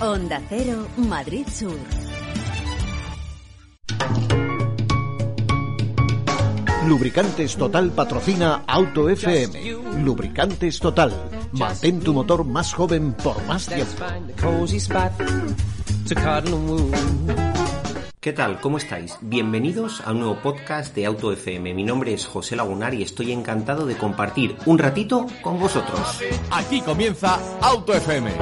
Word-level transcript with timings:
Onda 0.00 0.40
Cero, 0.48 0.88
Madrid 0.96 1.46
Sur. 1.46 1.76
Lubricantes 6.86 7.54
Total 7.54 7.90
patrocina 7.90 8.64
Auto 8.66 9.10
FM. 9.10 10.02
Lubricantes 10.02 10.80
Total. 10.80 11.12
Mantén 11.52 12.00
tu 12.00 12.14
motor 12.14 12.46
más 12.46 12.72
joven 12.72 13.12
por 13.12 13.44
más 13.44 13.66
tiempo. 13.66 14.06
¿Qué 18.20 18.32
tal? 18.32 18.60
¿Cómo 18.60 18.78
estáis? 18.78 19.18
Bienvenidos 19.20 20.00
a 20.06 20.12
un 20.12 20.20
nuevo 20.20 20.36
podcast 20.36 20.94
de 20.94 21.04
Auto 21.04 21.30
FM. 21.30 21.74
Mi 21.74 21.84
nombre 21.84 22.14
es 22.14 22.24
José 22.24 22.56
Lagunar 22.56 22.94
y 22.94 23.02
estoy 23.02 23.32
encantado 23.32 23.84
de 23.84 23.96
compartir 23.96 24.56
un 24.64 24.78
ratito 24.78 25.26
con 25.42 25.60
vosotros. 25.60 26.20
Aquí 26.50 26.80
comienza 26.80 27.38
Auto 27.60 27.92
FM. 27.92 28.32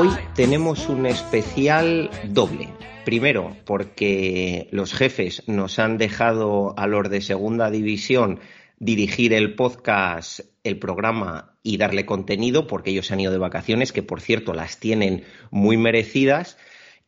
Hoy 0.00 0.08
tenemos 0.34 0.88
un 0.88 1.04
especial 1.04 2.08
doble. 2.24 2.70
Primero, 3.04 3.54
porque 3.66 4.66
los 4.70 4.94
jefes 4.94 5.42
nos 5.46 5.78
han 5.78 5.98
dejado 5.98 6.72
a 6.78 6.86
los 6.86 7.10
de 7.10 7.20
segunda 7.20 7.70
división 7.70 8.40
dirigir 8.78 9.34
el 9.34 9.56
podcast, 9.56 10.40
el 10.64 10.78
programa 10.78 11.58
y 11.62 11.76
darle 11.76 12.06
contenido, 12.06 12.66
porque 12.66 12.92
ellos 12.92 13.10
han 13.10 13.20
ido 13.20 13.30
de 13.30 13.36
vacaciones, 13.36 13.92
que 13.92 14.02
por 14.02 14.22
cierto 14.22 14.54
las 14.54 14.78
tienen 14.80 15.24
muy 15.50 15.76
merecidas. 15.76 16.56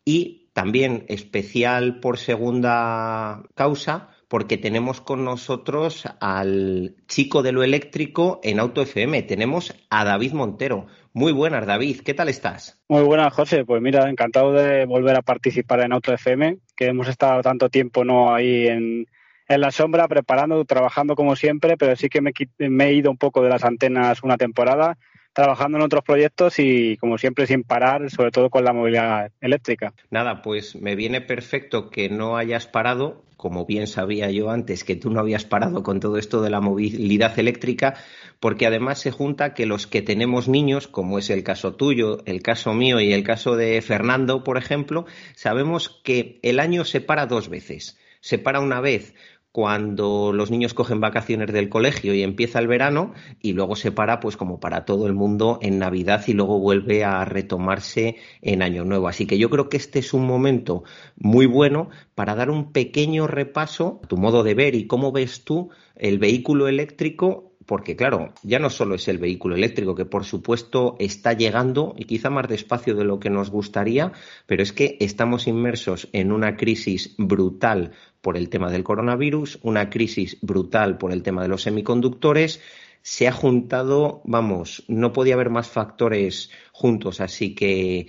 Y 0.04 0.50
también 0.52 1.06
especial 1.08 1.98
por 1.98 2.18
segunda 2.18 3.42
causa, 3.54 4.10
porque 4.28 4.58
tenemos 4.58 5.00
con 5.00 5.24
nosotros 5.24 6.04
al 6.20 6.96
chico 7.06 7.42
de 7.42 7.52
lo 7.52 7.62
eléctrico 7.62 8.40
en 8.42 8.60
Auto 8.60 8.82
FM. 8.82 9.22
Tenemos 9.22 9.74
a 9.88 10.04
David 10.04 10.32
Montero. 10.32 10.88
Muy 11.14 11.32
buenas, 11.32 11.66
David. 11.66 12.00
¿Qué 12.00 12.14
tal 12.14 12.28
estás? 12.30 12.80
Muy 12.88 13.02
buenas, 13.02 13.34
José. 13.34 13.64
Pues 13.66 13.82
mira, 13.82 14.08
encantado 14.08 14.52
de 14.52 14.86
volver 14.86 15.16
a 15.16 15.22
participar 15.22 15.80
en 15.80 15.92
Auto 15.92 16.12
FM, 16.12 16.58
que 16.74 16.86
hemos 16.86 17.06
estado 17.06 17.42
tanto 17.42 17.68
tiempo 17.68 18.02
no 18.04 18.34
ahí 18.34 18.66
en, 18.66 19.06
en 19.46 19.60
la 19.60 19.70
sombra, 19.70 20.08
preparando, 20.08 20.64
trabajando 20.64 21.14
como 21.14 21.36
siempre, 21.36 21.76
pero 21.76 21.96
sí 21.96 22.08
que 22.08 22.22
me, 22.22 22.32
me 22.58 22.86
he 22.86 22.94
ido 22.94 23.10
un 23.10 23.18
poco 23.18 23.42
de 23.42 23.50
las 23.50 23.62
antenas 23.62 24.22
una 24.22 24.38
temporada 24.38 24.96
trabajando 25.32 25.78
en 25.78 25.84
otros 25.84 26.04
proyectos 26.04 26.58
y, 26.58 26.96
como 26.98 27.18
siempre, 27.18 27.46
sin 27.46 27.62
parar, 27.62 28.10
sobre 28.10 28.30
todo 28.30 28.50
con 28.50 28.64
la 28.64 28.72
movilidad 28.72 29.30
eléctrica. 29.40 29.92
Nada, 30.10 30.42
pues 30.42 30.76
me 30.76 30.96
viene 30.96 31.20
perfecto 31.20 31.90
que 31.90 32.08
no 32.08 32.36
hayas 32.36 32.66
parado, 32.66 33.22
como 33.36 33.66
bien 33.66 33.86
sabía 33.86 34.30
yo 34.30 34.50
antes 34.50 34.84
que 34.84 34.94
tú 34.94 35.10
no 35.10 35.20
habías 35.20 35.44
parado 35.44 35.82
con 35.82 36.00
todo 36.00 36.16
esto 36.16 36.42
de 36.42 36.50
la 36.50 36.60
movilidad 36.60 37.38
eléctrica, 37.38 37.94
porque 38.38 38.66
además 38.66 39.00
se 39.00 39.10
junta 39.10 39.54
que 39.54 39.66
los 39.66 39.86
que 39.86 40.02
tenemos 40.02 40.48
niños, 40.48 40.86
como 40.86 41.18
es 41.18 41.30
el 41.30 41.42
caso 41.42 41.74
tuyo, 41.74 42.18
el 42.26 42.42
caso 42.42 42.72
mío 42.74 43.00
y 43.00 43.12
el 43.12 43.24
caso 43.24 43.56
de 43.56 43.80
Fernando, 43.82 44.44
por 44.44 44.58
ejemplo, 44.58 45.06
sabemos 45.34 46.00
que 46.04 46.38
el 46.42 46.60
año 46.60 46.84
se 46.84 47.00
para 47.00 47.26
dos 47.26 47.48
veces. 47.48 47.98
Se 48.20 48.38
para 48.38 48.60
una 48.60 48.80
vez 48.80 49.14
cuando 49.52 50.32
los 50.32 50.50
niños 50.50 50.72
cogen 50.72 51.00
vacaciones 51.00 51.52
del 51.52 51.68
colegio 51.68 52.14
y 52.14 52.22
empieza 52.22 52.58
el 52.58 52.66
verano 52.66 53.12
y 53.40 53.52
luego 53.52 53.76
se 53.76 53.92
para 53.92 54.18
pues 54.18 54.38
como 54.38 54.58
para 54.60 54.86
todo 54.86 55.06
el 55.06 55.12
mundo 55.12 55.58
en 55.60 55.78
Navidad 55.78 56.24
y 56.26 56.32
luego 56.32 56.58
vuelve 56.58 57.04
a 57.04 57.24
retomarse 57.26 58.16
en 58.40 58.62
Año 58.62 58.84
Nuevo. 58.84 59.08
Así 59.08 59.26
que 59.26 59.38
yo 59.38 59.50
creo 59.50 59.68
que 59.68 59.76
este 59.76 59.98
es 59.98 60.14
un 60.14 60.26
momento 60.26 60.84
muy 61.16 61.44
bueno 61.44 61.90
para 62.14 62.34
dar 62.34 62.50
un 62.50 62.72
pequeño 62.72 63.26
repaso 63.26 64.00
a 64.02 64.06
tu 64.08 64.16
modo 64.16 64.42
de 64.42 64.54
ver 64.54 64.74
y 64.74 64.86
cómo 64.86 65.12
ves 65.12 65.44
tú 65.44 65.68
el 65.96 66.18
vehículo 66.18 66.66
eléctrico 66.66 67.51
porque 67.72 67.96
claro, 67.96 68.34
ya 68.42 68.58
no 68.58 68.68
solo 68.68 68.96
es 68.96 69.08
el 69.08 69.16
vehículo 69.16 69.54
eléctrico, 69.54 69.94
que 69.94 70.04
por 70.04 70.26
supuesto 70.26 70.94
está 70.98 71.32
llegando 71.32 71.94
y 71.96 72.04
quizá 72.04 72.28
más 72.28 72.46
despacio 72.46 72.94
de 72.94 73.04
lo 73.04 73.18
que 73.18 73.30
nos 73.30 73.48
gustaría, 73.48 74.12
pero 74.44 74.62
es 74.62 74.74
que 74.74 74.98
estamos 75.00 75.46
inmersos 75.46 76.06
en 76.12 76.32
una 76.32 76.58
crisis 76.58 77.14
brutal 77.16 77.92
por 78.20 78.36
el 78.36 78.50
tema 78.50 78.70
del 78.70 78.84
coronavirus, 78.84 79.58
una 79.62 79.88
crisis 79.88 80.36
brutal 80.42 80.98
por 80.98 81.12
el 81.12 81.22
tema 81.22 81.40
de 81.40 81.48
los 81.48 81.62
semiconductores. 81.62 82.60
Se 83.00 83.26
ha 83.26 83.32
juntado, 83.32 84.20
vamos, 84.26 84.84
no 84.88 85.14
podía 85.14 85.32
haber 85.32 85.48
más 85.48 85.70
factores 85.70 86.50
juntos, 86.72 87.22
así 87.22 87.54
que 87.54 88.08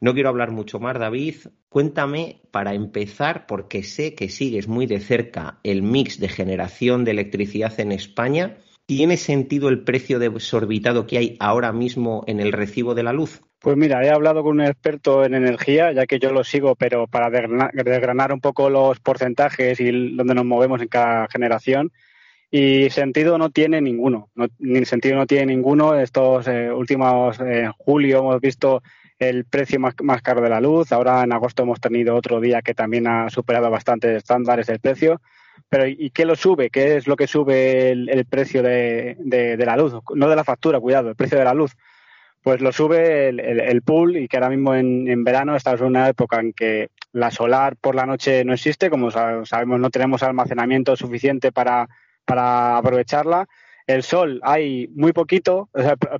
no 0.00 0.12
quiero 0.12 0.28
hablar 0.28 0.50
mucho 0.50 0.80
más, 0.80 0.98
David. 0.98 1.36
Cuéntame, 1.70 2.42
para 2.50 2.74
empezar, 2.74 3.46
porque 3.46 3.82
sé 3.82 4.14
que 4.14 4.28
sigues 4.28 4.68
muy 4.68 4.84
de 4.84 5.00
cerca 5.00 5.60
el 5.62 5.80
mix 5.82 6.20
de 6.20 6.28
generación 6.28 7.06
de 7.06 7.12
electricidad 7.12 7.80
en 7.80 7.92
España, 7.92 8.58
¿tiene 8.88 9.18
sentido 9.18 9.68
el 9.68 9.80
precio 9.80 10.18
desorbitado 10.18 11.06
que 11.06 11.18
hay 11.18 11.36
ahora 11.40 11.72
mismo 11.72 12.24
en 12.26 12.40
el 12.40 12.52
recibo 12.52 12.94
de 12.94 13.02
la 13.02 13.12
luz? 13.12 13.42
Pues 13.60 13.76
mira, 13.76 14.02
he 14.02 14.08
hablado 14.08 14.42
con 14.42 14.60
un 14.60 14.64
experto 14.64 15.26
en 15.26 15.34
energía, 15.34 15.92
ya 15.92 16.06
que 16.06 16.18
yo 16.18 16.32
lo 16.32 16.42
sigo, 16.42 16.74
pero 16.74 17.06
para 17.06 17.28
desgranar 17.28 18.32
un 18.32 18.40
poco 18.40 18.70
los 18.70 18.98
porcentajes 19.00 19.78
y 19.78 20.16
dónde 20.16 20.34
nos 20.34 20.46
movemos 20.46 20.80
en 20.80 20.88
cada 20.88 21.28
generación. 21.28 21.92
Y 22.50 22.88
sentido 22.88 23.36
no 23.36 23.50
tiene 23.50 23.82
ninguno, 23.82 24.30
ni 24.58 24.86
sentido 24.86 25.16
no 25.16 25.26
tiene 25.26 25.54
ninguno. 25.54 25.94
Estos 25.94 26.48
eh, 26.48 26.72
últimos 26.72 27.38
eh, 27.40 27.68
julio 27.76 28.20
hemos 28.20 28.40
visto 28.40 28.82
el 29.18 29.44
precio 29.44 29.78
más, 29.80 29.96
más, 30.02 30.22
caro 30.22 30.40
de 30.40 30.48
la 30.48 30.62
luz. 30.62 30.92
Ahora 30.92 31.22
en 31.24 31.32
agosto 31.34 31.64
hemos 31.64 31.78
tenido 31.78 32.16
otro 32.16 32.40
día 32.40 32.62
que 32.62 32.72
también 32.72 33.06
ha 33.06 33.28
superado 33.28 33.68
bastante 33.70 34.16
estándares 34.16 34.70
el 34.70 34.80
precio. 34.80 35.20
Pero 35.68 35.86
¿y 35.86 36.10
qué 36.10 36.24
lo 36.24 36.34
sube? 36.34 36.70
¿Qué 36.70 36.96
es 36.96 37.06
lo 37.06 37.16
que 37.16 37.26
sube 37.26 37.90
el, 37.90 38.24
precio 38.24 38.62
de, 38.62 39.16
de, 39.18 39.66
la 39.66 39.76
luz? 39.76 39.94
No 40.14 40.28
de 40.28 40.36
la 40.36 40.44
factura, 40.44 40.80
cuidado, 40.80 41.10
el 41.10 41.16
precio 41.16 41.38
de 41.38 41.44
la 41.44 41.54
luz 41.54 41.76
pues 42.42 42.60
lo 42.60 42.72
sube 42.72 43.28
el, 43.28 43.82
pool 43.82 44.16
y 44.16 44.28
que 44.28 44.36
ahora 44.36 44.50
mismo 44.50 44.74
en, 44.74 45.24
verano 45.24 45.56
estamos 45.56 45.80
en 45.80 45.88
una 45.88 46.08
época 46.08 46.40
en 46.40 46.52
que 46.52 46.88
la 47.12 47.30
solar 47.30 47.76
por 47.76 47.94
la 47.94 48.06
noche 48.06 48.44
no 48.44 48.54
existe, 48.54 48.90
como 48.90 49.10
sabemos 49.10 49.80
no 49.80 49.90
tenemos 49.90 50.22
almacenamiento 50.22 50.96
suficiente 50.96 51.52
para, 51.52 51.88
aprovecharla. 52.26 53.46
El 53.86 54.02
sol 54.02 54.40
hay 54.44 54.88
muy 54.94 55.12
poquito, 55.12 55.68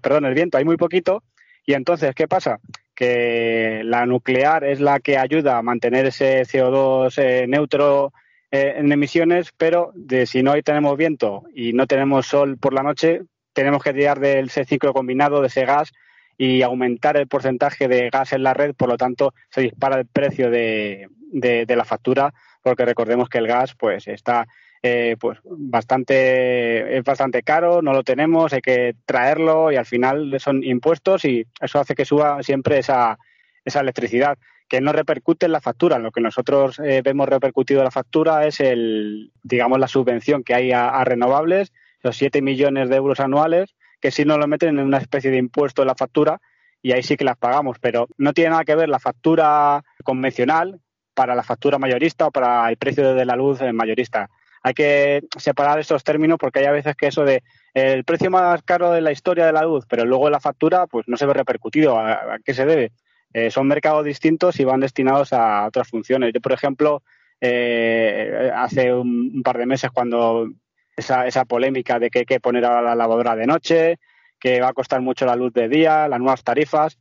perdón, 0.03 0.27
el 0.27 0.35
viento 0.35 0.59
hay 0.59 0.65
muy 0.65 0.77
poquito 0.77 1.23
y 1.65 1.75
entonces, 1.75 2.15
¿qué 2.15 2.27
pasa? 2.27 2.59
Que 2.95 3.83
la 3.85 4.07
nuclear 4.07 4.65
es 4.65 4.81
la 4.81 5.01
que 5.01 5.19
ayuda 5.19 5.59
a 5.59 5.63
mantener 5.63 6.07
ese 6.07 6.43
CO2 6.43 7.15
eh, 7.23 7.47
neutro 7.47 8.13
eh, 8.51 8.75
en 8.77 8.91
emisiones, 8.91 9.53
pero 9.57 9.93
de, 9.95 10.25
si 10.25 10.43
no 10.43 10.55
tenemos 10.63 10.97
viento 10.97 11.45
y 11.55 11.75
no 11.75 11.87
tenemos 11.87 12.27
sol 12.27 12.57
por 12.59 12.73
la 12.73 12.83
noche, 12.83 13.23
tenemos 13.53 13.83
que 13.83 13.93
tirar 13.93 14.21
del 14.21 14.47
ese 14.47 14.65
ciclo 14.65 14.95
combinado 14.95 15.41
de 15.41 15.49
ese 15.49 15.67
gas 15.67 15.93
y 16.39 16.63
aumentar 16.63 17.17
el 17.17 17.27
porcentaje 17.27 17.89
de 17.89 18.09
gas 18.11 18.33
en 18.33 18.43
la 18.45 18.55
red, 18.55 18.75
por 18.75 18.89
lo 18.89 18.97
tanto 18.97 19.35
se 19.51 19.63
dispara 19.63 19.99
el 19.99 20.07
precio 20.07 20.51
de, 20.51 21.09
de, 21.33 21.77
la 21.77 21.85
factura, 21.85 22.33
porque 22.63 22.85
recordemos 22.85 23.29
que 23.29 23.39
el 23.39 23.49
gas 23.49 23.75
pues 23.75 24.07
está 24.09 24.47
eh, 24.83 25.17
pues 25.19 25.39
bastante 25.45 26.97
es 26.97 27.05
bastante 27.05 27.43
caro, 27.43 27.83
no 27.83 27.93
lo 27.93 28.05
tenemos, 28.05 28.53
hay 28.53 28.61
que 28.61 28.95
traerlo 29.05 29.73
y 29.73 29.77
al 29.77 29.87
final 29.87 30.39
son 30.39 30.63
impuestos 30.63 31.25
y 31.25 31.45
eso 31.61 31.81
hace 31.81 31.95
que 31.95 32.05
suba 32.05 32.43
siempre 32.43 32.79
esa, 32.79 33.19
esa 33.65 33.81
electricidad 33.81 34.39
que 34.69 34.81
no 34.81 34.93
repercute 34.93 35.47
en 35.47 35.53
la 35.53 35.61
factura. 35.61 35.99
Lo 35.99 36.13
que 36.13 36.21
nosotros 36.21 36.79
eh, 36.79 37.03
vemos 37.03 37.29
repercutido 37.29 37.81
en 37.81 37.85
la 37.85 37.91
factura 37.91 38.47
es 38.47 38.61
el, 38.61 39.33
digamos, 39.43 39.79
la 39.79 39.89
subvención 39.89 40.45
que 40.45 40.55
hay 40.55 40.73
a, 40.73 41.03
renovables, 41.05 41.73
los 42.03 42.17
7 42.17 42.43
millones 42.43 42.89
de 42.89 42.97
euros 42.97 43.21
anuales, 43.21 43.75
que 44.01 44.11
si 44.11 44.25
no 44.25 44.39
lo 44.39 44.47
meten 44.47 44.79
en 44.79 44.85
una 44.85 44.99
especie 44.99 45.31
de 45.31 45.39
impuesto 45.39 45.83
en 45.83 45.89
la 45.89 45.95
factura 45.95 46.41
y 46.83 46.93
ahí 46.93 47.03
sí 47.03 47.17
que 47.17 47.25
las 47.25 47.37
pagamos, 47.37 47.79
pero 47.81 48.07
no 48.19 48.33
tiene 48.33 48.51
nada 48.51 48.65
que 48.65 48.77
ver 48.77 48.89
la 48.89 49.01
factura 49.01 49.83
convencional 50.05 50.81
para 51.15 51.35
la 51.35 51.43
factura 51.43 51.79
mayorista 51.79 52.27
o 52.29 52.31
para 52.31 52.69
el 52.71 52.77
precio 52.77 53.15
de 53.15 53.25
la 53.25 53.35
luz 53.35 53.61
mayorista. 53.73 54.31
Hay 54.63 54.75
que 54.75 55.23
separar 55.37 55.79
estos 55.79 56.05
términos 56.05 56.39
porque 56.39 56.61
hay 56.61 56.67
a 56.67 56.73
veces 56.73 56.95
que 56.95 57.09
eso 57.09 57.25
de 57.25 57.43
el 57.75 58.05
precio 58.05 58.31
más 58.31 58.63
caro 58.63 58.93
de 58.93 59.01
la 59.01 59.13
historia 59.13 59.47
de 59.47 59.53
la 59.53 59.63
luz, 59.63 59.85
pero 59.89 60.05
luego 60.05 60.31
la 60.31 60.41
factura 60.41 60.87
pues 60.87 61.09
no 61.09 61.17
se 61.17 61.27
ve 61.27 61.35
repercutido. 61.35 61.99
¿A, 61.99 62.39
qué 62.45 62.55
se 62.55 62.67
debe? 62.67 62.93
Eh, 63.33 63.51
son 63.51 63.67
mercados 63.67 64.05
distintos 64.05 64.59
y 64.59 64.65
van 64.65 64.81
destinados 64.81 65.33
a 65.33 65.67
otras 65.67 65.89
funciones. 65.89 66.33
Yo, 66.33 66.41
por 66.41 66.53
ejemplo, 66.53 67.03
eh, 67.41 68.51
hace 68.55 68.93
un, 68.93 69.43
par 69.43 69.59
de 69.59 69.67
meses 69.67 69.91
cuando 69.91 70.51
esa, 70.97 71.27
esa 71.27 71.45
polémica 71.45 71.99
de 71.99 72.11
que 72.11 72.21
hay 72.21 72.25
que 72.25 72.41
poner 72.41 72.65
ahora 72.65 72.83
la 72.83 72.95
lavadora 72.95 73.37
de 73.37 73.47
noche, 73.47 73.99
que 74.41 74.61
va 74.61 74.69
a 74.69 74.73
costar 74.73 75.01
mucho 75.01 75.27
la 75.27 75.37
luz 75.37 75.53
de 75.53 75.69
día, 75.69 76.09
las 76.09 76.19
nuevas 76.19 76.43
tarifas. 76.43 76.99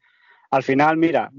Al 0.50 0.64
final, 0.64 0.98
mira, 0.98 1.32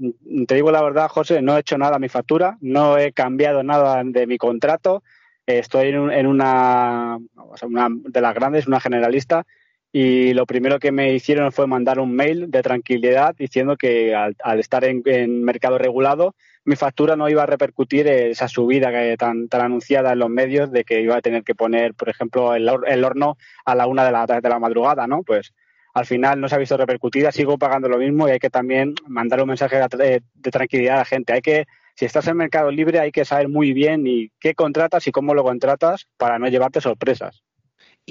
te 0.47 0.55
digo 0.55 0.71
la 0.71 0.83
verdad, 0.83 1.07
José, 1.07 1.41
no 1.41 1.57
he 1.57 1.61
hecho 1.61 1.77
nada 1.77 1.95
a 1.95 1.99
mi 1.99 2.09
factura, 2.09 2.57
no 2.61 2.97
he 2.97 3.11
cambiado 3.11 3.63
nada 3.63 4.01
de 4.03 4.27
mi 4.27 4.37
contrato. 4.37 5.03
Estoy 5.45 5.87
en, 5.87 6.27
una, 6.27 7.17
una 7.63 7.87
de 7.89 8.21
las 8.21 8.35
grandes, 8.35 8.67
una 8.67 8.79
generalista, 8.79 9.47
y 9.91 10.33
lo 10.33 10.45
primero 10.45 10.79
que 10.79 10.91
me 10.91 11.13
hicieron 11.13 11.51
fue 11.51 11.65
mandar 11.65 11.99
un 11.99 12.13
mail 12.13 12.51
de 12.51 12.61
tranquilidad 12.61 13.35
diciendo 13.35 13.75
que 13.75 14.13
al, 14.13 14.59
estar 14.59 14.83
en, 14.85 15.43
mercado 15.43 15.77
regulado 15.77 16.35
mi 16.63 16.75
factura 16.75 17.15
no 17.15 17.29
iba 17.29 17.43
a 17.43 17.47
repercutir 17.47 18.07
esa 18.07 18.47
subida 18.47 18.91
que 18.91 19.17
tan, 19.17 19.47
tan 19.47 19.61
anunciada 19.61 20.13
en 20.13 20.19
los 20.19 20.29
medios 20.29 20.71
de 20.71 20.83
que 20.83 21.01
iba 21.01 21.15
a 21.15 21.21
tener 21.21 21.43
que 21.43 21.55
poner, 21.55 21.95
por 21.95 22.09
ejemplo, 22.09 22.53
el, 22.53 22.69
el 22.85 23.03
horno 23.03 23.37
a 23.65 23.73
la 23.73 23.87
una 23.87 24.05
de 24.05 24.11
la, 24.11 24.25
de 24.27 24.49
la 24.49 24.59
madrugada, 24.59 25.07
¿no? 25.07 25.23
Pues 25.23 25.53
al 25.95 26.05
final 26.05 26.39
no 26.39 26.47
se 26.47 26.55
ha 26.55 26.59
visto 26.59 26.77
repercutida, 26.77 27.31
sigo 27.31 27.57
pagando 27.57 27.89
lo 27.89 27.97
mismo 27.97 28.27
y 28.27 28.31
hay 28.31 28.39
que 28.39 28.51
también 28.51 28.93
mandar 29.07 29.41
un 29.41 29.47
mensaje 29.47 29.77
de, 29.97 30.21
de 30.33 30.51
tranquilidad 30.51 30.95
a 30.95 30.99
la 30.99 31.05
gente. 31.05 31.33
Hay 31.33 31.41
que 31.41 31.65
si 31.95 32.05
estás 32.05 32.27
en 32.27 32.37
mercado 32.37 32.69
libre 32.69 32.99
hay 32.99 33.11
que 33.11 33.25
saber 33.25 33.49
muy 33.49 33.73
bien 33.73 34.05
y 34.05 34.31
qué 34.39 34.53
contratas 34.53 35.07
y 35.07 35.11
cómo 35.11 35.33
lo 35.33 35.43
contratas 35.43 36.07
para 36.17 36.37
no 36.37 36.47
llevarte 36.47 36.81
sorpresas. 36.81 37.43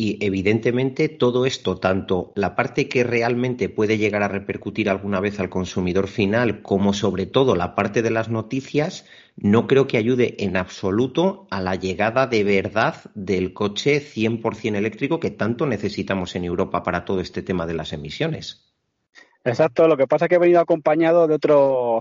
Y 0.00 0.24
evidentemente 0.24 1.08
todo 1.08 1.44
esto, 1.44 1.78
tanto 1.78 2.30
la 2.36 2.54
parte 2.54 2.88
que 2.88 3.02
realmente 3.02 3.68
puede 3.68 3.98
llegar 3.98 4.22
a 4.22 4.28
repercutir 4.28 4.88
alguna 4.88 5.18
vez 5.18 5.40
al 5.40 5.48
consumidor 5.48 6.06
final, 6.06 6.62
como 6.62 6.92
sobre 6.92 7.26
todo 7.26 7.56
la 7.56 7.74
parte 7.74 8.00
de 8.00 8.12
las 8.12 8.28
noticias, 8.28 9.06
no 9.36 9.66
creo 9.66 9.88
que 9.88 9.96
ayude 9.96 10.36
en 10.38 10.56
absoluto 10.56 11.48
a 11.50 11.60
la 11.60 11.74
llegada 11.74 12.28
de 12.28 12.44
verdad 12.44 13.10
del 13.16 13.52
coche 13.52 14.00
100% 14.00 14.76
eléctrico 14.76 15.18
que 15.18 15.32
tanto 15.32 15.66
necesitamos 15.66 16.36
en 16.36 16.44
Europa 16.44 16.84
para 16.84 17.04
todo 17.04 17.20
este 17.20 17.42
tema 17.42 17.66
de 17.66 17.74
las 17.74 17.92
emisiones. 17.92 18.72
Exacto, 19.42 19.88
lo 19.88 19.96
que 19.96 20.06
pasa 20.06 20.26
es 20.26 20.28
que 20.28 20.36
he 20.36 20.38
venido 20.38 20.60
acompañado 20.60 21.26
de 21.26 21.34
otro, 21.34 21.98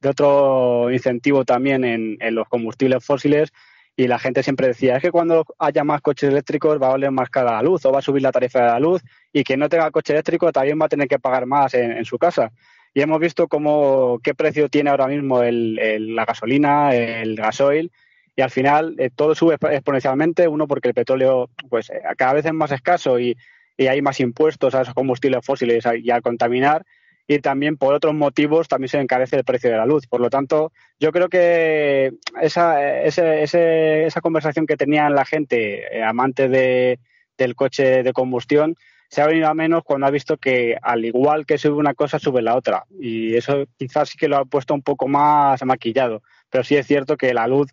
de 0.00 0.08
otro 0.08 0.90
incentivo 0.90 1.44
también 1.44 1.84
en, 1.84 2.34
los 2.34 2.48
combustibles 2.48 3.04
fósiles 3.04 3.52
y 3.96 4.08
la 4.08 4.18
gente 4.18 4.42
siempre 4.42 4.66
decía, 4.68 4.96
es 4.96 5.02
que 5.02 5.12
cuando 5.12 5.44
haya 5.58 5.84
más 5.84 6.00
coches 6.00 6.30
eléctricos 6.30 6.82
va 6.82 6.88
a 6.88 6.90
valer 6.90 7.10
más 7.12 7.30
cara 7.30 7.52
la 7.52 7.62
luz 7.62 7.84
o 7.84 7.92
va 7.92 8.00
a 8.00 8.02
subir 8.02 8.22
la 8.22 8.32
tarifa 8.32 8.60
de 8.60 8.66
la 8.66 8.80
luz 8.80 9.02
y 9.32 9.44
quien 9.44 9.60
no 9.60 9.68
tenga 9.68 9.90
coche 9.90 10.12
eléctrico 10.12 10.50
también 10.50 10.78
va 10.80 10.86
a 10.86 10.88
tener 10.88 11.06
que 11.06 11.18
pagar 11.18 11.46
más 11.46 11.74
en, 11.74 12.04
su 12.04 12.18
casa. 12.18 12.50
Y 12.92 13.02
hemos 13.02 13.20
visto 13.20 13.46
cómo, 13.48 14.20
qué 14.22 14.34
precio 14.34 14.68
tiene 14.68 14.90
ahora 14.90 15.06
mismo 15.06 15.42
el, 15.42 16.14
la 16.14 16.24
gasolina, 16.24 16.94
el 16.94 17.36
gasoil, 17.36 17.92
y 18.36 18.42
al 18.42 18.50
final 18.50 18.96
eh, 18.98 19.10
todo 19.14 19.34
sube 19.34 19.54
exponencialmente, 19.54 20.48
uno 20.48 20.66
porque 20.66 20.88
el 20.88 20.94
petróleo 20.94 21.50
pues 21.68 21.90
eh, 21.90 22.02
cada 22.16 22.34
vez 22.34 22.46
es 22.46 22.52
más 22.52 22.72
escaso 22.72 23.20
y, 23.20 23.36
y 23.76 23.86
hay 23.86 24.02
más 24.02 24.18
impuestos 24.18 24.74
a 24.74 24.82
esos 24.82 24.94
combustibles 24.94 25.44
fósiles 25.44 25.84
y 26.02 26.10
al 26.10 26.22
contaminar 26.22 26.84
y 27.26 27.38
también 27.38 27.76
por 27.76 27.94
otros 27.94 28.14
motivos 28.14 28.68
también 28.68 28.88
se 28.88 29.00
encarece 29.00 29.36
el 29.36 29.44
precio 29.44 29.70
de 29.70 29.76
la 29.76 29.86
luz. 29.86 30.06
Por 30.06 30.20
lo 30.20 30.30
tanto, 30.30 30.72
yo 31.00 31.10
creo 31.10 31.28
que 31.28 32.12
esa, 32.40 33.02
esa 33.04 34.20
conversación 34.20 34.66
que 34.66 34.76
tenían 34.76 35.14
la 35.14 35.24
gente, 35.24 35.96
eh, 35.96 36.02
amante 36.02 36.48
de, 36.48 36.98
del 37.38 37.54
coche 37.54 38.02
de 38.02 38.12
combustión, 38.12 38.76
se 39.08 39.22
ha 39.22 39.26
venido 39.26 39.48
a 39.48 39.54
menos 39.54 39.84
cuando 39.84 40.06
ha 40.06 40.10
visto 40.10 40.36
que 40.38 40.76
al 40.82 41.04
igual 41.04 41.46
que 41.46 41.58
sube 41.58 41.76
una 41.76 41.94
cosa, 41.94 42.18
sube 42.18 42.42
la 42.42 42.56
otra. 42.56 42.84
Y 43.00 43.36
eso 43.36 43.64
quizás 43.76 44.08
sí 44.08 44.18
que 44.18 44.28
lo 44.28 44.38
ha 44.38 44.44
puesto 44.44 44.74
un 44.74 44.82
poco 44.82 45.08
más 45.08 45.64
maquillado. 45.64 46.22
Pero 46.50 46.64
sí 46.64 46.76
es 46.76 46.86
cierto 46.86 47.16
que 47.16 47.32
la 47.32 47.46
luz, 47.46 47.70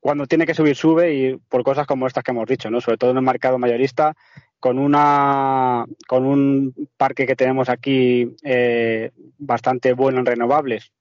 cuando 0.00 0.26
tiene 0.26 0.46
que 0.46 0.54
subir, 0.54 0.74
sube 0.74 1.14
y 1.14 1.36
por 1.36 1.62
cosas 1.62 1.86
como 1.86 2.06
estas 2.06 2.24
que 2.24 2.32
hemos 2.32 2.48
dicho, 2.48 2.70
¿no? 2.70 2.80
Sobre 2.80 2.96
todo 2.96 3.10
en 3.10 3.18
el 3.18 3.22
mercado 3.22 3.58
mayorista, 3.58 4.14
con 4.60 4.78
una 4.78 5.86
con 6.06 6.26
un 6.26 6.74
parque 6.96 7.26
que 7.26 7.34
tenemos 7.34 7.68
aquí 7.70 8.36
eh, 8.44 9.10
bastante 9.38 9.94
bueno 9.94 10.20
en 10.20 10.26
renovables 10.26 10.92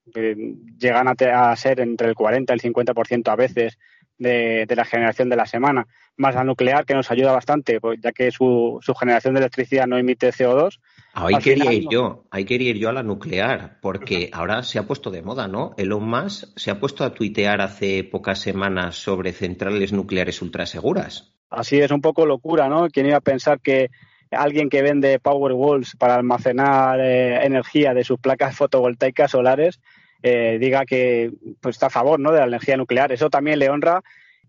llegan 0.77 1.07
a, 1.07 1.55
ser 1.55 1.81
entre 1.81 2.07
el 2.07 2.15
40 2.15 2.53
y 2.53 2.55
el 2.55 2.73
50% 2.73 3.29
a 3.29 3.35
veces 3.35 3.77
de, 4.17 4.65
la 4.69 4.85
generación 4.85 5.29
de 5.29 5.35
la 5.35 5.45
semana 5.45 5.87
más 6.15 6.35
la 6.35 6.45
nuclear 6.45 6.85
que 6.85 6.95
nos 6.95 7.11
ayuda 7.11 7.33
bastante 7.33 7.81
pues, 7.81 7.99
ya 8.01 8.13
que 8.13 8.31
su, 8.31 8.79
su 8.81 8.95
generación 8.95 9.33
de 9.33 9.41
electricidad 9.41 9.87
no 9.87 9.97
emite 9.97 10.29
CO2 10.29 10.79
ahí 11.13 11.35
quería 11.37 11.73
ir 11.73 11.87
yo 11.89 12.25
ahí 12.31 12.45
quería 12.45 12.69
ir 12.71 12.77
yo 12.77 12.89
a 12.89 12.93
la 12.93 13.03
nuclear 13.03 13.79
porque 13.81 14.29
ahora 14.33 14.63
se 14.63 14.79
ha 14.79 14.87
puesto 14.87 15.11
de 15.11 15.21
moda 15.21 15.47
no 15.47 15.73
Elon 15.77 16.03
Musk 16.03 16.57
se 16.57 16.71
ha 16.71 16.79
puesto 16.79 17.03
a 17.03 17.13
tuitear 17.13 17.61
hace 17.61 18.03
pocas 18.03 18.39
semanas 18.39 18.95
sobre 18.95 19.33
centrales 19.33 19.93
nucleares 19.93 20.41
ultraseguras 20.41 21.33
Así 21.49 21.79
es 21.79 21.91
un 21.91 22.01
poco 22.01 22.25
locura, 22.25 22.67
¿no? 22.69 22.87
¿Quién 22.89 23.07
iba 23.07 23.17
a 23.17 23.21
pensar 23.21 23.59
que 23.59 23.89
alguien 24.31 24.69
que 24.69 24.83
vende 24.83 25.19
power 25.19 25.53
walls 25.53 25.95
para 25.97 26.15
almacenar 26.15 26.99
eh, 26.99 27.43
energía 27.43 27.93
de 27.93 28.03
sus 28.03 28.19
placas 28.19 28.55
fotovoltaicas 28.55 29.31
solares 29.31 29.79
eh, 30.21 30.57
diga 30.59 30.85
que 30.85 31.31
pues, 31.59 31.75
está 31.75 31.87
a 31.87 31.91
favor 31.91 32.19
¿no? 32.19 32.31
de 32.31 32.39
la 32.39 32.45
energía 32.45 32.77
nuclear? 32.77 33.11
Eso 33.11 33.29
también 33.29 33.57
le 33.57 33.69
honra. 33.69 34.03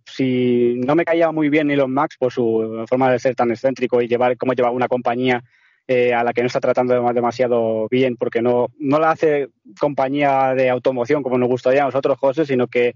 Si 0.05 0.75
no 0.85 0.95
me 0.95 1.05
caía 1.05 1.31
muy 1.31 1.49
bien 1.49 1.71
Elon 1.71 1.95
Musk 1.95 2.19
por 2.19 2.33
su 2.33 2.85
forma 2.89 3.11
de 3.11 3.19
ser 3.19 3.35
tan 3.35 3.51
excéntrico 3.51 4.03
y 4.03 4.09
llevar 4.09 4.37
cómo 4.37 4.53
lleva 4.53 4.71
una 4.71 4.89
compañía 4.89 5.43
eh, 5.93 6.15
a 6.15 6.23
la 6.23 6.33
que 6.33 6.41
no 6.41 6.47
está 6.47 6.61
tratando 6.61 6.95
demasiado 7.13 7.89
bien 7.89 8.17
porque 8.17 8.41
no, 8.41 8.69
no 8.79 9.01
la 9.01 9.11
hace 9.11 9.49
compañía 9.81 10.55
de 10.55 10.71
automoción 10.71 11.21
como 11.25 11.37
nos 11.37 11.49
gustaría 11.49 11.83
a 11.83 11.87
nosotros, 11.87 12.17
José, 12.17 12.47
sino 12.47 12.69
que 12.69 12.95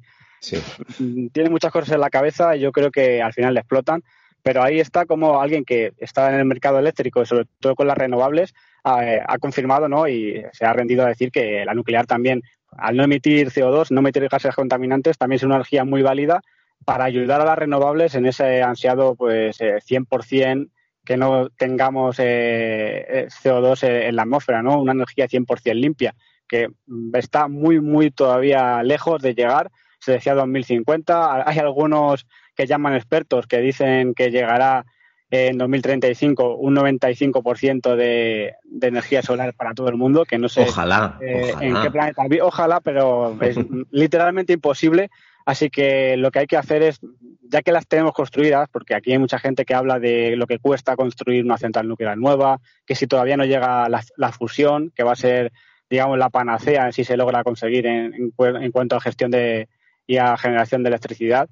tiene 1.33 1.51
muchas 1.51 1.73
cosas 1.73 1.93
en 1.93 2.01
la 2.01 2.09
cabeza 2.09 2.55
y 2.55 2.61
yo 2.61 2.71
creo 2.71 2.93
que 2.93 3.21
al 3.21 3.33
final 3.33 3.53
le 3.53 3.59
explotan. 3.59 4.05
Pero 4.45 4.63
ahí 4.63 4.79
está 4.79 5.07
como 5.07 5.41
alguien 5.41 5.65
que 5.65 5.93
está 5.99 6.33
en 6.33 6.39
el 6.39 6.45
mercado 6.45 6.79
eléctrico, 6.79 7.27
sobre 7.27 7.47
todo 7.59 7.75
con 7.75 7.89
las 7.89 7.99
renovables, 7.99 8.55
ha, 8.85 9.39
confirmado 9.41 9.89
¿no? 9.89 10.07
y 10.07 10.45
se 10.53 10.65
ha 10.65 10.73
rendido 10.73 11.05
a 11.05 11.09
decir 11.09 11.33
que 11.33 11.65
la 11.65 11.75
nuclear 11.75 12.07
también, 12.07 12.43
al 12.79 12.97
no 12.97 13.03
emitir 13.03 13.51
CO2, 13.51 13.91
no 13.91 14.03
emitir 14.03 14.29
gases 14.29 14.55
contaminantes, 14.55 15.19
también 15.19 15.39
es 15.39 15.43
una 15.43 15.57
energía 15.57 15.85
muy 15.85 16.03
válida 16.03 16.43
para 16.85 17.07
ayudar 17.07 17.41
a 17.41 17.45
las 17.45 17.59
renovables 17.59 18.15
en 18.15 18.27
ese 18.27 18.63
ansiado 18.63 19.17
pues 19.17 19.61
100% 19.61 20.63
eh, 20.63 20.69
que 21.05 21.17
no 21.17 21.49
tengamos 21.51 22.19
eh, 22.19 23.05
eh 23.09 23.29
CO2 23.29 23.87
en 23.87 24.17
la 24.17 24.23
atmósfera, 24.23 24.63
¿no? 24.63 24.81
Una 24.81 24.93
energía 24.93 25.27
100% 25.27 25.75
limpia, 25.75 26.15
que 26.49 26.69
está 27.15 27.49
muy, 27.49 27.81
muy 27.81 28.11
todavía 28.11 28.83
lejos 28.83 29.21
de 29.23 29.35
llegar 29.35 29.71
se 30.05 30.13
decía 30.13 30.35
2050. 30.35 31.49
Hay 31.49 31.59
algunos 31.59 32.27
que 32.55 32.67
llaman 32.67 32.95
expertos 32.95 33.47
que 33.47 33.61
dicen 33.61 34.15
que 34.15 34.31
llegará 34.31 34.85
en 35.31 35.59
2035 35.59 36.57
un 36.57 36.77
95% 36.77 37.97
de, 37.97 38.55
de 38.65 38.87
energía 38.87 39.23
solar 39.23 39.55
para 39.55 39.75
todo 39.75 39.89
el 39.89 39.97
mundo, 39.97 40.25
que 40.25 40.39
no 40.39 40.49
sé 40.49 40.67
ojalá, 40.69 41.19
eh, 41.21 41.53
en 41.61 41.75
qué 41.83 41.91
planeta. 41.91 42.23
Ojalá, 42.43 42.81
pero 42.81 43.37
es 43.41 43.57
literalmente 43.91 44.53
imposible. 44.53 45.11
Así 45.45 45.69
que 45.71 46.17
lo 46.17 46.31
que 46.31 46.41
hay 46.41 46.47
que 46.47 46.57
hacer 46.57 46.83
es, 46.83 47.01
ya 47.43 47.63
que 47.63 47.73
las 47.73 47.87
tenemos 47.87 48.13
construidas, 48.13 48.69
porque 48.71 48.95
aquí 48.95 49.13
hay 49.13 49.19
mucha 49.19 49.39
gente 49.39 49.65
que 49.65 49.75
habla 49.75 49.99
de 49.99 50.37
lo 50.37 50.47
que 50.47 50.59
cuesta 50.59 50.97
construir 50.97 51.45
una 51.45 51.59
central 51.59 51.87
nuclear 51.87 52.17
nueva, 52.17 52.61
que 52.87 52.95
si 52.95 53.07
todavía 53.07 53.37
no 53.37 53.45
llega 53.45 53.89
la, 53.89 54.33
fusión, 54.33 54.91
que 54.95 55.03
va 55.03 55.13
a 55.13 55.17
ser, 55.17 55.53
digamos, 55.91 56.19
la 56.19 56.31
panacea 56.31 56.91
si 56.93 57.05
se 57.05 57.17
logra 57.17 57.45
conseguir 57.45 57.87
en, 57.87 58.33
en 58.39 58.73
cuanto 58.73 58.97
a 58.97 59.01
gestión 59.01 59.31
de, 59.31 59.69
y 60.07 60.17
a 60.17 60.37
generación 60.37 60.83
de 60.83 60.89
electricidad, 60.89 61.49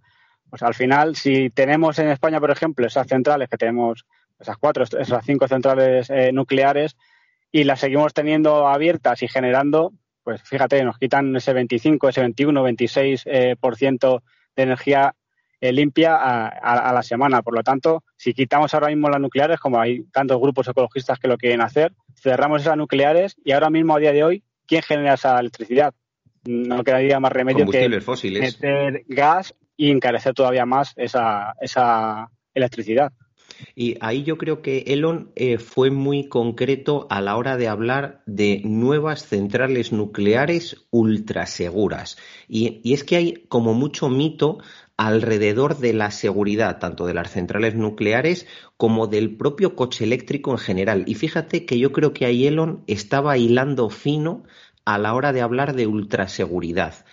pues 0.53 0.63
al 0.63 0.75
final, 0.75 1.17
si 1.17 1.49
tenemos 1.49 1.99
en 1.99 2.09
España, 2.09 2.39
por 2.39 2.51
ejemplo, 2.51 2.87
esas 2.87 3.07
centrales 3.07 3.49
que 3.49 3.57
tenemos, 3.57 4.05
esas 4.39 4.59
cuatro, 4.59 4.85
esas 4.85 5.25
cinco 5.25 5.49
centrales 5.49 6.11
eh, 6.11 6.31
nucleares, 6.33 6.97
y 7.51 7.65
las 7.65 7.81
seguimos 7.81 8.13
teniendo 8.13 8.69
abiertas 8.69 9.23
y 9.23 9.29
generando, 9.29 9.93
pues 10.23 10.43
fíjate, 10.43 10.83
nos 10.85 10.99
quitan 10.99 11.35
ese 11.37 11.53
25, 11.53 12.09
ese 12.09 12.21
21, 12.21 12.63
26 12.63 13.23
eh, 13.27 13.57
por 13.59 13.77
ciento 13.77 14.23
de 14.55 14.63
energía 14.63 15.15
eh, 15.61 15.73
limpia 15.73 16.17
a, 16.17 16.49
a, 16.49 16.93
la 16.93 17.03
semana. 17.03 17.43
Por 17.43 17.55
lo 17.55 17.63
tanto, 17.63 18.03
si 18.17 18.35
quitamos 18.35 18.75
ahora 18.75 18.89
mismo 18.89 19.09
las 19.09 19.21
nucleares, 19.21 19.61
como 19.61 19.81
hay 19.81 20.05
tantos 20.13 20.41
grupos 20.41 20.69
ecologistas 20.69 21.19
que 21.19 21.29
lo 21.29 21.39
quieren 21.39 21.61
hacer, 21.61 21.93
cerramos 22.15 22.63
esas 22.63 22.77
nucleares 22.77 23.37
y 23.45 23.53
ahora 23.53 23.71
mismo, 23.71 23.95
a 23.95 23.99
día 23.99 24.13
de 24.13 24.25
hoy, 24.25 24.45
¿quién 24.67 24.83
genera 24.83 25.15
esa 25.15 25.39
electricidad? 25.39 25.95
no 26.45 26.83
quedaría 26.83 27.21
más 27.21 27.33
remedio 27.33 27.67
que 27.67 28.01
fósiles. 28.01 28.61
meter 28.61 29.05
gas 29.09 29.55
y 29.77 29.91
encarecer 29.91 30.35
todavía 30.35 30.67
más 30.67 30.93
esa, 30.97 31.55
esa 31.61 32.31
electricidad. 32.55 33.13
Y 33.75 33.97
ahí 34.01 34.23
yo 34.23 34.39
creo 34.39 34.63
que 34.63 34.85
Elon 34.89 35.31
eh, 35.35 35.59
fue 35.59 35.91
muy 35.91 36.29
concreto 36.29 37.07
a 37.11 37.21
la 37.21 37.37
hora 37.37 37.57
de 37.57 37.69
hablar 37.69 38.23
de 38.27 38.61
nuevas 38.65 39.27
centrales 39.27 39.93
nucleares 39.93 40.87
ultraseguras. 40.91 42.17
Y, 42.49 42.81
y 42.83 42.93
es 42.95 43.05
que 43.05 43.17
hay 43.17 43.45
como 43.49 43.75
mucho 43.75 44.09
mito 44.09 44.59
alrededor 44.97 45.79
de 45.79 45.95
la 45.95 46.11
seguridad, 46.11 46.79
tanto 46.79 47.07
de 47.07 47.15
las 47.15 47.31
centrales 47.31 47.75
nucleares 47.75 48.47
como 48.77 49.07
del 49.07 49.37
propio 49.37 49.75
coche 49.75 50.05
eléctrico 50.05 50.53
en 50.53 50.59
general. 50.59 51.05
Y 51.07 51.15
fíjate 51.15 51.67
que 51.67 51.79
yo 51.79 51.93
creo 51.93 52.13
que 52.13 52.27
ahí 52.27 52.47
Elon 52.47 52.85
estaba 52.87 53.37
hilando 53.39 53.91
fino 53.91 54.45
a 54.85 54.99
la 54.99 55.15
hora 55.15 55.33
de 55.33 55.41
hablar 55.41 55.75
de 55.75 55.87
ultraseguridad 55.87 57.05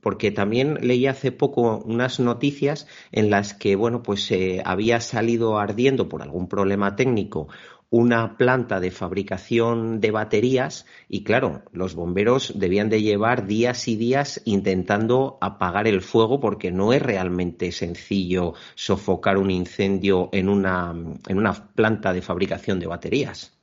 porque 0.00 0.30
también 0.30 0.78
leí 0.80 1.06
hace 1.06 1.32
poco 1.32 1.78
unas 1.78 2.20
noticias 2.20 2.86
en 3.12 3.30
las 3.30 3.54
que 3.54 3.76
bueno 3.76 4.02
pues 4.02 4.30
eh, 4.30 4.62
había 4.64 5.00
salido 5.00 5.58
ardiendo 5.58 6.08
por 6.08 6.22
algún 6.22 6.48
problema 6.48 6.96
técnico 6.96 7.48
una 7.94 8.36
planta 8.36 8.80
de 8.80 8.90
fabricación 8.90 10.00
de 10.00 10.10
baterías 10.10 10.84
y 11.08 11.22
claro, 11.22 11.62
los 11.70 11.94
bomberos 11.94 12.58
debían 12.58 12.88
de 12.88 13.02
llevar 13.02 13.46
días 13.46 13.86
y 13.86 13.94
días 13.94 14.42
intentando 14.44 15.38
apagar 15.40 15.86
el 15.86 16.00
fuego 16.00 16.40
porque 16.40 16.72
no 16.72 16.92
es 16.92 17.00
realmente 17.00 17.70
sencillo 17.70 18.54
sofocar 18.74 19.38
un 19.38 19.52
incendio 19.52 20.28
en 20.32 20.48
una, 20.48 20.92
en 21.28 21.38
una 21.38 21.52
planta 21.52 22.12
de 22.12 22.20
fabricación 22.20 22.80
de 22.80 22.88
baterías. 22.88 23.56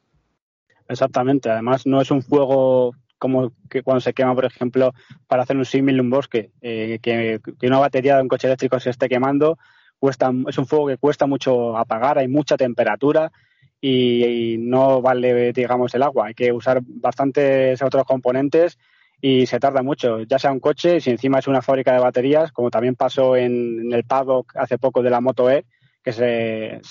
Exactamente, 0.88 1.50
además 1.50 1.86
no 1.86 2.00
es 2.00 2.10
un 2.10 2.22
fuego 2.22 2.94
como 3.22 3.54
que 3.70 3.84
cuando 3.84 4.02
se 4.02 4.14
quema, 4.14 4.34
por 4.34 4.46
ejemplo, 4.46 4.96
para 5.28 5.44
hacer 5.44 5.56
un 5.56 5.64
símil 5.64 6.02
un 6.02 6.10
bosque, 6.10 6.50
eh, 6.60 6.98
que, 7.04 7.40
una 7.62 7.78
batería 7.78 8.16
de 8.16 8.24
un 8.24 8.28
coche 8.28 8.48
eléctrico 8.48 8.80
se 8.80 8.90
esté 8.90 9.08
quemando, 9.08 9.60
cuesta, 10.00 10.32
es 10.48 10.58
un 10.58 10.66
fuego 10.66 10.88
que 10.88 10.98
cuesta 10.98 11.28
mucho 11.28 11.78
apagar, 11.78 12.18
hay 12.18 12.28
mucha 12.28 12.58
temperatura 12.58 13.32
y, 13.80 14.56
no 14.58 15.04
vale, 15.04 15.54
digamos, 15.54 15.94
el 15.94 16.02
agua. 16.02 16.28
Hay 16.28 16.34
que 16.34 16.52
usar 16.52 16.82
bastantes 16.84 17.80
otros 17.84 18.06
componentes 18.06 18.80
y 19.22 19.46
se 19.46 19.60
tarda 19.60 19.84
mucho, 19.84 20.22
ya 20.22 20.40
sea 20.40 20.52
un 20.52 20.60
coche, 20.60 21.00
si 21.00 21.12
encima 21.12 21.38
es 21.38 21.48
una 21.48 21.62
fábrica 21.62 21.94
de 21.94 22.00
baterías, 22.00 22.52
como 22.52 22.72
también 22.72 22.96
pasó 22.96 23.36
en, 23.36 23.94
el 23.94 24.04
paddock 24.04 24.52
hace 24.56 24.80
poco 24.80 25.04
de 25.04 25.12
la 25.12 25.22
Moto 25.22 25.48
E, 25.52 25.66
que 26.04 26.12
se 26.12 26.82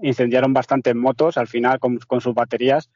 incendiaron 0.00 0.52
bastantes 0.52 0.94
motos 0.94 1.36
al 1.36 1.46
final 1.48 1.78
con, 1.78 2.20
sus 2.20 2.34
baterías, 2.34 2.90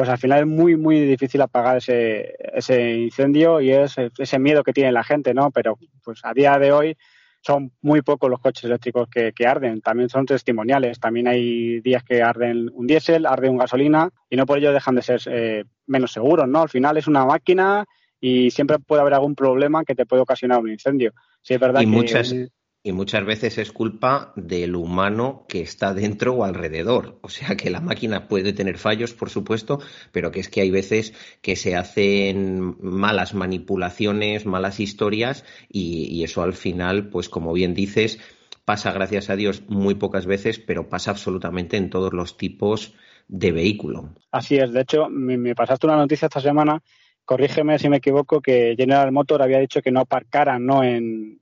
pues 0.00 0.08
al 0.08 0.16
final 0.16 0.40
es 0.40 0.46
muy, 0.46 0.78
muy 0.78 0.98
difícil 0.98 1.42
apagar 1.42 1.76
ese, 1.76 2.34
ese 2.54 2.94
incendio 2.94 3.60
y 3.60 3.70
es 3.70 3.96
ese 4.16 4.38
miedo 4.38 4.62
que 4.62 4.72
tiene 4.72 4.92
la 4.92 5.04
gente, 5.04 5.34
¿no? 5.34 5.50
Pero 5.50 5.76
pues 6.02 6.20
a 6.22 6.32
día 6.32 6.58
de 6.58 6.72
hoy 6.72 6.96
son 7.42 7.70
muy 7.82 8.00
pocos 8.00 8.30
los 8.30 8.40
coches 8.40 8.64
eléctricos 8.64 9.10
que, 9.10 9.46
arden, 9.46 9.82
también 9.82 10.08
son 10.08 10.24
testimoniales. 10.24 10.98
También 10.98 11.28
hay 11.28 11.80
días 11.82 12.02
que 12.02 12.22
arden 12.22 12.70
un 12.72 12.86
diésel, 12.86 13.26
arde 13.26 13.50
un 13.50 13.58
gasolina 13.58 14.08
y 14.30 14.36
no 14.36 14.46
por 14.46 14.56
ello 14.56 14.72
dejan 14.72 14.94
de 14.94 15.02
ser 15.02 15.20
eh, 15.26 15.64
menos 15.86 16.12
seguros, 16.12 16.48
¿no? 16.48 16.62
Al 16.62 16.70
final 16.70 16.96
es 16.96 17.06
una 17.06 17.26
máquina 17.26 17.84
y 18.18 18.50
siempre 18.50 18.78
puede 18.78 19.02
haber 19.02 19.12
algún 19.12 19.34
problema 19.34 19.84
que 19.84 19.94
te 19.94 20.06
puede 20.06 20.22
ocasionar 20.22 20.60
un 20.60 20.70
incendio. 20.70 21.12
Sí, 21.42 21.52
es 21.52 21.60
verdad 21.60 21.82
y 21.82 21.84
que 21.84 21.90
muchas, 21.90 22.34
y 22.82 22.92
muchas 22.92 23.24
veces 23.26 23.58
es 23.58 23.72
culpa 23.72 24.32
del 24.36 24.74
humano 24.74 25.44
que 25.48 25.60
está 25.60 25.92
dentro 25.92 26.34
o 26.34 26.44
alrededor. 26.44 27.18
O 27.20 27.28
sea 27.28 27.56
que 27.56 27.68
la 27.68 27.80
máquina 27.80 28.26
puede 28.26 28.52
tener 28.52 28.78
fallos, 28.78 29.12
por 29.12 29.28
supuesto, 29.28 29.80
pero 30.12 30.30
que 30.30 30.40
es 30.40 30.48
que 30.48 30.62
hay 30.62 30.70
veces 30.70 31.12
que 31.42 31.56
se 31.56 31.76
hacen 31.76 32.76
malas 32.80 33.34
manipulaciones, 33.34 34.46
malas 34.46 34.80
historias 34.80 35.44
y, 35.68 36.24
eso 36.24 36.42
al 36.42 36.54
final, 36.54 37.08
pues 37.08 37.28
como 37.28 37.52
bien 37.52 37.74
dices, 37.74 38.18
pasa, 38.64 38.92
gracias 38.92 39.28
a 39.28 39.36
Dios, 39.36 39.62
muy 39.68 39.96
pocas 39.96 40.26
veces, 40.26 40.58
pero 40.58 40.88
pasa 40.88 41.10
absolutamente 41.10 41.76
en 41.76 41.90
todos 41.90 42.14
los 42.14 42.36
tipos 42.36 42.94
de 43.28 43.52
vehículo. 43.52 44.14
Así 44.32 44.56
es. 44.56 44.72
De 44.72 44.80
hecho, 44.80 45.08
me 45.10 45.54
pasaste 45.54 45.86
una 45.86 45.96
noticia 45.96 46.26
esta 46.26 46.40
semana 46.40 46.82
corrígeme 47.24 47.78
si 47.78 47.88
me 47.88 47.98
equivoco, 47.98 48.40
que 48.40 48.74
General 48.76 49.12
Motors 49.12 49.44
había 49.44 49.58
dicho 49.58 49.82
que 49.82 49.90
no 49.90 50.00
aparcaran 50.00 50.66
¿no? 50.66 50.82
En, 50.82 51.38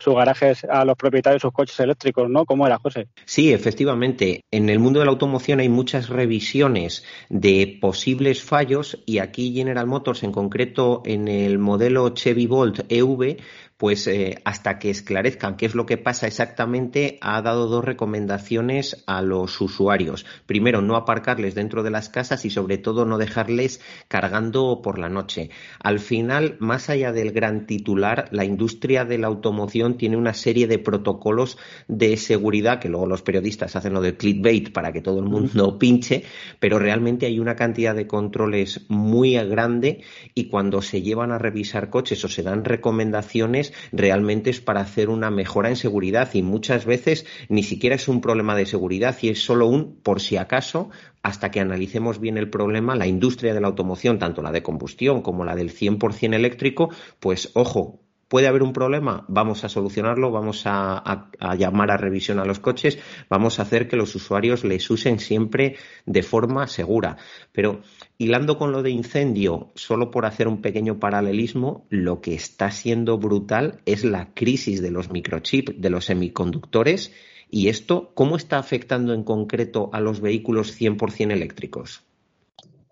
sus 0.00 0.14
garajes 0.14 0.64
a 0.64 0.84
los 0.84 0.96
propietarios 0.96 1.40
de 1.40 1.46
sus 1.46 1.52
coches 1.52 1.78
eléctricos, 1.78 2.28
¿no? 2.28 2.44
¿Cómo 2.44 2.66
era, 2.66 2.78
José? 2.78 3.08
Sí, 3.24 3.52
efectivamente. 3.52 4.42
En 4.50 4.68
el 4.68 4.80
mundo 4.80 4.98
de 4.98 5.06
la 5.06 5.12
automoción 5.12 5.60
hay 5.60 5.68
muchas 5.68 6.08
revisiones 6.08 7.04
de 7.28 7.78
posibles 7.80 8.42
fallos 8.42 9.02
y 9.06 9.18
aquí 9.18 9.54
General 9.54 9.86
Motors, 9.86 10.24
en 10.24 10.32
concreto 10.32 11.02
en 11.04 11.28
el 11.28 11.58
modelo 11.58 12.08
Chevy 12.10 12.46
Bolt 12.46 12.80
EV, 12.88 13.38
pues 13.76 14.06
eh, 14.06 14.40
hasta 14.44 14.78
que 14.78 14.90
esclarezcan 14.90 15.56
qué 15.56 15.66
es 15.66 15.74
lo 15.74 15.84
que 15.84 15.98
pasa 15.98 16.26
exactamente, 16.26 17.18
ha 17.20 17.42
dado 17.42 17.66
dos 17.66 17.84
recomendaciones 17.84 19.02
a 19.06 19.20
los 19.20 19.60
usuarios. 19.60 20.24
Primero, 20.46 20.80
no 20.80 20.96
aparcarles 20.96 21.54
dentro 21.54 21.82
de 21.82 21.90
las 21.90 22.08
casas 22.08 22.44
y 22.44 22.50
sobre 22.50 22.78
todo 22.78 23.04
no 23.04 23.18
dejarles 23.18 23.80
cargando 24.06 24.80
por 24.80 24.98
la 24.98 25.08
noche. 25.08 25.50
Al 25.80 25.98
final, 25.98 26.56
más 26.60 26.88
allá 26.88 27.12
del 27.12 27.32
gran 27.32 27.66
titular, 27.66 28.28
la 28.30 28.44
industria 28.44 29.04
de 29.04 29.18
la 29.18 29.26
automoción 29.26 29.96
tiene 29.96 30.16
una 30.16 30.34
serie 30.34 30.68
de 30.68 30.78
protocolos 30.78 31.58
de 31.88 32.16
seguridad 32.16 32.78
que 32.78 32.88
luego 32.88 33.06
los 33.06 33.22
periodistas 33.22 33.74
hacen 33.74 33.94
lo 33.94 34.00
de 34.00 34.16
clickbait 34.16 34.72
para 34.72 34.92
que 34.92 35.02
todo 35.02 35.18
el 35.18 35.26
mundo 35.26 35.78
pinche, 35.80 36.22
pero 36.60 36.78
realmente 36.78 37.26
hay 37.26 37.40
una 37.40 37.56
cantidad 37.56 37.94
de 37.94 38.06
controles 38.06 38.86
muy 38.88 39.34
grande 39.34 40.02
y 40.34 40.48
cuando 40.48 40.80
se 40.80 41.02
llevan 41.02 41.32
a 41.32 41.38
revisar 41.38 41.90
coches 41.90 42.24
o 42.24 42.28
se 42.28 42.42
dan 42.42 42.64
recomendaciones 42.64 43.63
realmente 43.92 44.50
es 44.50 44.60
para 44.60 44.80
hacer 44.80 45.08
una 45.08 45.30
mejora 45.30 45.68
en 45.68 45.76
seguridad 45.76 46.30
y 46.34 46.42
muchas 46.42 46.84
veces 46.84 47.26
ni 47.48 47.62
siquiera 47.62 47.96
es 47.96 48.08
un 48.08 48.20
problema 48.20 48.56
de 48.56 48.66
seguridad 48.66 49.16
y 49.22 49.28
es 49.28 49.42
solo 49.42 49.66
un 49.66 49.96
por 50.02 50.20
si 50.20 50.36
acaso 50.36 50.90
hasta 51.22 51.50
que 51.50 51.60
analicemos 51.60 52.20
bien 52.20 52.36
el 52.36 52.50
problema, 52.50 52.96
la 52.96 53.06
industria 53.06 53.54
de 53.54 53.60
la 53.60 53.68
automoción, 53.68 54.18
tanto 54.18 54.42
la 54.42 54.52
de 54.52 54.62
combustión 54.62 55.22
como 55.22 55.44
la 55.44 55.56
del 55.56 55.72
100% 55.72 56.34
eléctrico, 56.34 56.90
pues 57.18 57.50
ojo, 57.54 58.03
¿Puede 58.34 58.48
haber 58.48 58.64
un 58.64 58.72
problema? 58.72 59.24
Vamos 59.28 59.62
a 59.62 59.68
solucionarlo, 59.68 60.32
vamos 60.32 60.64
a, 60.64 61.30
llamar 61.56 61.92
a 61.92 61.96
revisión 61.96 62.40
a 62.40 62.44
los 62.44 62.58
coches, 62.58 62.98
vamos 63.30 63.60
a 63.60 63.62
hacer 63.62 63.86
que 63.86 63.94
los 63.94 64.12
usuarios 64.16 64.64
les 64.64 64.90
usen 64.90 65.20
siempre 65.20 65.76
de 66.04 66.24
forma 66.24 66.66
segura. 66.66 67.16
Pero 67.52 67.82
hilando 68.18 68.58
con 68.58 68.72
lo 68.72 68.82
de 68.82 68.90
incendio, 68.90 69.70
solo 69.76 70.10
por 70.10 70.26
hacer 70.26 70.48
un 70.48 70.62
pequeño 70.62 70.98
paralelismo, 70.98 71.86
lo 71.90 72.20
que 72.20 72.34
está 72.34 72.72
siendo 72.72 73.18
brutal 73.18 73.78
es 73.86 74.02
la 74.02 74.34
crisis 74.34 74.82
de 74.82 74.90
los 74.90 75.12
microchips, 75.12 75.80
de 75.80 75.90
los 75.90 76.06
semiconductores, 76.06 77.12
y 77.48 77.68
esto, 77.68 78.10
¿cómo 78.14 78.34
está 78.34 78.58
afectando 78.58 79.14
en 79.14 79.22
concreto 79.22 79.90
a 79.92 80.00
los 80.00 80.20
vehículos 80.20 80.76
100% 80.76 81.30
eléctricos? 81.30 82.02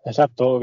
Exacto. 0.05 0.61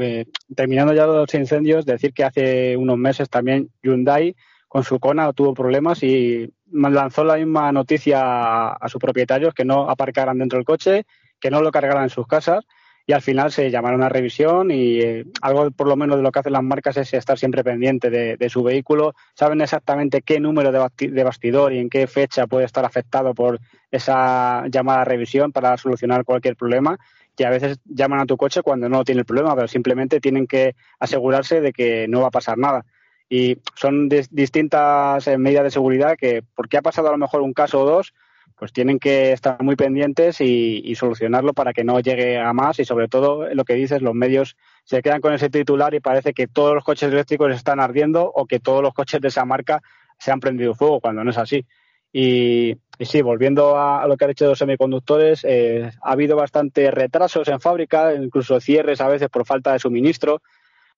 terminando 0.56 0.94
ya 0.94 1.04
los 1.04 1.34
incendios, 1.34 1.84
decir 1.84 2.14
que 2.14 2.24
hace 2.24 2.78
unos 2.78 2.96
meses 2.96 3.28
también 3.28 3.68
Hyundai 3.82 4.34
con 4.70 4.84
su 4.84 5.00
Kona 5.00 5.32
tuvo 5.32 5.52
problemas 5.52 6.00
y 6.04 6.48
lanzó 6.70 7.24
la 7.24 7.34
misma 7.34 7.72
noticia 7.72 8.68
a, 8.68 8.88
sus 8.88 9.00
propietarios 9.00 9.52
que 9.52 9.64
no 9.64 9.90
aparcaran 9.90 10.38
dentro 10.38 10.58
del 10.58 10.64
coche, 10.64 11.06
que 11.40 11.50
no 11.50 11.60
lo 11.60 11.72
cargaran 11.72 12.04
en 12.04 12.08
sus 12.08 12.28
casas 12.28 12.64
y 13.04 13.12
al 13.12 13.20
final 13.20 13.50
se 13.50 13.68
llamaron 13.68 14.00
a 14.04 14.08
revisión 14.08 14.70
y 14.70 15.00
eh, 15.00 15.24
algo 15.42 15.72
por 15.72 15.88
lo 15.88 15.96
menos 15.96 16.18
de 16.18 16.22
lo 16.22 16.30
que 16.30 16.38
hacen 16.38 16.52
las 16.52 16.62
marcas 16.62 16.96
es 16.98 17.12
estar 17.14 17.36
siempre 17.36 17.64
pendiente 17.64 18.10
de, 18.10 18.48
su 18.48 18.62
vehículo, 18.62 19.16
saben 19.34 19.60
exactamente 19.60 20.22
qué 20.22 20.38
número 20.38 20.70
de, 20.70 21.24
bastidor 21.24 21.72
y 21.72 21.78
en 21.80 21.90
qué 21.90 22.06
fecha 22.06 22.46
puede 22.46 22.64
estar 22.64 22.84
afectado 22.84 23.34
por 23.34 23.58
esa 23.90 24.68
llamada 24.68 25.00
a 25.00 25.04
revisión 25.04 25.50
para 25.50 25.76
solucionar 25.78 26.24
cualquier 26.24 26.54
problema. 26.54 26.96
Y 27.36 27.42
a 27.42 27.50
veces 27.50 27.80
llaman 27.86 28.20
a 28.20 28.26
tu 28.26 28.36
coche 28.36 28.62
cuando 28.62 28.88
no 28.88 29.02
tiene 29.02 29.20
el 29.22 29.24
problema, 29.24 29.56
pero 29.56 29.66
simplemente 29.66 30.20
tienen 30.20 30.46
que 30.46 30.76
asegurarse 31.00 31.60
de 31.60 31.72
que 31.72 32.06
no 32.06 32.20
va 32.20 32.28
a 32.28 32.30
pasar 32.30 32.56
nada 32.56 32.84
y 33.32 33.58
son 33.76 34.08
distintas 34.08 35.28
eh, 35.28 35.38
medidas 35.38 35.62
de 35.62 35.70
seguridad 35.70 36.16
que, 36.18 36.42
porque 36.54 36.76
ha 36.76 36.82
pasado 36.82 37.08
a 37.08 37.12
lo 37.12 37.18
mejor 37.18 37.42
un 37.42 37.54
caso 37.54 37.80
o 37.80 37.86
dos, 37.86 38.12
pues 38.58 38.72
tienen 38.72 38.98
que 38.98 39.32
estar 39.32 39.62
muy 39.62 39.76
pendientes 39.76 40.40
y, 40.40 40.94
solucionarlo 40.96 41.54
para 41.54 41.72
que 41.72 41.84
no 41.84 42.00
llegue 42.00 42.38
a 42.38 42.52
más 42.52 42.78
y 42.80 42.84
sobre 42.84 43.08
todo 43.08 43.54
lo 43.54 43.64
que 43.64 43.74
dices, 43.74 44.02
los 44.02 44.14
medios 44.14 44.56
se 44.84 45.00
quedan 45.00 45.20
con 45.20 45.32
ese 45.32 45.48
titular 45.48 45.94
y 45.94 46.00
parece 46.00 46.34
que 46.34 46.48
todos 46.48 46.74
los 46.74 46.84
coches 46.84 47.10
eléctricos 47.10 47.54
están 47.54 47.80
ardiendo 47.80 48.30
o 48.34 48.44
que 48.46 48.58
todos 48.58 48.82
los 48.82 48.92
coches 48.92 49.20
de 49.20 49.28
esa 49.28 49.44
marca 49.46 49.80
se 50.18 50.32
han 50.32 50.40
prendido 50.40 50.74
fuego 50.74 51.00
cuando 51.00 51.24
no 51.24 51.30
es 51.30 51.38
así. 51.38 51.64
Y, 52.12 52.76
sí, 52.98 53.22
volviendo 53.22 53.78
a, 53.78 54.06
lo 54.08 54.16
que 54.16 54.24
ha 54.24 54.28
dicho 54.28 54.44
de 54.44 54.50
los 54.50 54.58
semiconductores, 54.58 55.44
eh, 55.44 55.90
ha 56.02 56.12
habido 56.12 56.36
bastantes 56.36 56.92
retrasos 56.92 57.46
en 57.48 57.60
fábrica, 57.60 58.12
incluso 58.14 58.60
cierres 58.60 59.00
a 59.00 59.08
veces 59.08 59.28
por 59.30 59.46
falta 59.46 59.72
de 59.72 59.78
suministro. 59.78 60.42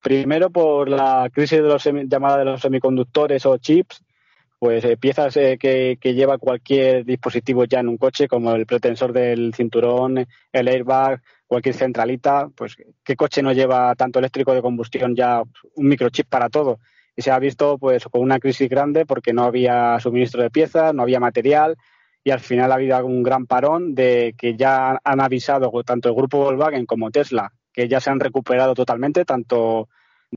Primero 0.02 0.50
por 0.50 0.88
la 0.88 1.30
crisis 1.32 1.62
de 1.62 1.68
los 1.68 1.84
llamada 1.84 2.38
de 2.38 2.44
los 2.44 2.60
semiconductores 2.60 3.46
o 3.46 3.56
chips, 3.58 4.02
pues 4.58 4.84
eh, 4.84 4.96
piezas 4.96 5.36
eh, 5.36 5.58
que, 5.60 5.96
lleva 6.02 6.38
cualquier 6.38 7.04
dispositivo 7.04 7.64
ya 7.66 7.80
en 7.80 7.88
un 7.88 7.98
coche, 7.98 8.26
como 8.26 8.52
el 8.52 8.66
pretensor 8.66 9.12
del 9.12 9.54
cinturón, 9.54 10.26
el 10.52 10.68
airbag, 10.68 11.22
cualquier 11.46 11.76
centralita, 11.76 12.48
pues 12.56 12.76
qué 13.04 13.14
coche 13.14 13.42
no 13.42 13.52
lleva 13.52 13.94
tanto 13.94 14.18
eléctrico 14.18 14.52
de 14.52 14.62
combustión 14.62 15.14
ya 15.14 15.40
un 15.76 15.86
microchip 15.86 16.28
para 16.28 16.48
todo. 16.48 16.80
Y 17.14 17.22
se 17.22 17.30
ha 17.30 17.38
visto 17.38 17.78
pues 17.78 18.04
con 18.06 18.22
una 18.22 18.40
crisis 18.40 18.68
grande 18.68 19.06
porque 19.06 19.32
no 19.32 19.44
había 19.44 20.00
suministro 20.00 20.42
de 20.42 20.50
piezas, 20.50 20.92
no 20.92 21.02
había 21.02 21.20
material 21.20 21.76
y 22.24 22.30
al 22.30 22.40
final 22.40 22.72
ha 22.72 22.76
habido 22.76 23.06
un 23.06 23.22
gran 23.22 23.46
parón 23.46 23.94
de 23.94 24.34
que 24.36 24.56
ya 24.56 25.00
han 25.04 25.20
avisado 25.20 25.70
tanto 25.84 26.08
el 26.08 26.14
grupo 26.16 26.38
Volkswagen 26.38 26.86
como 26.86 27.10
Tesla 27.12 27.52
que 27.72 27.88
ya 27.88 28.00
se 28.00 28.10
han 28.10 28.20
recuperado 28.20 28.74
totalmente, 28.74 29.24
tanto 29.24 29.88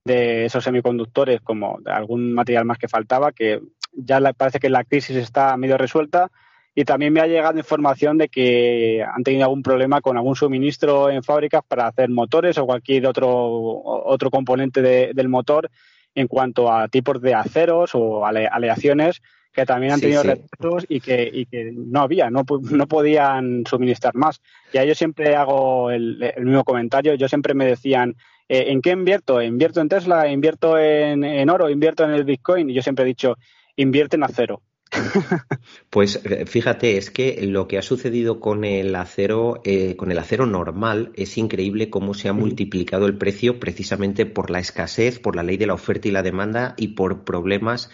de 0.04 0.46
esos 0.46 0.63
semiconductores 0.63 1.42
como 1.42 1.80
de 1.82 1.92
algún 1.92 2.34
material 2.34 2.65
más 2.65 2.77
que 2.77 2.88
faltaba, 2.88 3.32
que 3.32 3.62
ya 3.94 4.20
parece 4.34 4.60
que 4.60 4.70
la 4.70 4.84
crisis 4.84 5.15
está 5.15 5.56
medio 5.58 5.77
resuelta. 5.77 6.32
Y 6.77 6.84
también 6.84 7.13
me 7.13 7.22
ha 7.22 7.27
llegado 7.27 7.58
información 7.58 8.18
de 8.18 8.27
que 8.27 9.01
han 9.01 9.24
tenido 9.24 9.46
algún 9.46 9.63
problema 9.63 10.01
con 10.01 10.18
algún 10.18 10.36
suministro 10.36 11.10
en 11.10 11.24
fábricas 11.24 11.62
para 11.65 11.88
hacer 11.88 12.10
motores 12.10 12.58
o 12.58 12.65
cualquier 12.65 13.08
otro, 13.08 13.30
otro 13.32 14.30
componente 14.30 14.82
del 14.82 15.30
motor 15.30 15.72
en 16.15 16.27
cuanto 16.27 16.72
a 16.72 16.89
tipos 16.89 17.22
de 17.22 17.34
aceros 17.34 17.92
o 17.94 18.25
aleaciones 18.25 19.22
que 19.55 19.65
también 19.65 19.93
han 19.93 20.01
tenido 20.01 20.21
retrasos 20.21 20.85
y 20.89 21.00
que, 21.00 21.29
y 21.31 21.45
que 21.45 21.71
no 21.74 22.01
había, 22.01 22.29
no, 22.29 22.43
no 22.62 22.88
podían 22.88 23.63
suministrar 23.65 24.13
más. 24.13 24.41
Y 24.74 24.77
a 24.77 24.83
yo 24.83 24.93
siempre 24.93 25.35
hago 25.35 25.89
el, 25.91 26.33
mismo 26.39 26.65
comentario, 26.65 27.15
yo 27.15 27.29
siempre 27.29 27.53
me 27.53 27.65
decían, 27.65 28.17
eh, 28.50 28.65
¿en 28.67 28.81
qué 28.81 28.91
invierto? 28.91 29.41
¿Invierto 29.41 29.79
en 29.79 29.88
Tesla? 29.88 30.27
¿Invierto 30.27 30.77
en, 30.77 31.50
oro? 31.50 31.69
¿Invierto 31.69 32.03
en 32.03 32.12
el 32.12 32.25
Bitcoin? 32.25 32.69
Y 32.69 32.74
yo 32.74 32.81
siempre 32.81 33.05
he 33.05 33.07
dicho, 33.07 33.38
invierte 33.77 34.17
en 34.17 34.24
acero, 34.24 34.62
Pues 35.89 36.21
eh, 36.25 36.45
fíjate, 36.45 36.97
es 36.97 37.09
que 37.09 37.45
lo 37.47 37.67
que 37.67 37.77
ha 37.77 37.81
sucedido 37.81 38.39
con 38.39 38.65
el 38.65 38.95
acero, 38.95 39.62
eh, 39.63 39.95
con 39.95 40.12
el 40.12 40.19
acero 40.19 40.45
normal, 40.45 41.12
es 41.15 41.38
increíble 41.38 41.89
cómo 41.89 42.13
se 42.13 42.27
ha 42.27 42.33
multiplicado 42.33 43.05
el 43.05 43.17
precio 43.17 43.59
precisamente 43.59 44.25
por 44.25 44.50
la 44.50 44.59
escasez, 44.59 45.19
por 45.19 45.35
la 45.35 45.43
ley 45.43 45.57
de 45.57 45.67
la 45.67 45.74
oferta 45.74 46.07
y 46.07 46.12
la 46.12 46.24
demanda 46.24 46.75
y 46.77 46.89
por 46.89 47.24
problemas 47.24 47.89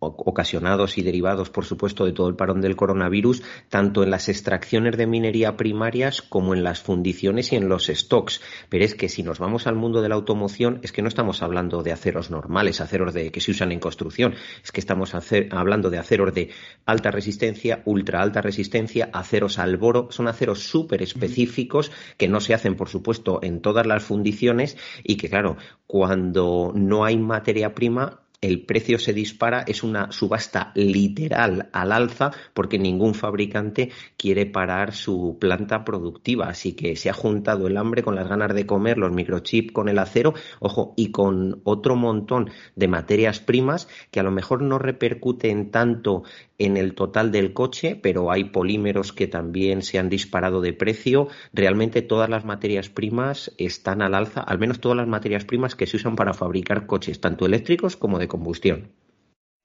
ocasionados 0.00 0.96
y 0.96 1.02
derivados, 1.02 1.50
por 1.50 1.64
supuesto, 1.64 2.04
de 2.04 2.12
todo 2.12 2.28
el 2.28 2.36
parón 2.36 2.60
del 2.60 2.76
coronavirus, 2.76 3.42
tanto 3.68 4.02
en 4.02 4.10
las 4.10 4.28
extracciones 4.28 4.96
de 4.96 5.06
minería 5.06 5.56
primarias 5.56 6.22
como 6.22 6.54
en 6.54 6.62
las 6.62 6.80
fundiciones 6.80 7.52
y 7.52 7.56
en 7.56 7.68
los 7.68 7.86
stocks. 7.86 8.40
Pero 8.68 8.84
es 8.84 8.94
que 8.94 9.08
si 9.08 9.22
nos 9.22 9.38
vamos 9.38 9.66
al 9.66 9.74
mundo 9.74 10.00
de 10.00 10.08
la 10.08 10.14
automoción, 10.14 10.78
es 10.82 10.92
que 10.92 11.02
no 11.02 11.08
estamos 11.08 11.42
hablando 11.42 11.82
de 11.82 11.92
aceros 11.92 12.30
normales, 12.30 12.80
aceros 12.80 13.12
de, 13.12 13.32
que 13.32 13.40
se 13.40 13.50
usan 13.50 13.72
en 13.72 13.80
construcción, 13.80 14.34
es 14.62 14.70
que 14.70 14.80
estamos 14.80 15.12
hablando 15.50 15.90
de 15.90 15.98
aceros 15.98 16.32
de 16.32 16.50
alta 16.86 17.10
resistencia, 17.10 17.82
ultra 17.84 18.22
alta 18.22 18.40
resistencia, 18.40 19.10
aceros 19.12 19.58
al 19.58 19.76
boro, 19.76 20.08
son 20.10 20.28
aceros 20.28 20.60
súper 20.60 21.02
específicos 21.02 21.90
que 22.16 22.28
no 22.28 22.40
se 22.40 22.54
hacen, 22.54 22.76
por 22.76 22.88
supuesto, 22.88 23.40
en 23.42 23.60
todas 23.60 23.86
las 23.86 24.04
fundiciones 24.04 24.76
y 25.02 25.16
que, 25.16 25.28
claro, 25.28 25.56
cuando 25.86 26.72
no 26.74 27.04
hay 27.04 27.16
materia 27.16 27.74
prima, 27.74 28.20
el 28.40 28.64
precio 28.64 28.98
se 28.98 29.12
dispara, 29.12 29.64
es 29.66 29.82
una 29.82 30.12
subasta 30.12 30.70
literal 30.74 31.68
al 31.72 31.92
alza 31.92 32.30
porque 32.54 32.78
ningún 32.78 33.14
fabricante 33.14 33.90
quiere 34.16 34.46
parar 34.46 34.94
su 34.94 35.38
planta 35.40 35.84
productiva. 35.84 36.48
Así 36.48 36.74
que 36.74 36.94
se 36.94 37.10
ha 37.10 37.14
juntado 37.14 37.66
el 37.66 37.76
hambre 37.76 38.02
con 38.02 38.14
las 38.14 38.28
ganas 38.28 38.54
de 38.54 38.66
comer, 38.66 38.98
los 38.98 39.12
microchips 39.12 39.72
con 39.72 39.88
el 39.88 39.98
acero, 39.98 40.34
ojo, 40.60 40.94
y 40.96 41.10
con 41.10 41.60
otro 41.64 41.96
montón 41.96 42.50
de 42.76 42.88
materias 42.88 43.40
primas 43.40 43.88
que 44.10 44.20
a 44.20 44.22
lo 44.22 44.30
mejor 44.30 44.62
no 44.62 44.78
repercuten 44.78 45.70
tanto 45.70 46.22
en 46.58 46.76
el 46.76 46.94
total 46.94 47.30
del 47.30 47.52
coche, 47.52 47.96
pero 47.96 48.30
hay 48.32 48.44
polímeros 48.44 49.12
que 49.12 49.28
también 49.28 49.82
se 49.82 49.98
han 49.98 50.08
disparado 50.08 50.60
de 50.60 50.72
precio. 50.72 51.28
Realmente 51.52 52.02
todas 52.02 52.28
las 52.28 52.44
materias 52.44 52.88
primas 52.88 53.54
están 53.58 54.02
al 54.02 54.14
alza, 54.14 54.40
al 54.40 54.58
menos 54.58 54.80
todas 54.80 54.96
las 54.96 55.06
materias 55.06 55.44
primas 55.44 55.76
que 55.76 55.86
se 55.86 55.96
usan 55.96 56.16
para 56.16 56.34
fabricar 56.34 56.86
coches, 56.86 57.20
tanto 57.20 57.46
eléctricos 57.46 57.96
como 57.96 58.18
de 58.18 58.28
combustión. 58.28 58.92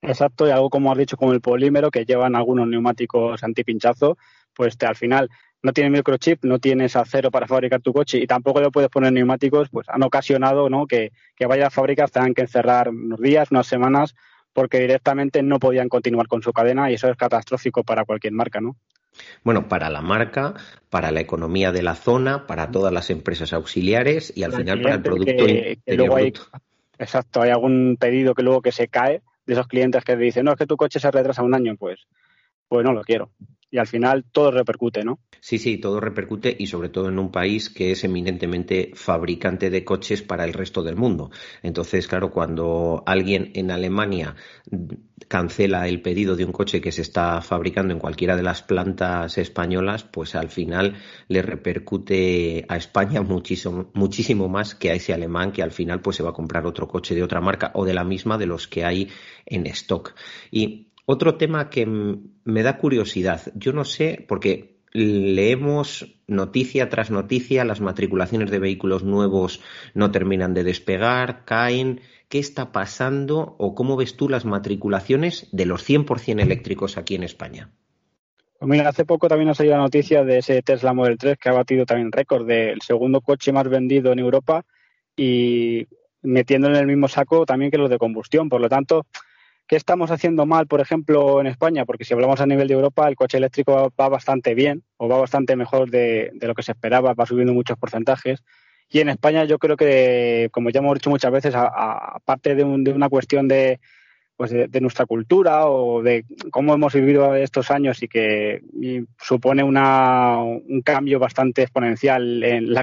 Exacto, 0.03 0.47
y 0.47 0.51
algo 0.51 0.69
como 0.69 0.91
has 0.91 0.97
dicho 0.97 1.17
con 1.17 1.33
el 1.33 1.41
polímero 1.41 1.89
que 1.89 2.05
llevan 2.05 2.35
algunos 2.35 2.67
neumáticos 2.67 3.43
antipinchazo, 3.43 4.17
pues 4.53 4.77
al 4.81 4.95
final 4.95 5.29
no 5.63 5.71
tiene 5.71 5.89
microchip, 5.89 6.43
no 6.43 6.59
tienes 6.59 6.97
acero 6.97 7.31
para 7.31 7.47
fabricar 7.47 7.81
tu 7.81 7.93
coche 7.93 8.19
y 8.19 8.27
tampoco 8.27 8.59
le 8.59 8.69
puedes 8.69 8.89
poner 8.89 9.13
neumáticos, 9.13 9.69
pues 9.69 9.88
han 9.89 10.03
ocasionado 10.03 10.67
que, 10.88 11.13
que 11.38 11.45
varias 11.45 11.73
fábricas 11.73 12.12
tengan 12.12 12.33
que 12.33 12.41
encerrar 12.41 12.89
unos 12.89 13.19
días, 13.21 13.50
unas 13.50 13.65
semanas 13.65 14.13
porque 14.53 14.79
directamente 14.79 15.41
no 15.43 15.60
podían 15.60 15.89
continuar 15.89 16.27
con 16.27 16.41
su 16.41 16.53
cadena 16.53 16.89
y 16.89 16.95
eso 16.95 17.10
es 17.10 17.17
catastrófico 17.17 17.83
para 17.83 18.05
cualquier 18.05 18.33
marca, 18.33 18.62
¿no? 18.62 18.75
Bueno, 19.43 19.67
para 19.67 19.89
la 19.89 20.01
marca, 20.01 20.55
para 20.89 21.12
la 21.12 21.19
economía 21.19 21.72
de 21.72 21.83
la 21.83 21.95
zona, 21.95 22.48
para 22.48 22.72
todas 22.72 22.91
las 22.91 23.10
empresas 23.10 23.53
auxiliares 23.53 24.33
y 24.36 24.43
al 24.43 24.53
final 24.53 24.81
para 24.81 24.95
el 24.95 25.01
producto 25.01 25.45
Exacto, 26.98 27.41
hay 27.41 27.50
algún 27.50 27.98
pedido 28.00 28.33
que 28.33 28.43
luego 28.43 28.62
que 28.62 28.72
se 28.72 28.88
cae 28.88 29.22
de 29.45 29.53
esos 29.53 29.67
clientes 29.67 30.03
que 30.03 30.15
dicen, 30.15 30.45
no, 30.45 30.51
es 30.51 30.57
que 30.57 30.67
tu 30.67 30.77
coche 30.77 31.00
se 31.00 31.12
retrasa 31.12 31.43
un 31.43 31.53
año, 31.53 31.75
pues, 31.75 32.00
pues 32.67 32.86
no 32.86 32.93
lo 32.93 33.01
quiero 33.01 33.31
y 33.73 33.79
al 33.79 33.87
final 33.87 34.23
todo 34.31 34.51
repercute, 34.51 35.03
¿no? 35.03 35.17
Sí, 35.39 35.57
sí, 35.57 35.79
todo 35.79 35.99
repercute 35.99 36.55
y 36.59 36.67
sobre 36.67 36.89
todo 36.89 37.09
en 37.09 37.17
un 37.17 37.31
país 37.31 37.71
que 37.71 37.91
es 37.91 38.03
eminentemente 38.03 38.91
fabricante 38.93 39.71
de 39.71 39.83
coches 39.83 40.21
para 40.21 40.43
el 40.45 40.53
resto 40.53 40.83
del 40.83 40.95
mundo. 40.95 41.31
Entonces, 41.63 42.07
claro, 42.07 42.29
cuando 42.29 43.01
alguien 43.07 43.51
en 43.55 43.71
Alemania 43.71 44.35
cancela 45.27 45.87
el 45.87 46.03
pedido 46.03 46.35
de 46.35 46.45
un 46.45 46.51
coche 46.51 46.81
que 46.81 46.91
se 46.91 47.01
está 47.01 47.41
fabricando 47.41 47.95
en 47.95 47.99
cualquiera 47.99 48.35
de 48.35 48.43
las 48.43 48.61
plantas 48.61 49.39
españolas, 49.39 50.03
pues 50.03 50.35
al 50.35 50.49
final 50.49 50.95
le 51.27 51.41
repercute 51.41 52.65
a 52.69 52.77
España 52.77 53.21
muchísimo, 53.23 53.89
muchísimo 53.95 54.49
más 54.49 54.75
que 54.75 54.91
a 54.91 54.93
ese 54.93 55.15
alemán 55.15 55.51
que 55.51 55.63
al 55.63 55.71
final 55.71 55.99
pues 55.99 56.17
se 56.17 56.21
va 56.21 56.29
a 56.29 56.33
comprar 56.33 56.67
otro 56.67 56.87
coche 56.87 57.15
de 57.15 57.23
otra 57.23 57.41
marca 57.41 57.71
o 57.73 57.85
de 57.85 57.95
la 57.95 58.03
misma 58.03 58.37
de 58.37 58.45
los 58.45 58.67
que 58.67 58.85
hay 58.85 59.09
en 59.47 59.65
stock. 59.65 60.13
Y 60.51 60.92
otro 61.05 61.36
tema 61.36 61.69
que 61.69 61.86
me 61.86 62.63
da 62.63 62.77
curiosidad, 62.77 63.41
yo 63.55 63.74
no 63.74 63.83
sé, 63.83 64.25
porque 64.27 64.74
leemos 64.93 66.15
noticia 66.27 66.89
tras 66.89 67.12
noticia, 67.12 67.65
las 67.65 67.81
matriculaciones 67.81 68.51
de 68.51 68.60
vehículos 68.60 69.03
nuevos 69.03 69.62
no 69.93 70.12
terminan 70.12 70.54
de 70.54 70.63
despegar, 70.63 71.45
caen. 71.45 72.01
¿Qué 72.30 72.39
está 72.39 72.71
pasando 72.71 73.56
o 73.60 73.75
cómo 73.75 73.95
ves 73.95 74.15
tú 74.17 74.27
las 74.30 74.45
matriculaciones 74.45 75.49
de 75.51 75.65
los 75.65 75.88
100% 75.88 76.41
eléctricos 76.41 76.97
aquí 76.97 77.15
en 77.15 77.23
España? 77.23 77.69
Pues 78.58 78.69
mira, 78.69 78.89
hace 78.89 79.06
poco 79.06 79.27
también 79.27 79.49
ha 79.49 79.54
salido 79.54 79.75
la 79.75 79.84
noticia 79.84 80.23
de 80.23 80.39
ese 80.39 80.62
Tesla 80.62 80.93
Model 80.93 81.17
3 81.17 81.38
que 81.38 81.49
ha 81.49 81.54
batido 81.54 81.86
también 81.86 82.12
récord 82.12 82.47
del 82.47 82.82
segundo 82.82 83.21
coche 83.21 83.51
más 83.51 83.67
vendido 83.67 84.12
en 84.12 84.19
Europa 84.19 84.65
y 85.15 85.86
metiendo 86.21 86.69
en 86.69 86.75
el 86.75 86.88
mismo 86.88 87.08
saco 87.08 87.45
también 87.45 87.69
que 87.69 87.77
los 87.77 87.89
de 87.89 87.97
combustión. 87.99 88.49
Por 88.49 88.62
lo 88.62 88.69
tanto, 88.69 89.06
¿Qué 89.67 89.78
estamos 89.78 90.12
haciendo 90.12 90.45
mal, 90.45 90.67
por 90.67 90.82
ejemplo, 90.82 91.39
en 91.39 91.47
España? 91.47 91.86
Porque 91.86 92.04
si 92.04 92.13
hablamos 92.13 92.41
a 92.41 92.45
nivel 92.45 92.67
de 92.67 92.73
Europa, 92.73 93.08
el 93.08 93.15
coche 93.15 93.38
eléctrico 93.38 93.93
va 93.99 94.10
bastante 94.10 94.54
bien 94.56 94.84
o 94.97 95.08
va 95.08 95.17
bastante 95.17 95.56
mejor 95.56 95.89
de, 95.89 96.32
lo 96.41 96.54
que 96.54 96.63
se 96.63 96.73
esperaba, 96.73 97.13
va 97.13 97.26
subiendo 97.26 97.54
muchos 97.54 97.78
porcentajes. 97.78 98.43
Y 98.89 98.99
en 98.99 99.10
España 99.10 99.45
yo 99.45 99.60
creo 99.60 99.78
que, 99.78 100.49
como 100.52 100.69
ya 100.69 100.80
hemos 100.80 100.95
dicho 100.95 101.10
muchas 101.10 101.32
veces, 101.32 101.56
aparte 101.56 102.56
de, 102.56 102.63
una 102.65 103.08
cuestión 103.08 103.47
de, 103.47 103.80
pues 104.36 104.52
de, 104.52 104.82
nuestra 104.82 105.06
cultura 105.06 105.67
o 105.67 106.04
de 106.04 106.26
cómo 106.52 106.73
hemos 106.73 106.93
vivido 106.93 107.34
estos 107.34 107.71
años 107.71 108.04
y 108.04 108.10
que 108.10 108.62
supone 109.17 109.63
un 109.63 110.82
cambio 110.84 111.19
bastante 111.19 111.62
exponencial 111.62 112.43
en, 112.43 112.76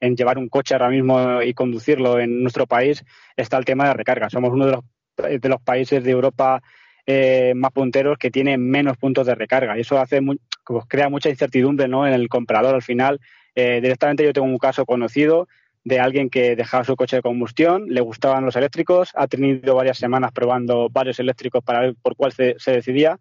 en, 0.00 0.16
llevar 0.16 0.38
un 0.38 0.48
coche 0.48 0.74
ahora 0.74 0.88
mismo 0.88 1.42
y 1.42 1.52
conducirlo 1.52 2.18
en 2.18 2.40
nuestro 2.40 2.66
país, 2.66 3.04
está 3.36 3.58
el 3.58 3.66
tema 3.66 3.88
de 3.88 3.94
recarga. 3.94 4.30
Somos 4.30 4.50
uno 4.52 4.64
de 4.64 4.72
los 4.72 4.84
de 5.16 5.48
los 5.48 5.60
países 5.60 6.02
de 6.02 6.10
Europa 6.10 6.62
eh, 7.04 7.52
más 7.56 7.72
punteros 7.72 8.16
que 8.16 8.30
tienen 8.30 8.68
menos 8.68 8.96
puntos 8.96 9.26
de 9.26 9.34
recarga. 9.34 9.76
Y 9.76 9.80
eso 9.80 9.98
hace 9.98 10.20
pues, 10.22 10.84
crea 10.86 11.08
mucha 11.08 11.28
incertidumbre 11.28 11.88
¿no? 11.88 12.06
en 12.06 12.12
el 12.12 12.28
comprador 12.28 12.74
al 12.74 12.82
final. 12.82 13.20
Eh, 13.54 13.80
directamente 13.82 14.24
yo 14.24 14.32
tengo 14.32 14.46
un 14.46 14.58
caso 14.58 14.86
conocido 14.86 15.48
de 15.84 15.98
alguien 15.98 16.30
que 16.30 16.54
dejaba 16.54 16.84
su 16.84 16.94
coche 16.94 17.16
de 17.16 17.22
combustión, 17.22 17.86
le 17.88 18.00
gustaban 18.00 18.44
los 18.44 18.54
eléctricos, 18.54 19.10
ha 19.14 19.26
tenido 19.26 19.74
varias 19.74 19.98
semanas 19.98 20.30
probando 20.30 20.88
varios 20.90 21.18
eléctricos 21.18 21.64
para 21.64 21.80
ver 21.80 21.96
por 22.00 22.14
cuál 22.14 22.30
se, 22.30 22.54
decidía 22.66 23.18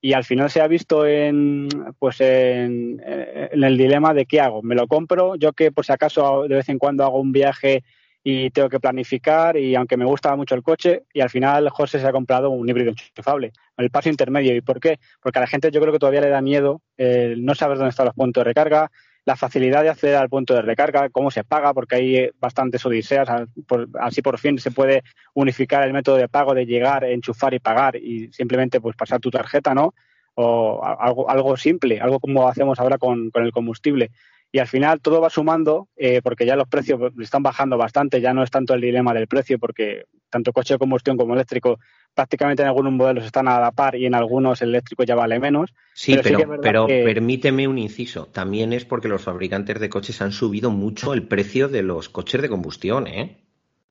y 0.00 0.12
al 0.12 0.22
final 0.22 0.48
se 0.48 0.60
ha 0.60 0.68
visto 0.68 1.04
en 1.04 1.68
pues 1.98 2.20
en, 2.20 3.02
en, 3.04 3.64
el 3.64 3.76
dilema 3.76 4.14
de 4.14 4.24
qué 4.24 4.40
hago, 4.40 4.62
me 4.62 4.76
lo 4.76 4.86
compro, 4.86 5.34
yo 5.34 5.52
que 5.52 5.72
por 5.72 5.84
si 5.84 5.92
acaso 5.92 6.46
de 6.46 6.54
vez 6.54 6.68
en 6.68 6.78
cuando 6.78 7.02
hago 7.02 7.20
un 7.20 7.32
viaje 7.32 7.82
y 8.28 8.50
tengo 8.50 8.68
que 8.68 8.80
planificar 8.80 9.56
y 9.56 9.76
aunque 9.76 9.96
me 9.96 10.04
gusta 10.04 10.34
mucho 10.34 10.56
el 10.56 10.64
coche 10.64 11.04
y 11.12 11.20
al 11.20 11.30
final 11.30 11.68
José 11.70 12.00
se 12.00 12.08
ha 12.08 12.10
comprado 12.10 12.50
un 12.50 12.68
híbrido 12.68 12.90
enchufable, 12.90 13.52
el 13.76 13.88
paso 13.88 14.08
intermedio. 14.08 14.52
¿Y 14.56 14.62
por 14.62 14.80
qué? 14.80 14.98
Porque 15.22 15.38
a 15.38 15.42
la 15.42 15.46
gente 15.46 15.70
yo 15.70 15.80
creo 15.80 15.92
que 15.92 16.00
todavía 16.00 16.22
le 16.22 16.28
da 16.28 16.40
miedo 16.40 16.82
el 16.96 17.44
no 17.44 17.54
saber 17.54 17.78
dónde 17.78 17.90
están 17.90 18.06
los 18.06 18.16
puntos 18.16 18.40
de 18.40 18.46
recarga, 18.46 18.90
la 19.24 19.36
facilidad 19.36 19.84
de 19.84 19.90
acceder 19.90 20.16
al 20.16 20.28
punto 20.28 20.54
de 20.54 20.62
recarga, 20.62 21.08
cómo 21.10 21.30
se 21.30 21.44
paga, 21.44 21.72
porque 21.72 21.94
hay 21.94 22.30
bastantes 22.40 22.84
odiseas, 22.84 23.28
así 24.00 24.22
por 24.22 24.40
fin 24.40 24.58
se 24.58 24.72
puede 24.72 25.04
unificar 25.34 25.86
el 25.86 25.92
método 25.92 26.16
de 26.16 26.28
pago 26.28 26.52
de 26.52 26.66
llegar, 26.66 27.04
enchufar 27.04 27.54
y 27.54 27.60
pagar 27.60 27.94
y 27.94 28.32
simplemente 28.32 28.80
pues 28.80 28.96
pasar 28.96 29.20
tu 29.20 29.30
tarjeta, 29.30 29.72
¿no? 29.72 29.94
O 30.34 30.84
algo, 30.84 31.30
algo 31.30 31.56
simple, 31.56 32.00
algo 32.00 32.18
como 32.18 32.48
hacemos 32.48 32.80
ahora 32.80 32.98
con, 32.98 33.30
con 33.30 33.44
el 33.44 33.52
combustible 33.52 34.10
y 34.52 34.58
al 34.58 34.66
final 34.66 35.00
todo 35.00 35.20
va 35.20 35.30
sumando 35.30 35.88
eh, 35.96 36.20
porque 36.22 36.46
ya 36.46 36.56
los 36.56 36.68
precios 36.68 37.12
están 37.20 37.42
bajando 37.42 37.76
bastante, 37.76 38.20
ya 38.20 38.32
no 38.32 38.42
es 38.42 38.50
tanto 38.50 38.74
el 38.74 38.80
dilema 38.80 39.12
del 39.12 39.26
precio 39.26 39.58
porque 39.58 40.04
tanto 40.30 40.52
coche 40.52 40.74
de 40.74 40.78
combustión 40.78 41.16
como 41.16 41.34
eléctrico 41.34 41.78
prácticamente 42.14 42.62
en 42.62 42.68
algunos 42.68 42.92
modelos 42.92 43.24
están 43.24 43.46
a 43.48 43.60
la 43.60 43.72
par 43.72 43.94
y 43.96 44.06
en 44.06 44.14
algunos 44.14 44.62
el 44.62 44.70
eléctrico 44.70 45.04
ya 45.04 45.14
vale 45.14 45.38
menos. 45.38 45.74
Sí, 45.92 46.18
pero, 46.62 46.86
permíteme 46.86 47.68
un 47.68 47.78
inciso, 47.78 48.26
también 48.26 48.72
es 48.72 48.84
porque 48.84 49.08
los 49.08 49.22
fabricantes 49.22 49.78
de 49.78 49.90
coches 49.90 50.22
han 50.22 50.32
subido 50.32 50.70
mucho 50.70 51.12
el 51.12 51.24
precio 51.24 51.68
de 51.68 51.82
los 51.82 52.08
coches 52.08 52.40
de 52.40 52.48
combustión, 52.48 53.06
¿eh? 53.06 53.36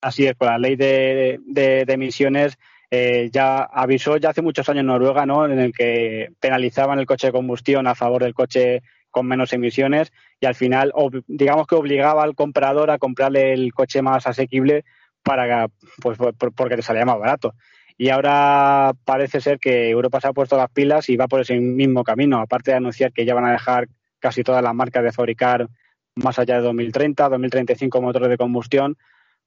Así 0.01 0.25
es, 0.25 0.35
con 0.35 0.47
la 0.47 0.57
ley 0.57 0.75
de, 0.75 1.39
emisiones 1.87 2.57
eh, 2.91 3.29
ya 3.31 3.63
avisó 3.63 4.17
ya 4.17 4.29
hace 4.29 4.41
muchos 4.41 4.67
años 4.69 4.85
Noruega, 4.85 5.25
¿no? 5.25 5.45
En 5.45 5.59
el 5.59 5.73
que 5.73 6.29
penalizaban 6.39 6.99
el 6.99 7.05
coche 7.05 7.27
de 7.27 7.33
combustión 7.33 7.87
a 7.87 7.95
favor 7.95 8.23
del 8.23 8.33
coche 8.33 8.81
con 9.15 9.27
menos 9.27 9.53
emisiones 9.53 10.11
y 10.41 10.45
al 10.45 10.55
final, 10.55 10.91
digamos 11.25 11.67
que 11.67 11.75
obligaba 11.75 12.21
al 12.21 12.35
comprador 12.35 12.91
a 12.91 12.97
comprarle 12.97 13.53
el 13.53 13.73
coche 13.73 14.01
más 14.01 14.27
asequible 14.27 14.83
para 15.23 15.69
pues 16.01 16.17
porque 16.53 16.75
te 16.75 16.81
salía 16.81 17.05
más 17.05 17.17
barato. 17.17 17.53
Y 17.97 18.09
ahora 18.09 18.91
parece 19.05 19.39
ser 19.39 19.57
que 19.57 19.89
Europa 19.89 20.19
se 20.19 20.27
ha 20.27 20.33
puesto 20.33 20.57
las 20.57 20.69
pilas 20.69 21.07
y 21.07 21.15
va 21.15 21.29
por 21.29 21.39
ese 21.39 21.57
mismo 21.57 22.03
camino, 22.03 22.41
aparte 22.41 22.71
de 22.71 22.77
anunciar 22.77 23.13
que 23.13 23.23
ya 23.23 23.33
van 23.33 23.45
a 23.45 23.53
dejar 23.53 23.87
casi 24.19 24.43
todas 24.43 24.61
las 24.61 24.75
marcas 24.75 25.01
de 25.01 25.13
fabricar 25.13 25.69
más 26.15 26.37
allá 26.37 26.57
de 26.57 26.63
2030, 26.63 27.29
2035 27.29 28.01
motores 28.01 28.27
de 28.27 28.37
combustión, 28.37 28.97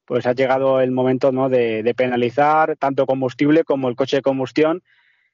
pues 0.03 0.25
ha 0.25 0.33
llegado 0.33 0.81
el 0.81 0.89
momento 0.89 1.31
¿no? 1.31 1.47
de, 1.47 1.83
de 1.83 1.93
penalizar 1.93 2.75
tanto 2.77 3.05
combustible 3.05 3.63
como 3.63 3.87
el 3.87 3.95
coche 3.95 4.17
de 4.17 4.23
combustión 4.23 4.81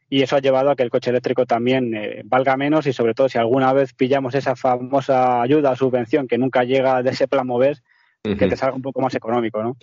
y 0.10 0.22
eso 0.22 0.36
ha 0.36 0.40
llevado 0.40 0.70
a 0.70 0.76
que 0.76 0.84
el 0.84 0.90
coche 0.90 1.10
eléctrico 1.10 1.46
también 1.46 1.96
eh, 1.96 2.22
valga 2.26 2.58
menos 2.58 2.86
y 2.88 2.94
sobre 2.94 3.14
todo 3.14 3.30
si 3.30 3.38
alguna 3.38 3.74
vez 3.74 3.94
pillamos 3.94 4.36
esa 4.36 4.56
famosa 4.56 5.42
ayuda 5.42 5.72
o 5.72 5.76
subvención 5.76 6.28
que 6.28 6.38
nunca 6.38 6.64
llega 6.64 7.02
de 7.02 7.10
ese 7.12 7.28
plan 7.28 7.48
mover, 7.48 7.82
que 8.26 8.48
te 8.48 8.58
salga 8.58 8.76
un 8.76 8.82
poco 8.82 9.02
más 9.02 9.14
económico, 9.16 9.62
¿no? 9.62 9.78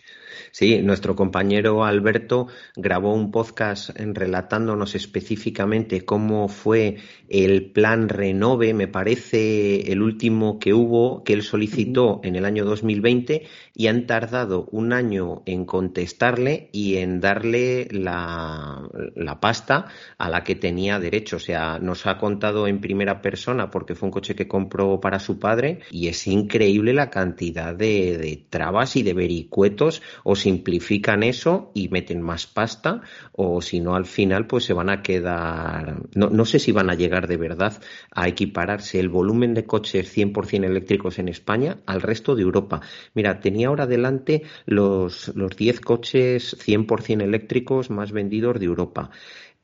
Sí, 0.51 0.83
nuestro 0.83 1.15
compañero 1.15 1.85
Alberto 1.85 2.49
grabó 2.77 3.15
un 3.15 3.31
podcast 3.31 3.91
relatándonos 3.97 4.95
específicamente 4.95 6.05
cómo 6.05 6.49
fue 6.49 6.97
el 7.29 7.71
plan 7.71 8.09
Renove, 8.09 8.75
me 8.75 8.89
parece 8.89 9.93
el 9.93 10.03
último 10.03 10.59
que 10.59 10.75
hubo, 10.75 11.23
que 11.25 11.33
él 11.33 11.43
solicitó 11.43 12.21
en 12.25 12.37
el 12.37 12.45
año 12.45 12.65
2020 12.65 13.47
y 13.75 13.87
han 13.87 14.07
tardado 14.07 14.69
un 14.73 14.93
año 14.93 15.43
en 15.47 15.65
contestarle 15.65 16.69
y 16.73 16.97
en 16.97 17.21
darle 17.21 17.89
la, 17.91 18.89
la 19.15 19.41
pasta 19.41 19.87
a 20.19 20.29
la 20.29 20.45
que 20.45 20.55
tenía 20.55 20.99
derecho. 20.99 21.37
O 21.37 21.41
sea, 21.41 21.79
nos 21.79 22.07
ha 22.07 22.19
contado 22.19 22.67
en 22.67 22.81
primera 22.81 23.23
persona 23.23 23.71
porque 23.71 23.95
fue 23.95 24.09
un 24.09 24.13
coche 24.13 24.35
que 24.35 24.49
compró 24.49 25.01
para 25.01 25.19
su 25.19 25.39
padre 25.39 25.81
y 25.91 26.09
es 26.09 26.27
increíble 26.27 26.93
la 26.93 27.11
cantidad 27.11 27.75
de 28.33 28.47
trabas 28.49 28.97
y 28.97 29.03
de 29.03 29.13
vericuetos 29.13 30.03
o 30.25 30.35
simplifican 30.37 31.23
eso 31.23 31.71
y 31.75 31.89
meten 31.89 32.23
más 32.23 32.47
pasta 32.47 33.03
o 33.33 33.61
si 33.61 33.81
no 33.81 33.95
al 33.95 34.07
final 34.07 34.47
pues 34.47 34.65
se 34.65 34.73
van 34.73 34.89
a 34.89 35.03
quedar 35.03 36.03
no, 36.15 36.31
no 36.31 36.45
sé 36.45 36.59
si 36.59 36.73
van 36.73 36.89
a 36.89 36.95
llegar 36.95 37.27
de 37.29 37.37
verdad 37.37 37.81
a 38.11 38.29
equipararse 38.29 38.99
el 39.01 39.09
volumen 39.09 39.53
de 39.55 39.67
coches 39.67 40.17
100% 40.17 40.65
eléctricos 40.65 41.19
en 41.19 41.29
España 41.29 41.79
al 41.87 42.01
resto 42.01 42.35
de 42.35 42.43
Europa. 42.43 42.81
Mira, 43.15 43.41
tenía 43.41 43.69
ahora 43.69 43.87
delante 43.87 44.43
los, 44.67 45.33
los 45.35 45.57
10 45.57 45.81
coches 45.81 46.57
100% 46.59 47.23
eléctricos 47.23 47.91
más 47.91 48.13
vendidos 48.13 48.59
de 48.59 48.67
Europa 48.67 49.11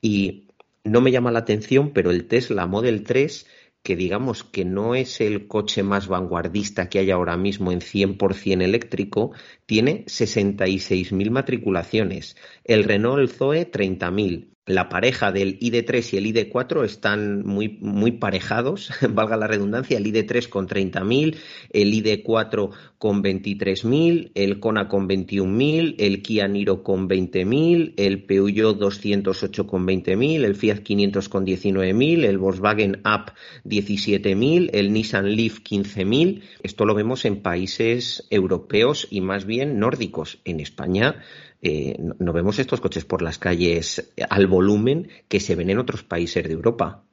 y 0.01 0.45
no 0.83 1.01
me 1.01 1.11
llama 1.11 1.31
la 1.31 1.39
atención, 1.39 1.91
pero 1.93 2.11
el 2.11 2.27
Tesla 2.27 2.65
Model 2.65 3.03
3 3.03 3.45
que 3.83 3.95
digamos 3.95 4.43
que 4.43 4.65
no 4.65 4.95
es 4.95 5.21
el 5.21 5.47
coche 5.47 5.83
más 5.83 6.07
vanguardista 6.07 6.89
que 6.89 6.99
hay 6.99 7.11
ahora 7.11 7.37
mismo 7.37 7.71
en 7.71 7.79
100% 7.79 8.61
eléctrico, 8.61 9.31
tiene 9.65 10.05
66.000 10.05 11.29
matriculaciones. 11.31 12.35
El 12.63 12.83
Renault 12.83 13.31
Zoe 13.31 13.69
30.000 13.71 14.49
la 14.69 14.87
pareja 14.87 15.31
del 15.31 15.59
ID3 15.59 16.13
y 16.13 16.17
el 16.17 16.25
ID4 16.27 16.85
están 16.85 17.43
muy, 17.43 17.79
muy 17.81 18.11
parejados, 18.11 18.91
valga 19.09 19.35
la 19.35 19.47
redundancia, 19.47 19.97
el 19.97 20.05
ID3 20.05 20.47
con 20.47 20.67
30.000, 20.67 21.35
el 21.71 21.91
ID4 21.91 22.69
con 22.99 23.23
23.000, 23.23 24.31
el 24.35 24.59
Kona 24.59 24.87
con 24.87 25.09
21.000, 25.09 25.95
el 25.97 26.21
Kia 26.21 26.47
Niro 26.47 26.83
con 26.83 27.09
20.000, 27.09 27.93
el 27.97 28.23
Peugeot 28.25 28.77
208 28.77 29.65
con 29.65 29.87
20.000, 29.87 30.45
el 30.45 30.55
Fiat 30.55 30.83
500 30.83 31.29
con 31.29 31.47
19.000, 31.47 32.25
el 32.25 32.37
Volkswagen 32.37 33.01
Up 33.05 33.33
17.000, 33.65 34.69
el 34.71 34.93
Nissan 34.93 35.35
Leaf 35.35 35.61
15.000. 35.61 36.43
Esto 36.61 36.85
lo 36.85 36.93
vemos 36.93 37.25
en 37.25 37.41
países 37.41 38.27
europeos 38.29 39.07
y 39.09 39.21
más 39.21 39.45
bien 39.45 39.79
nórdicos. 39.79 40.37
En 40.45 40.59
España 40.59 41.23
eh, 41.61 41.97
no, 41.99 42.31
vemos 42.31 42.57
estos 42.59 42.79
coches 42.79 43.03
por 43.03 43.21
las 43.21 43.37
calles 43.37 44.13
al 44.29 44.47
volumen 44.47 45.09
que 45.27 45.39
se 45.39 45.55
ven 45.55 45.69
en 45.69 45.79
otros 45.79 46.03
países 46.03 46.47
de 46.47 46.53
Europa. 46.53 47.03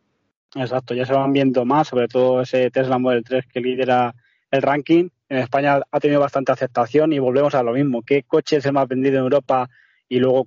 Exacto, 0.54 0.94
ya 0.94 1.04
se 1.04 1.12
van 1.12 1.32
viendo 1.32 1.64
más, 1.64 1.88
sobre 1.88 2.06
todo 2.06 2.40
ese 2.42 2.70
Tesla 2.70 2.98
Model 2.98 3.24
3 3.24 3.46
que 3.46 3.61
lidera 3.61 4.14
el 4.50 4.62
ranking. 4.62 5.09
En 5.28 5.38
España 5.38 5.80
ha 5.90 6.00
tenido 6.00 6.20
bastante 6.20 6.52
aceptación 6.52 7.12
y 7.12 7.18
volvemos 7.18 7.54
a 7.56 7.62
lo 7.62 7.72
mismo. 7.72 8.02
¿Qué 8.02 8.22
coche 8.22 8.56
es 8.56 8.66
el 8.66 8.72
más 8.72 8.87
vendido 8.87 9.16
en 9.16 9.24
Europa 9.24 9.68
y 10.09 10.20
luego 10.20 10.46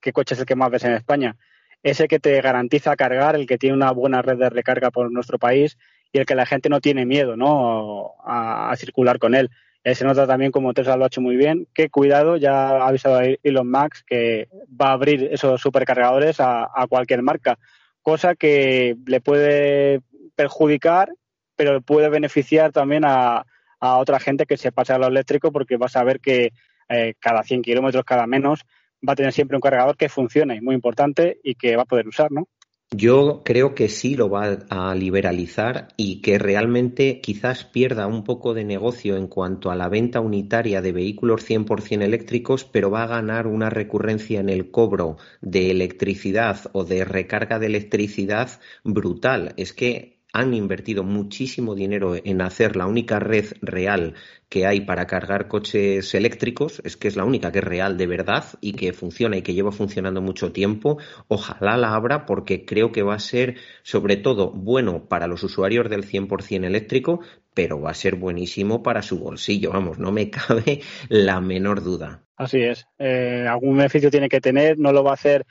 qué 0.00 0.12
coche 0.12 0.34
es 0.34 0.40
el 0.40 0.46
que 0.46 0.56
más 0.56 0.70
ves 0.70 0.84
en 0.84 0.94
España? 0.94 1.36
Ese 1.82 2.08
que 2.08 2.18
te 2.18 2.40
garantiza 2.40 2.96
cargar, 2.96 3.36
el 3.36 3.46
que 3.46 3.58
tiene 3.58 3.76
una 3.76 3.92
buena 3.92 4.22
red 4.22 4.38
de 4.38 4.48
recarga 4.48 4.90
por 4.90 5.12
nuestro 5.12 5.38
país 5.38 5.76
y 6.10 6.18
el 6.18 6.26
que 6.26 6.34
la 6.34 6.46
gente 6.46 6.70
no 6.70 6.80
tiene 6.80 7.04
miedo 7.04 7.36
¿no? 7.36 8.14
a 8.24 8.74
circular 8.76 9.18
con 9.18 9.34
él. 9.34 9.50
Eh, 9.86 9.94
se 9.94 10.04
nota 10.04 10.26
también 10.26 10.50
como 10.50 10.74
Tesla 10.74 10.96
lo 10.96 11.04
ha 11.04 11.06
hecho 11.06 11.20
muy 11.20 11.36
bien. 11.36 11.68
Que 11.72 11.90
cuidado, 11.90 12.36
ya 12.36 12.70
ha 12.70 12.88
avisado 12.88 13.20
Elon 13.20 13.70
Musk 13.70 14.04
que 14.04 14.48
va 14.68 14.88
a 14.88 14.92
abrir 14.94 15.28
esos 15.30 15.60
supercargadores 15.60 16.40
a, 16.40 16.68
cualquier 16.88 17.22
marca, 17.22 17.56
cosa 18.02 18.34
que 18.34 18.96
le 19.06 19.20
puede 19.20 20.00
perjudicar, 20.34 21.10
pero 21.54 21.80
puede 21.82 22.08
beneficiar 22.08 22.72
también 22.72 23.04
a, 23.06 23.46
otra 23.78 24.18
gente 24.18 24.44
que 24.44 24.56
se 24.56 24.72
pase 24.72 24.92
a 24.92 24.98
lo 24.98 25.06
eléctrico 25.06 25.52
porque 25.52 25.76
va 25.76 25.86
a 25.86 25.90
saber 25.90 26.18
que 26.18 26.52
eh, 26.88 27.14
cada 27.20 27.44
100 27.44 27.62
kilómetros, 27.62 28.04
cada 28.04 28.26
menos, 28.26 28.64
va 29.08 29.12
a 29.12 29.16
tener 29.16 29.32
siempre 29.32 29.56
un 29.56 29.60
cargador 29.60 29.96
que 29.96 30.08
funcione, 30.08 30.60
muy 30.62 30.74
importante, 30.74 31.38
y 31.44 31.54
que 31.54 31.76
va 31.76 31.82
a 31.82 31.86
poder 31.86 32.08
usar, 32.08 32.32
¿no? 32.32 32.48
Yo 32.92 33.42
creo 33.44 33.74
que 33.74 33.88
sí 33.88 34.14
lo 34.14 34.30
va 34.30 34.58
a 34.70 34.94
liberalizar 34.94 35.88
y 35.96 36.20
que 36.22 36.38
realmente 36.38 37.20
quizás 37.20 37.64
pierda 37.64 38.06
un 38.06 38.22
poco 38.22 38.54
de 38.54 38.64
negocio 38.64 39.16
en 39.16 39.26
cuanto 39.26 39.72
a 39.72 39.76
la 39.76 39.88
venta 39.88 40.20
unitaria 40.20 40.80
de 40.80 40.92
vehículos 40.92 41.42
100% 41.42 42.02
eléctricos, 42.02 42.64
pero 42.64 42.90
va 42.90 43.02
a 43.02 43.08
ganar 43.08 43.48
una 43.48 43.70
recurrencia 43.70 44.38
en 44.38 44.48
el 44.50 44.70
cobro 44.70 45.16
de 45.40 45.72
electricidad 45.72 46.70
o 46.72 46.84
de 46.84 47.04
recarga 47.04 47.58
de 47.58 47.66
electricidad 47.66 48.50
brutal. 48.84 49.52
Es 49.56 49.72
que 49.72 50.15
han 50.36 50.52
invertido 50.52 51.02
muchísimo 51.02 51.74
dinero 51.74 52.14
en 52.22 52.42
hacer 52.42 52.76
la 52.76 52.86
única 52.86 53.18
red 53.18 53.46
real 53.62 54.14
que 54.48 54.66
hay 54.66 54.82
para 54.82 55.06
cargar 55.06 55.48
coches 55.48 56.14
eléctricos, 56.14 56.80
es 56.84 56.96
que 56.96 57.08
es 57.08 57.16
la 57.16 57.24
única 57.24 57.50
que 57.50 57.58
es 57.58 57.64
real 57.64 57.96
de 57.96 58.06
verdad 58.06 58.44
y 58.60 58.74
que 58.74 58.92
funciona 58.92 59.36
y 59.36 59.42
que 59.42 59.54
lleva 59.54 59.72
funcionando 59.72 60.20
mucho 60.20 60.52
tiempo. 60.52 60.98
Ojalá 61.28 61.76
la 61.76 61.94
abra 61.94 62.26
porque 62.26 62.64
creo 62.64 62.92
que 62.92 63.02
va 63.02 63.14
a 63.14 63.18
ser 63.18 63.56
sobre 63.82 64.16
todo 64.16 64.52
bueno 64.52 65.08
para 65.08 65.26
los 65.26 65.42
usuarios 65.42 65.88
del 65.88 66.04
100% 66.04 66.64
eléctrico, 66.64 67.20
pero 67.54 67.80
va 67.80 67.90
a 67.90 67.94
ser 67.94 68.16
buenísimo 68.16 68.82
para 68.82 69.02
su 69.02 69.18
bolsillo, 69.18 69.70
vamos, 69.70 69.98
no 69.98 70.12
me 70.12 70.30
cabe 70.30 70.82
la 71.08 71.40
menor 71.40 71.82
duda. 71.82 72.22
Así 72.36 72.60
es, 72.60 72.86
eh, 72.98 73.46
algún 73.48 73.78
beneficio 73.78 74.10
tiene 74.10 74.28
que 74.28 74.42
tener, 74.42 74.78
no 74.78 74.92
lo 74.92 75.02
va 75.02 75.12
a 75.12 75.14
hacer 75.14 75.46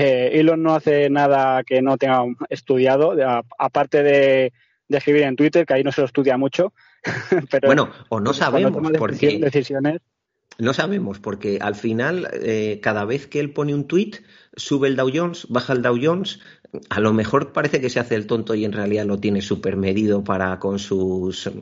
eh, 0.00 0.40
Elon 0.40 0.62
no 0.62 0.74
hace 0.74 1.10
nada 1.10 1.62
que 1.64 1.82
no 1.82 1.98
tenga 1.98 2.24
estudiado, 2.48 3.14
aparte 3.58 4.02
de, 4.02 4.52
escribir 4.88 5.22
en 5.22 5.36
Twitter, 5.36 5.66
que 5.66 5.74
ahí 5.74 5.84
no 5.84 5.92
se 5.92 6.00
lo 6.00 6.06
estudia 6.06 6.36
mucho. 6.36 6.72
pero 7.50 7.68
bueno, 7.68 7.90
o 8.08 8.20
no 8.20 8.32
sabemos 8.32 8.90
porque 8.98 9.38
decisiones. 9.38 10.00
No 10.58 10.74
sabemos, 10.74 11.18
porque 11.20 11.58
al 11.60 11.74
final, 11.74 12.28
eh, 12.34 12.80
cada 12.82 13.06
vez 13.06 13.26
que 13.26 13.40
él 13.40 13.52
pone 13.52 13.74
un 13.74 13.86
tweet, 13.86 14.22
sube 14.56 14.88
el 14.88 14.96
Dow 14.96 15.10
Jones, 15.12 15.46
baja 15.48 15.72
el 15.72 15.80
Dow 15.80 15.98
Jones. 16.00 16.40
A 16.90 17.00
lo 17.00 17.12
mejor 17.12 17.52
parece 17.52 17.80
que 17.80 17.88
se 17.88 17.98
hace 17.98 18.14
el 18.14 18.26
tonto 18.26 18.54
y 18.54 18.64
en 18.64 18.72
realidad 18.72 19.06
lo 19.06 19.18
tiene 19.18 19.40
súper 19.40 19.76
medido 19.76 20.22
para 20.22 20.58
con 20.58 20.78
sus 20.78 21.46
eh, 21.46 21.52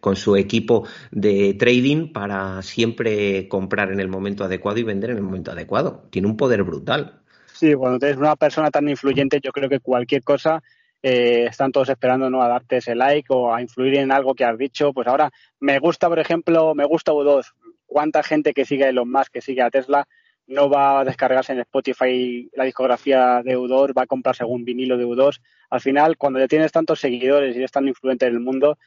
con 0.00 0.16
su 0.16 0.36
equipo 0.36 0.86
de 1.12 1.54
trading 1.54 2.12
para 2.12 2.60
siempre 2.62 3.48
comprar 3.48 3.92
en 3.92 4.00
el 4.00 4.08
momento 4.08 4.44
adecuado 4.44 4.78
y 4.78 4.82
vender 4.82 5.10
en 5.10 5.18
el 5.18 5.22
momento 5.22 5.52
adecuado. 5.52 6.08
Tiene 6.10 6.28
un 6.28 6.36
poder 6.36 6.64
brutal. 6.64 7.19
Sí, 7.60 7.74
cuando 7.74 7.98
tienes 7.98 8.16
una 8.16 8.36
persona 8.36 8.70
tan 8.70 8.88
influyente, 8.88 9.38
yo 9.42 9.52
creo 9.52 9.68
que 9.68 9.80
cualquier 9.80 10.24
cosa 10.24 10.62
eh, 11.02 11.44
están 11.50 11.72
todos 11.72 11.90
esperando 11.90 12.30
¿no? 12.30 12.42
a 12.42 12.48
darte 12.48 12.78
ese 12.78 12.94
like 12.94 13.26
o 13.28 13.52
a 13.52 13.60
influir 13.60 13.96
en 13.96 14.10
algo 14.10 14.34
que 14.34 14.46
has 14.46 14.56
dicho. 14.56 14.94
Pues 14.94 15.06
ahora 15.06 15.30
me 15.58 15.78
gusta, 15.78 16.08
por 16.08 16.18
ejemplo, 16.18 16.74
me 16.74 16.86
gusta 16.86 17.12
U2. 17.12 17.52
¿Cuánta 17.84 18.22
gente 18.22 18.54
que 18.54 18.64
sigue 18.64 18.86
a 18.86 18.88
Elon 18.88 19.12
Musk, 19.12 19.30
que 19.30 19.42
sigue 19.42 19.60
a 19.60 19.68
Tesla, 19.68 20.08
no 20.46 20.70
va 20.70 21.00
a 21.00 21.04
descargarse 21.04 21.52
en 21.52 21.60
Spotify 21.60 22.48
la 22.54 22.64
discografía 22.64 23.42
de 23.44 23.58
U2, 23.58 23.92
va 23.94 24.04
a 24.04 24.06
comprarse 24.06 24.42
algún 24.42 24.64
vinilo 24.64 24.96
de 24.96 25.04
U2? 25.04 25.42
Al 25.68 25.82
final, 25.82 26.16
cuando 26.16 26.38
ya 26.38 26.48
tienes 26.48 26.72
tantos 26.72 26.98
seguidores 26.98 27.54
y 27.54 27.58
eres 27.58 27.72
tan 27.72 27.86
influyente 27.86 28.24
en 28.24 28.32
el 28.32 28.40
mundo, 28.40 28.78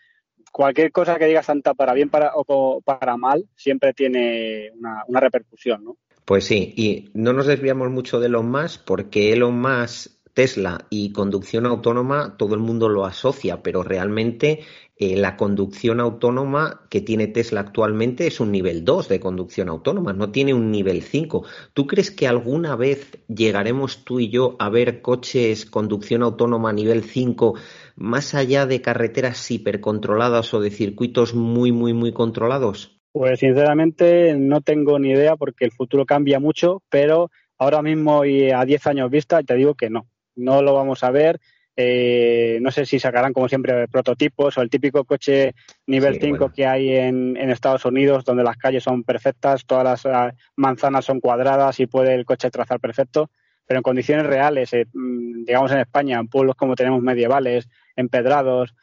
cualquier 0.52 0.92
cosa 0.92 1.20
que 1.20 1.28
digas 1.28 1.46
tanto 1.46 1.76
para 1.76 1.94
bien 1.94 2.10
para, 2.10 2.32
o 2.34 2.82
para 2.82 3.18
mal 3.18 3.48
siempre 3.56 3.94
tiene 3.94 4.72
una 4.74 5.20
repercusión, 5.20 5.84
¿no? 5.84 5.98
Pues 6.26 6.46
sí, 6.46 6.74
y 6.78 7.12
no 7.14 7.34
nos 7.34 7.48
desviamos 7.48 7.90
mucho 7.92 8.20
de 8.22 8.28
Elon 8.28 8.50
Musk 8.50 8.82
porque 8.86 9.34
Elon 9.34 9.60
Musk, 9.60 10.12
Tesla 10.34 10.88
y 10.90 11.12
conducción 11.12 11.66
autónoma 11.66 12.38
todo 12.38 12.56
el 12.56 12.62
mundo 12.62 12.88
lo 12.88 13.06
asocia, 13.06 13.62
pero 13.62 13.84
realmente 13.84 14.62
eh, 14.96 15.18
la 15.18 15.36
conducción 15.36 16.00
autónoma 16.00 16.88
que 16.90 17.02
tiene 17.02 17.28
Tesla 17.28 17.60
actualmente 17.60 18.26
es 18.26 18.40
un 18.40 18.54
nivel 18.54 18.86
2 18.86 19.10
de 19.10 19.20
conducción 19.20 19.68
autónoma, 19.68 20.14
no 20.14 20.32
tiene 20.32 20.54
un 20.54 20.72
nivel 20.72 21.04
5. 21.04 21.44
¿Tú 21.74 21.88
crees 21.88 22.10
que 22.10 22.26
alguna 22.26 22.78
vez 22.78 23.20
llegaremos 23.28 24.06
tú 24.06 24.22
y 24.22 24.30
yo 24.30 24.56
a 24.60 24.70
ver 24.70 25.02
coches 25.02 25.66
conducción 25.66 26.24
autónoma 26.24 26.72
nivel 26.72 27.04
5 27.04 27.56
más 27.98 28.34
allá 28.34 28.66
de 28.66 28.82
carreteras 28.82 29.52
hipercontroladas 29.52 30.54
o 30.54 30.62
de 30.62 30.72
circuitos 30.72 31.34
muy, 31.34 31.74
muy, 31.74 31.94
muy 31.94 32.14
controlados? 32.14 33.03
Pues 33.14 33.40
sinceramente 33.42 34.36
no 34.36 34.62
tengo 34.62 34.98
ni 34.98 35.12
idea 35.12 35.36
porque 35.36 35.66
el 35.66 35.72
futuro 35.72 36.04
cambia 36.04 36.40
mucho, 36.40 36.82
pero 36.90 37.30
ahora 37.60 37.84
mismo 37.84 38.26
y 38.26 38.50
a 38.50 38.66
10 38.66 38.88
años 38.88 39.12
vista 39.12 39.44
te 39.44 39.54
digo 39.54 39.76
que 39.76 39.92
no, 39.92 40.08
no 40.36 40.64
lo 40.64 40.74
vamos 40.74 41.04
a 41.04 41.12
ver. 41.12 41.40
Eh, 41.76 42.58
no 42.62 42.72
sé 42.72 42.88
si 42.88 43.00
sacarán 43.00 43.32
como 43.34 43.48
siempre 43.48 43.88
prototipos 43.88 44.58
o 44.58 44.62
el 44.62 44.70
típico 44.72 45.06
coche 45.06 45.54
nivel 45.86 46.20
5 46.20 46.52
que 46.56 46.66
hay 46.66 46.90
en, 46.90 47.38
Estados 47.38 47.86
Unidos 47.86 48.26
donde 48.26 48.44
las 48.44 48.58
calles 48.58 48.84
son 48.84 49.04
perfectas, 49.04 49.66
todas 49.68 49.84
las 49.84 50.06
ah, 50.08 50.34
manzanas 50.56 51.06
son 51.06 51.20
cuadradas 51.20 51.80
y 51.80 51.86
puede 51.86 52.16
el 52.16 52.26
coche 52.26 52.50
trazar 52.50 52.80
perfecto. 52.80 53.30
pero 53.68 53.78
en 53.78 53.84
condiciones 53.84 54.26
reales, 54.26 54.74
eh, 54.74 54.88
mm, 54.92 55.46
digamos 55.46 55.72
en 55.72 55.80
España, 55.80 56.20
en 56.20 56.28
pueblos 56.28 56.56
como 56.56 56.76
tenemos 56.76 57.02
medievales, 57.04 57.70
empedrados, 57.96 58.74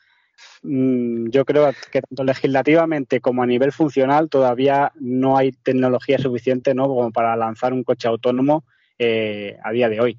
yo 0.62 1.44
creo 1.44 1.72
que 1.90 2.02
tanto 2.02 2.24
legislativamente 2.24 3.20
como 3.20 3.42
a 3.42 3.46
nivel 3.46 3.72
funcional 3.72 4.28
todavía 4.28 4.92
no 4.96 5.36
hay 5.36 5.52
tecnología 5.52 6.18
suficiente 6.18 6.74
¿no? 6.74 6.86
como 6.86 7.10
para 7.12 7.36
lanzar 7.36 7.72
un 7.72 7.84
coche 7.84 8.08
autónomo 8.08 8.64
eh, 8.98 9.56
a 9.62 9.72
día 9.72 9.88
de 9.88 10.00
hoy. 10.00 10.18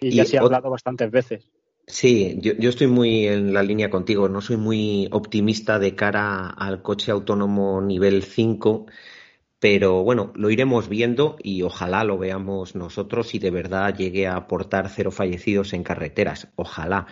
Y, 0.00 0.10
ya 0.10 0.24
se 0.24 0.38
ha 0.38 0.40
hablado 0.40 0.70
bastantes 0.70 1.10
veces. 1.10 1.48
Sí, 1.86 2.38
yo, 2.40 2.54
yo, 2.54 2.70
estoy 2.70 2.86
muy 2.86 3.26
en 3.26 3.52
la 3.52 3.62
línea 3.62 3.90
contigo. 3.90 4.28
No 4.28 4.40
soy 4.40 4.56
muy 4.56 5.08
optimista 5.12 5.78
de 5.78 5.94
cara 5.94 6.48
al 6.48 6.82
coche 6.82 7.10
autónomo 7.10 7.80
nivel 7.80 8.22
5 8.22 8.86
pero 9.64 10.02
bueno, 10.02 10.30
lo 10.34 10.50
iremos 10.50 10.90
viendo 10.90 11.38
y 11.42 11.62
ojalá 11.62 12.04
lo 12.04 12.18
veamos 12.18 12.74
nosotros 12.74 13.34
y 13.34 13.38
de 13.38 13.50
verdad 13.50 13.96
llegue 13.96 14.26
a 14.26 14.36
aportar 14.36 14.90
cero 14.90 15.10
fallecidos 15.10 15.72
en 15.72 15.82
carreteras. 15.82 16.48
Ojalá. 16.54 17.06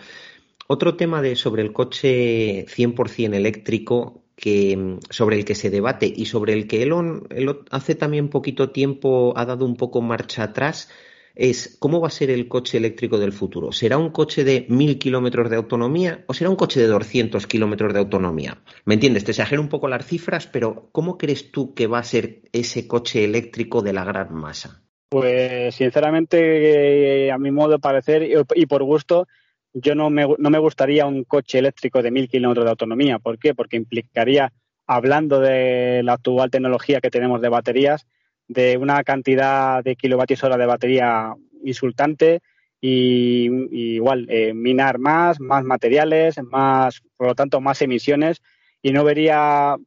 Otro 0.67 0.95
tema 0.95 1.21
de 1.21 1.35
sobre 1.35 1.61
el 1.61 1.73
coche 1.73 2.65
100% 2.67 3.33
eléctrico 3.33 4.23
que, 4.35 4.97
sobre 5.09 5.37
el 5.37 5.45
que 5.45 5.55
se 5.55 5.69
debate 5.69 6.11
y 6.13 6.25
sobre 6.25 6.53
el 6.53 6.67
que 6.67 6.83
Elon 6.83 7.27
hace 7.69 7.95
también 7.95 8.29
poquito 8.29 8.71
tiempo 8.71 9.33
ha 9.35 9.45
dado 9.45 9.65
un 9.65 9.75
poco 9.75 10.01
marcha 10.01 10.43
atrás 10.43 10.89
es 11.35 11.77
cómo 11.79 11.99
va 11.99 12.07
a 12.07 12.11
ser 12.11 12.29
el 12.29 12.47
coche 12.47 12.77
eléctrico 12.77 13.17
del 13.17 13.33
futuro. 13.33 13.71
¿Será 13.71 13.97
un 13.97 14.11
coche 14.11 14.43
de 14.43 14.65
mil 14.69 14.99
kilómetros 14.99 15.49
de 15.49 15.55
autonomía 15.55 16.23
o 16.27 16.33
será 16.33 16.49
un 16.49 16.55
coche 16.55 16.79
de 16.79 16.87
200 16.87 17.47
kilómetros 17.47 17.93
de 17.93 17.99
autonomía? 17.99 18.59
¿Me 18.85 18.93
entiendes? 18.93 19.23
Te 19.23 19.31
exagero 19.31 19.61
un 19.61 19.69
poco 19.69 19.87
las 19.87 20.05
cifras, 20.05 20.47
pero 20.47 20.89
¿cómo 20.91 21.17
crees 21.17 21.51
tú 21.51 21.73
que 21.73 21.87
va 21.87 21.99
a 21.99 22.03
ser 22.03 22.41
ese 22.51 22.87
coche 22.87 23.23
eléctrico 23.23 23.81
de 23.81 23.93
la 23.93 24.03
gran 24.03 24.33
masa? 24.33 24.81
Pues 25.09 25.75
sinceramente, 25.75 27.31
a 27.31 27.37
mi 27.37 27.51
modo 27.51 27.73
de 27.73 27.79
parecer 27.79 28.27
y 28.55 28.65
por 28.65 28.83
gusto, 28.83 29.27
yo 29.73 29.95
no 29.95 30.09
me, 30.09 30.27
no 30.37 30.49
me 30.49 30.59
gustaría 30.59 31.05
un 31.05 31.23
coche 31.23 31.59
eléctrico 31.59 32.01
de 32.01 32.11
mil 32.11 32.29
kilómetros 32.29 32.65
de 32.65 32.71
autonomía. 32.71 33.19
¿Por 33.19 33.39
qué? 33.39 33.55
Porque 33.55 33.77
implicaría, 33.77 34.53
hablando 34.87 35.39
de 35.39 36.01
la 36.03 36.13
actual 36.13 36.51
tecnología 36.51 37.01
que 37.01 37.09
tenemos 37.09 37.41
de 37.41 37.49
baterías, 37.49 38.05
de 38.47 38.77
una 38.77 39.03
cantidad 39.03 39.83
de 39.83 39.95
kilovatios 39.95 40.43
hora 40.43 40.57
de 40.57 40.65
batería 40.65 41.33
insultante 41.63 42.41
y, 42.79 43.95
igual 43.95 44.27
eh, 44.29 44.53
minar 44.53 44.99
más, 44.99 45.39
más 45.39 45.63
materiales, 45.63 46.35
más, 46.43 47.01
por 47.17 47.27
lo 47.27 47.35
tanto, 47.35 47.61
más 47.61 47.81
emisiones 47.81 48.41
y 48.81 48.91
no 48.91 49.03
vería 49.03 49.77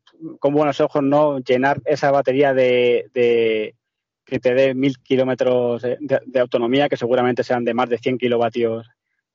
con 0.41 0.55
buenos 0.55 0.81
ojos 0.81 1.03
no 1.03 1.39
llenar 1.41 1.83
esa 1.85 2.11
batería 2.11 2.55
de, 2.55 3.75
que 4.25 4.41
te 4.41 4.55
dé 4.55 4.75
mil 4.75 4.99
kilómetros 4.99 5.83
de, 5.83 6.41
autonomía, 6.41 6.89
que 6.89 6.97
seguramente 6.97 7.45
sean 7.45 7.65
de 7.65 7.75
más 7.75 7.91
de 7.91 7.99
100 7.99 8.17
kilovatios 8.19 8.89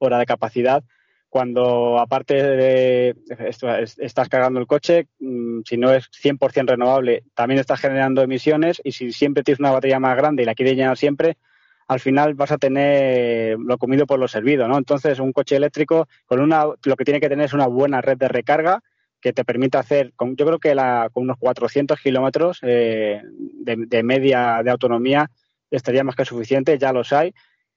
hora 0.06 0.20
de 0.20 0.26
capacidad, 0.26 0.84
cuando 1.30 1.98
aparte 1.98 2.34
de 2.44 3.16
estás 3.98 4.28
cargando 4.28 4.60
el 4.60 4.68
coche, 4.68 5.08
mm, 5.20 5.62
si 5.66 5.78
no 5.78 5.94
es 5.94 6.10
100% 6.12 6.72
renovable, 6.72 7.24
también 7.34 7.60
estás 7.60 7.80
generando 7.80 8.22
emisiones 8.22 8.82
y 8.84 8.92
si 8.92 9.14
siempre 9.14 9.44
tienes 9.44 9.62
una 9.62 9.72
batería 9.72 10.00
más 10.00 10.18
grande 10.18 10.44
y 10.44 10.46
la 10.46 10.56
quieres 10.56 10.76
llenar 10.76 10.98
siempre, 10.98 11.38
al 11.88 12.00
final 12.00 12.34
vas 12.34 12.52
a 12.52 12.58
tener 12.58 13.58
lo 13.60 13.78
comido 13.78 14.06
por 14.06 14.20
lo 14.20 14.28
servido, 14.28 14.68
¿no? 14.68 14.78
Entonces, 14.78 15.20
un 15.20 15.32
coche 15.32 15.56
eléctrico 15.56 16.08
con 16.26 16.42
una 16.42 16.66
lo 16.66 16.96
que 16.96 17.06
tiene 17.06 17.22
que 17.22 17.30
tener 17.30 17.46
es 17.46 17.54
una 17.54 17.68
buena 17.68 18.02
red 18.02 18.18
de 18.18 18.28
recarga 18.28 18.82
que 19.22 19.34
te 19.34 19.46
permita 19.46 19.80
hacer, 19.80 20.14
con, 20.16 20.36
yo 20.36 20.46
creo 20.46 20.60
que 20.60 20.76
la, 20.76 21.10
con 21.14 21.24
unos 21.24 21.38
400 21.38 22.00
kilómetros 22.00 22.60
eh, 22.64 23.22
de, 23.24 23.76
de 23.88 24.04
media 24.04 24.62
de 24.64 24.72
autonomía 24.72 25.30
estaría 25.70 26.04
más 26.04 26.16
que 26.16 26.26
suficiente, 26.26 26.78
ya 26.78 26.92
los 26.92 27.14
hay, 27.14 27.34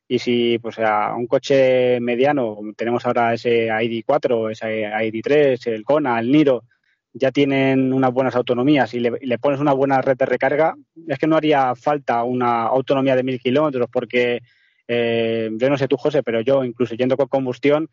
y 0.07 0.19
si 0.19 0.59
pues 0.59 0.79
a 0.79 1.14
un 1.14 1.27
coche 1.27 1.99
mediano, 2.01 2.59
tenemos 2.77 3.07
ahora 3.07 3.35
ese 3.35 3.69
ID4, 3.69 4.51
ese 4.53 4.85
ID3, 4.85 5.67
el 5.73 5.85
Kona, 5.85 6.19
el 6.19 6.31
Niro, 6.31 6.64
ya 7.12 7.31
tienen 7.31 7.93
unas 7.93 8.12
buenas 8.12 8.35
autonomías 8.35 8.93
y 8.93 9.01
le, 9.01 9.38
pones 9.38 9.61
una 9.61 9.73
buena 9.73 10.03
red 10.03 10.17
de 10.17 10.27
recarga, 10.27 10.75
es 11.07 11.19
que 11.19 11.29
no 11.29 11.37
haría 11.37 11.75
falta 11.77 12.25
una 12.25 12.64
autonomía 12.64 13.14
de 13.14 13.23
mil 13.23 13.40
kilómetros 13.40 13.88
porque 13.90 14.43
eh, 14.88 15.49
yo 15.53 15.71
no 15.71 15.79
sé 15.79 15.88
tú, 15.88 15.97
José, 15.97 16.23
pero 16.23 16.40
yo 16.40 16.64
incluso 16.64 16.97
yendo 16.97 17.17
con 17.17 17.29
combustión, 17.29 17.88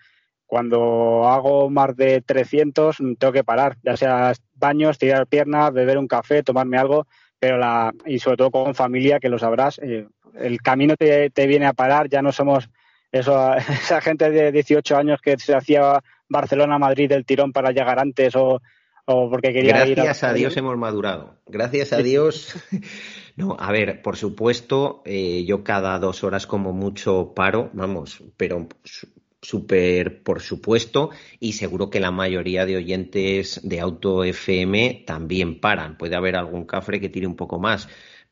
cuando 0.48 1.30
hago 1.30 1.70
más 1.70 1.96
de 1.96 2.22
300 2.22 2.98
tengo 3.18 3.32
que 3.32 3.44
parar, 3.44 3.78
ya 3.84 3.96
sea 3.96 4.34
baños, 4.56 4.98
tirar 4.98 5.28
piernas, 5.28 5.72
beber 5.72 5.98
un 5.98 6.08
café, 6.08 6.44
tomarme 6.44 6.78
algo, 6.78 7.08
pero 7.40 7.58
la 7.58 7.94
y 8.06 8.20
sobre 8.20 8.38
todo 8.38 8.52
con 8.52 8.76
familia, 8.76 9.20
que 9.20 9.30
lo 9.30 9.40
sabrás, 9.40 9.80
eh, 9.80 10.08
el 10.36 10.62
camino 10.62 10.96
te, 10.96 11.30
viene 11.48 11.66
a 11.66 11.74
parar, 11.74 12.10
ya 12.10 12.22
no 12.22 12.32
somos 12.32 12.70
eso, 13.12 13.54
esa 13.56 14.02
gente 14.02 14.30
de 14.30 14.52
18 14.52 14.98
años 14.98 15.22
que 15.22 15.38
se 15.38 15.56
hacía 15.56 16.02
Barcelona-Madrid 16.30 17.10
del 17.10 17.26
tirón 17.26 17.52
para 17.52 17.72
llegar 17.72 18.00
antes 18.00 18.36
o, 18.36 18.62
porque 19.06 19.52
quería 19.52 19.74
Gracias 19.74 19.90
ir 19.90 19.96
Gracias 19.96 20.24
a, 20.24 20.34
Dios 20.34 20.56
hemos 20.56 20.78
madurado. 20.78 21.36
Gracias 21.48 21.94
a 21.94 21.98
Dios. 21.98 22.56
No, 23.38 23.56
a 23.58 23.72
ver, 23.72 24.02
por 24.02 24.18
supuesto, 24.18 25.02
eh, 25.06 25.46
yo 25.46 25.64
cada 25.64 25.98
dos 26.00 26.26
horas 26.26 26.46
como 26.46 26.74
mucho 26.74 27.34
paro, 27.34 27.70
vamos, 27.74 28.22
pero 28.36 28.68
súper 29.42 30.22
por 30.22 30.42
supuesto 30.42 31.10
y 31.40 31.54
seguro 31.54 31.90
que 31.90 32.00
la 32.00 32.12
mayoría 32.12 32.66
de 32.66 32.78
oyentes 32.78 33.60
de 33.64 33.80
Auto 33.80 34.24
FM 34.24 35.04
también 35.06 35.60
paran. 35.60 35.98
Puede 35.98 36.16
haber 36.16 36.36
algún 36.36 36.66
cafre 36.66 37.00
que 37.00 37.10
tire 37.10 37.28
un 37.28 37.36
poco 37.36 37.60
más, 37.60 37.90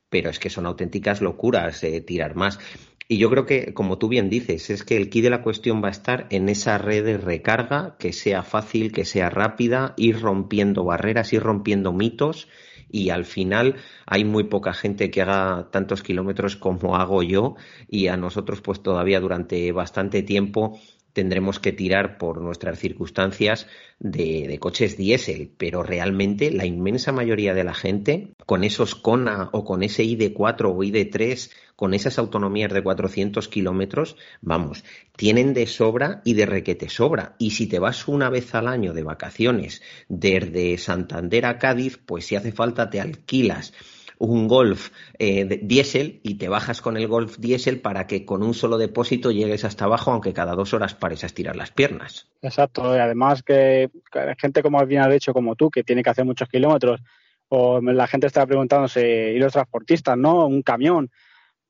pero 0.10 0.30
es 0.30 0.39
que 0.39 0.50
son 0.50 0.65
auténticas 0.65 1.22
locuras 1.22 1.84
eh, 1.84 2.02
tirar 2.02 2.36
más. 2.36 2.60
Y 3.08 3.17
yo 3.17 3.30
creo 3.32 3.48
que, 3.48 3.74
como 3.74 3.98
tú 3.98 4.08
bien 4.08 4.30
dices, 4.30 4.69
es 4.69 4.84
que 4.84 4.95
el 4.95 5.10
key 5.10 5.22
de 5.22 5.32
la 5.32 5.41
cuestión 5.41 5.84
va 5.84 5.88
a 5.88 5.91
estar 5.91 6.28
en 6.30 6.48
esa 6.48 6.78
red 6.78 7.04
de 7.04 7.17
recarga, 7.17 7.95
que 7.98 8.13
sea 8.13 8.43
fácil, 8.43 8.91
que 8.91 9.04
sea 9.04 9.32
rápida, 9.32 9.95
ir 9.98 10.19
rompiendo 10.22 10.84
barreras, 10.84 11.34
ir 11.34 11.41
rompiendo 11.41 11.91
mitos 11.91 12.48
y 12.91 13.10
al 13.10 13.26
final 13.26 13.76
hay 14.06 14.26
muy 14.26 14.45
poca 14.45 14.74
gente 14.74 15.12
que 15.12 15.22
haga 15.22 15.69
tantos 15.72 16.04
kilómetros 16.04 16.56
como 16.56 16.95
hago 16.95 17.24
yo 17.24 17.56
y 17.88 18.08
a 18.08 18.17
nosotros 18.17 18.62
pues 18.62 18.82
todavía 18.82 19.19
durante 19.19 19.72
bastante 19.72 20.24
tiempo 20.24 20.80
tendremos 21.19 21.60
que 21.60 21.73
tirar 21.73 22.17
por 22.17 22.39
nuestras 22.39 22.79
circunstancias 22.79 23.67
de, 23.99 24.58
coches 24.58 24.95
diésel, 24.95 25.51
pero 25.58 25.84
realmente 25.84 26.49
la 26.49 26.65
inmensa 26.65 27.12
mayoría 27.12 27.53
de 27.53 27.65
la 27.65 27.73
gente 27.73 28.29
con 28.45 28.63
esos 28.63 28.95
Kona 28.95 29.49
o 29.51 29.65
con 29.65 29.84
ese 29.84 30.05
ID4 30.05 30.73
o 30.73 30.77
ID3, 30.77 31.51
con 31.75 31.93
esas 31.93 32.19
autonomías 32.19 32.71
de 32.71 32.82
400 32.82 33.49
kilómetros, 33.49 34.15
vamos, 34.39 34.86
tienen 35.17 35.53
de 35.53 35.67
sobra 35.67 36.21
y 36.23 36.36
de 36.36 36.45
requete 36.45 36.88
sobra. 36.88 37.36
Y 37.38 37.51
si 37.51 37.67
te 37.67 37.79
vas 37.79 38.08
una 38.08 38.29
vez 38.29 38.55
al 38.55 38.69
año 38.69 38.93
de 38.93 39.03
vacaciones 39.03 39.82
desde 40.08 40.77
Santander 40.77 41.45
a 41.45 41.58
Cádiz, 41.58 41.97
pues 41.97 42.27
si 42.27 42.38
hace 42.38 42.53
falta 42.53 42.89
te 42.89 43.01
alquilas 43.01 43.73
un 44.19 44.47
Golf 44.47 44.91
eh, 45.17 45.60
diésel 45.63 46.19
y 46.23 46.36
te 46.36 46.49
bajas 46.49 46.82
con 46.82 46.97
el 46.97 47.08
Golf 47.08 47.38
diésel 47.38 47.79
para 47.79 48.05
que 48.05 48.25
con 48.25 48.43
un 48.43 48.53
solo 48.53 48.77
depósito 48.77 49.32
llegues 49.32 49.63
hasta 49.63 49.86
abajo, 49.86 50.12
aunque 50.12 50.34
cada 50.34 50.55
dos 50.55 50.73
horas 50.73 50.93
pares 50.93 51.23
a 51.23 51.27
estirar 51.27 51.55
las 51.55 51.71
piernas. 51.71 52.27
Exacto, 52.41 52.95
y 52.95 52.99
además 52.99 53.41
que 53.41 53.89
gente 54.38 54.62
como 54.62 54.86
bien 54.86 55.10
dicho, 55.10 55.34
como 55.34 55.55
tú, 55.55 55.71
que 55.71 55.84
tiene 55.84 56.03
que 56.03 56.10
hacer 56.10 56.25
muchos 56.25 56.49
kilómetros, 56.49 57.01
o 57.47 57.82
la 57.82 58.08
gente 58.08 58.27
está 58.27 58.45
preguntándose, 58.45 59.34
¿y 59.34 59.39
los 59.39 59.53
transportistas, 59.53 60.17
no? 60.17 60.45
Un 60.45 60.62
camión. 60.62 61.10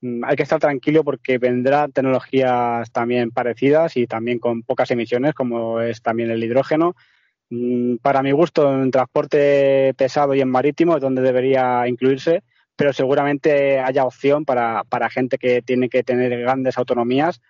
Mm, 0.00 0.24
hay 0.24 0.36
que 0.36 0.42
estar 0.42 0.58
tranquilo 0.58 1.04
porque 1.04 1.38
vendrán 1.38 1.92
tecnologías 1.92 2.90
también 2.90 3.30
parecidas 3.30 3.96
y 3.96 4.06
también 4.06 4.38
con 4.40 4.62
pocas 4.62 4.90
emisiones, 4.90 5.34
como 5.34 5.80
es 5.80 6.02
también 6.02 6.30
el 6.30 6.42
hidrógeno 6.42 6.96
para 8.02 8.22
mi 8.22 8.30
gusto, 8.30 8.72
en 8.72 8.90
transporte 8.90 9.92
pesado 9.94 10.34
y 10.34 10.40
en 10.40 10.48
marítimo 10.48 10.96
es 10.96 11.02
donde 11.02 11.22
debería 11.22 11.86
incluirse, 11.88 12.42
pero 12.76 12.92
seguramente 12.92 13.80
haya 13.80 14.04
opción 14.04 14.44
para, 14.44 14.84
para 14.84 15.10
gente 15.10 15.36
que 15.36 15.60
tiene 15.60 15.88
que 15.88 16.04
tener 16.04 16.38
grandes 16.40 16.78
autonomías 16.78 17.40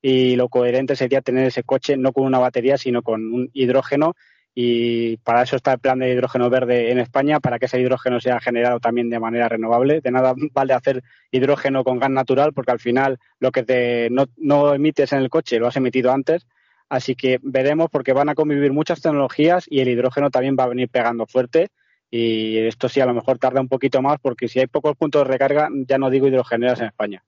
y 0.00 0.36
lo 0.36 0.48
coherente 0.48 0.96
sería 0.96 1.20
tener 1.20 1.46
ese 1.46 1.62
coche 1.62 1.98
no 1.98 2.12
con 2.12 2.24
una 2.24 2.38
batería, 2.38 2.78
sino 2.78 3.02
con 3.02 3.32
un 3.32 3.50
hidrógeno 3.52 4.14
y 4.54 5.18
para 5.18 5.42
eso 5.42 5.56
está 5.56 5.74
el 5.74 5.78
plan 5.78 5.98
de 5.98 6.10
hidrógeno 6.10 6.50
verde 6.50 6.90
en 6.90 6.98
España, 6.98 7.38
para 7.38 7.58
que 7.58 7.66
ese 7.66 7.80
hidrógeno 7.80 8.18
sea 8.18 8.40
generado 8.40 8.80
también 8.80 9.10
de 9.10 9.20
manera 9.20 9.48
renovable. 9.48 10.00
De 10.00 10.10
nada 10.10 10.34
vale 10.52 10.72
hacer 10.72 11.02
hidrógeno 11.30 11.84
con 11.84 11.98
gas 11.98 12.10
natural 12.10 12.52
porque 12.54 12.72
al 12.72 12.80
final 12.80 13.18
lo 13.38 13.52
que 13.52 13.62
te, 13.62 14.08
no 14.10 14.74
emites 14.74 15.12
en 15.12 15.20
el 15.20 15.28
coche 15.28 15.58
lo 15.58 15.66
has 15.68 15.76
emitido 15.76 16.12
antes 16.12 16.46
Así 16.90 17.14
que 17.14 17.38
veremos 17.40 17.88
porque 17.90 18.12
van 18.12 18.28
a 18.28 18.34
convivir 18.34 18.72
muchas 18.72 19.00
tecnologías 19.00 19.64
y 19.70 19.80
el 19.80 19.88
hidrógeno 19.88 20.28
también 20.28 20.56
va 20.58 20.64
a 20.64 20.68
venir 20.68 20.88
pegando 20.88 21.24
fuerte. 21.24 21.68
Y 22.10 22.58
esto 22.58 22.88
sí, 22.88 23.00
a 23.00 23.06
lo 23.06 23.14
mejor 23.14 23.38
tarda 23.38 23.60
un 23.60 23.68
poquito 23.68 24.02
más 24.02 24.18
porque 24.20 24.48
si 24.48 24.58
hay 24.58 24.66
pocos 24.66 24.96
puntos 24.96 25.22
de 25.22 25.32
recarga, 25.32 25.68
ya 25.86 25.98
no 25.98 26.10
digo 26.10 26.26
hidrogeneras 26.26 26.80
en 26.80 26.86
España. 26.86 27.22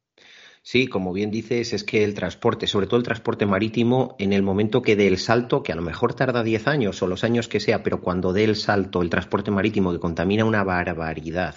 Sí, 0.64 0.86
como 0.86 1.12
bien 1.12 1.32
dices, 1.32 1.72
es 1.72 1.82
que 1.82 2.04
el 2.04 2.14
transporte, 2.14 2.68
sobre 2.68 2.86
todo 2.86 2.96
el 2.96 3.02
transporte 3.02 3.46
marítimo, 3.46 4.14
en 4.20 4.32
el 4.32 4.42
momento 4.42 4.80
que 4.80 4.94
dé 4.94 5.08
el 5.08 5.18
salto, 5.18 5.62
que 5.62 5.72
a 5.72 5.76
lo 5.76 5.82
mejor 5.82 6.14
tarda 6.14 6.44
10 6.44 6.68
años 6.68 7.02
o 7.02 7.08
los 7.08 7.24
años 7.24 7.48
que 7.48 7.58
sea, 7.58 7.82
pero 7.82 8.00
cuando 8.00 8.32
dé 8.32 8.44
el 8.44 8.54
salto 8.54 9.02
el 9.02 9.10
transporte 9.10 9.50
marítimo 9.50 9.92
que 9.92 9.98
contamina 9.98 10.44
una 10.44 10.62
barbaridad, 10.62 11.56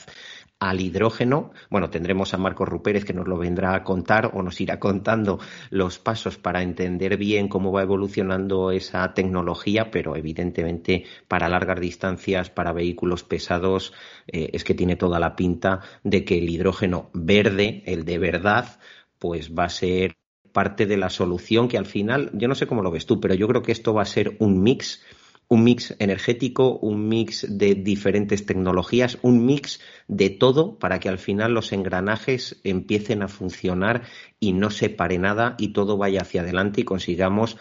al 0.59 0.79
hidrógeno. 0.79 1.51
Bueno, 1.69 1.89
tendremos 1.89 2.33
a 2.33 2.37
Marcos 2.37 2.69
Rupérez 2.69 3.05
que 3.05 3.13
nos 3.13 3.27
lo 3.27 3.37
vendrá 3.37 3.75
a 3.75 3.83
contar 3.83 4.31
o 4.33 4.41
nos 4.41 4.59
irá 4.61 4.79
contando 4.79 5.39
los 5.69 5.99
pasos 5.99 6.37
para 6.37 6.61
entender 6.61 7.17
bien 7.17 7.47
cómo 7.47 7.71
va 7.71 7.83
evolucionando 7.83 8.71
esa 8.71 9.13
tecnología, 9.13 9.91
pero 9.91 10.15
evidentemente 10.15 11.05
para 11.27 11.49
largas 11.49 11.79
distancias, 11.79 12.49
para 12.49 12.73
vehículos 12.73 13.23
pesados, 13.23 13.93
eh, 14.27 14.49
es 14.53 14.63
que 14.63 14.73
tiene 14.73 14.95
toda 14.95 15.19
la 15.19 15.35
pinta 15.35 15.81
de 16.03 16.23
que 16.23 16.37
el 16.37 16.49
hidrógeno 16.49 17.09
verde, 17.13 17.83
el 17.85 18.05
de 18.05 18.17
verdad, 18.17 18.79
pues 19.19 19.53
va 19.53 19.65
a 19.65 19.69
ser 19.69 20.17
parte 20.51 20.85
de 20.85 20.95
la 20.95 21.09
solución 21.09 21.67
que 21.67 21.77
al 21.77 21.85
final, 21.85 22.31
yo 22.33 22.47
no 22.47 22.55
sé 22.55 22.65
cómo 22.65 22.81
lo 22.81 22.91
ves 22.91 23.05
tú, 23.05 23.19
pero 23.19 23.33
yo 23.33 23.47
creo 23.47 23.61
que 23.61 23.73
esto 23.73 23.93
va 23.93 24.03
a 24.03 24.05
ser 24.05 24.37
un 24.39 24.63
mix 24.63 25.03
un 25.47 25.63
mix 25.63 25.95
energético, 25.99 26.77
un 26.77 27.07
mix 27.07 27.45
de 27.47 27.75
diferentes 27.75 28.45
tecnologías, 28.45 29.17
un 29.21 29.45
mix 29.45 29.79
de 30.07 30.29
todo 30.29 30.77
para 30.79 30.99
que 30.99 31.09
al 31.09 31.19
final 31.19 31.53
los 31.53 31.71
engranajes 31.71 32.59
empiecen 32.63 33.21
a 33.21 33.27
funcionar 33.27 34.03
y 34.39 34.53
no 34.53 34.69
se 34.69 34.89
pare 34.89 35.17
nada 35.17 35.55
y 35.57 35.69
todo 35.69 35.97
vaya 35.97 36.21
hacia 36.21 36.41
adelante 36.41 36.81
y 36.81 36.85
consigamos 36.85 37.57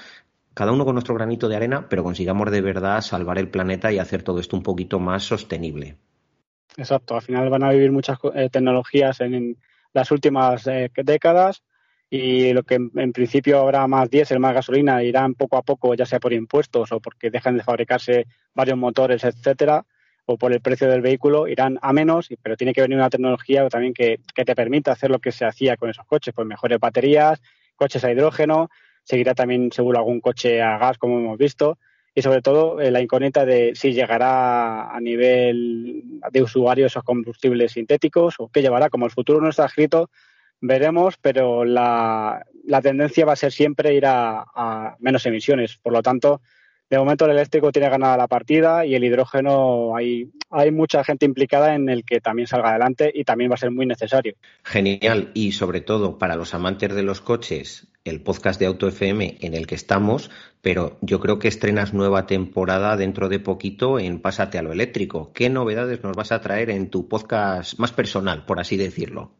cada 0.55 0.73
uno 0.73 0.85
con 0.85 0.95
nuestro 0.95 1.15
granito 1.15 1.49
de 1.49 1.57
arena, 1.57 1.89
pero 1.89 2.05
consigamos 2.05 2.51
de 2.51 2.61
verdad 2.61 3.01
salvar 3.01 3.39
el 3.39 3.49
planeta 3.49 3.93
y 3.93 3.99
hacer 3.99 4.23
todo 4.23 4.39
esto 4.39 4.57
un 4.57 4.63
poquito 4.63 5.01
más 5.01 5.25
sostenible. 5.25 5.97
Exacto, 6.77 7.17
al 7.17 7.23
final 7.23 7.51
van 7.51 7.65
a 7.65 7.71
vivir 7.71 7.91
muchas 7.91 8.19
eh, 8.35 8.49
tecnologías 8.51 9.21
en, 9.21 9.57
las 9.95 10.11
últimas 10.11 10.67
eh, 10.67 10.91
décadas 10.95 11.63
y 12.17 12.53
lo 12.53 12.63
que 12.63 12.77
en, 12.77 13.13
principio 13.13 13.59
habrá 13.59 13.89
más 13.89 14.09
diésel, 14.09 14.39
más 14.39 14.55
gasolina, 14.55 15.03
irán 15.03 15.35
poco 15.35 15.57
a 15.57 15.63
poco, 15.63 15.97
ya 15.97 16.07
sea 16.07 16.21
por 16.21 16.33
impuestos 16.33 16.93
o 16.93 17.01
porque 17.01 17.29
dejan 17.29 17.57
de 17.57 17.65
fabricarse 17.65 18.29
varios 18.55 18.79
motores, 18.79 19.25
etcétera, 19.25 19.85
o 20.25 20.39
por 20.39 20.53
el 20.53 20.61
precio 20.61 20.89
del 20.89 21.01
vehículo, 21.01 21.49
irán 21.49 21.77
a 21.83 21.93
menos, 21.93 22.29
pero 22.41 22.57
tiene 22.57 22.73
que 22.73 22.83
venir 22.83 22.99
una 22.99 23.11
tecnología 23.11 23.69
también 23.69 23.93
que, 23.93 24.21
te 24.33 24.55
permita 24.55 24.93
hacer 24.93 25.11
lo 25.11 25.19
que 25.19 25.33
se 25.33 25.45
hacía 25.45 25.77
con 25.77 25.91
esos 25.91 26.07
coches, 26.07 26.33
pues 26.33 26.47
mejores 26.47 26.79
baterías, 26.79 27.43
coches 27.75 28.05
a 28.05 28.13
hidrógeno, 28.13 28.71
seguirá 29.03 29.35
también 29.35 29.73
seguro 29.73 29.99
algún 29.99 30.21
coche 30.21 30.63
a 30.63 30.79
gas, 30.79 30.99
como 30.99 31.19
hemos 31.19 31.37
visto, 31.37 31.79
y 32.15 32.23
sobre 32.23 32.43
todo 32.43 32.81
eh, 32.81 32.93
la 32.93 33.01
incógnita 33.01 33.45
de 33.45 33.73
si 33.75 33.93
llegará 33.93 34.95
a 34.95 35.01
nivel 35.01 36.21
de 36.31 36.43
usuario 36.43 36.87
esos 36.87 37.03
combustibles 37.03 37.73
sintéticos 37.73 38.37
o 38.39 38.47
qué 38.47 38.63
llevará. 38.63 38.89
Como 38.89 39.05
el 39.05 39.11
futuro 39.11 39.41
no 39.41 39.49
está 39.49 39.67
escrito, 39.67 40.11
veremos, 40.61 41.17
pero 41.21 41.65
la, 41.65 42.45
tendencia 42.83 43.25
va 43.25 43.35
a 43.35 43.37
ser 43.37 43.53
siempre 43.53 43.95
ir 43.95 44.05
a, 44.07 44.97
menos 44.99 45.27
emisiones. 45.27 45.77
Por 45.77 45.93
lo 45.93 46.03
tanto, 46.03 46.41
de 46.89 46.99
momento 46.99 47.25
el 47.25 47.33
eléctrico 47.33 47.73
tiene 47.73 47.89
ganada 47.89 48.17
la 48.17 48.29
partida 48.29 48.85
y 48.87 48.95
el 48.95 49.05
hidrógeno 49.05 49.97
hay, 49.97 50.31
hay 50.51 50.71
mucha 50.71 51.03
gente 51.05 51.27
implicada 51.27 51.75
en 51.75 51.89
el 51.89 52.05
que 52.05 52.21
también 52.21 52.47
salga 52.47 52.71
adelante 52.71 53.11
y 53.15 53.25
también 53.25 53.51
va 53.51 53.55
a 53.55 53.59
ser 53.59 53.71
muy 53.71 53.87
necesario. 53.87 54.35
Genial. 54.63 55.31
Y 55.35 55.53
sobre 55.53 55.81
todo 55.81 56.19
para 56.19 56.37
los 56.37 56.55
amantes 56.55 56.95
de 56.95 57.03
los 57.03 57.21
coches, 57.21 57.89
el 58.05 58.21
podcast 58.21 58.61
de 58.61 58.67
Auto 58.67 58.87
FM 58.87 59.39
en 59.41 59.55
el 59.55 59.67
que 59.67 59.75
estamos, 59.75 60.31
pero 60.61 60.99
yo 61.01 61.21
creo 61.21 61.39
que 61.39 61.49
estrenas 61.49 61.95
nueva 61.95 62.27
temporada 62.27 62.97
dentro 62.97 63.29
de 63.29 63.41
poquito 63.41 63.99
en 63.99 64.21
Pásate 64.21 64.59
a 64.59 64.63
lo 64.63 64.73
eléctrico. 64.73 65.33
¿Qué 65.33 65.49
novedades 65.49 66.03
nos 66.03 66.15
vas 66.15 66.31
a 66.33 66.41
traer 66.41 66.71
en 66.71 66.91
tu 66.91 67.09
podcast 67.09 67.79
más 67.79 67.93
personal, 67.93 68.45
por 68.45 68.61
así 68.61 68.77
decirlo? 68.77 69.33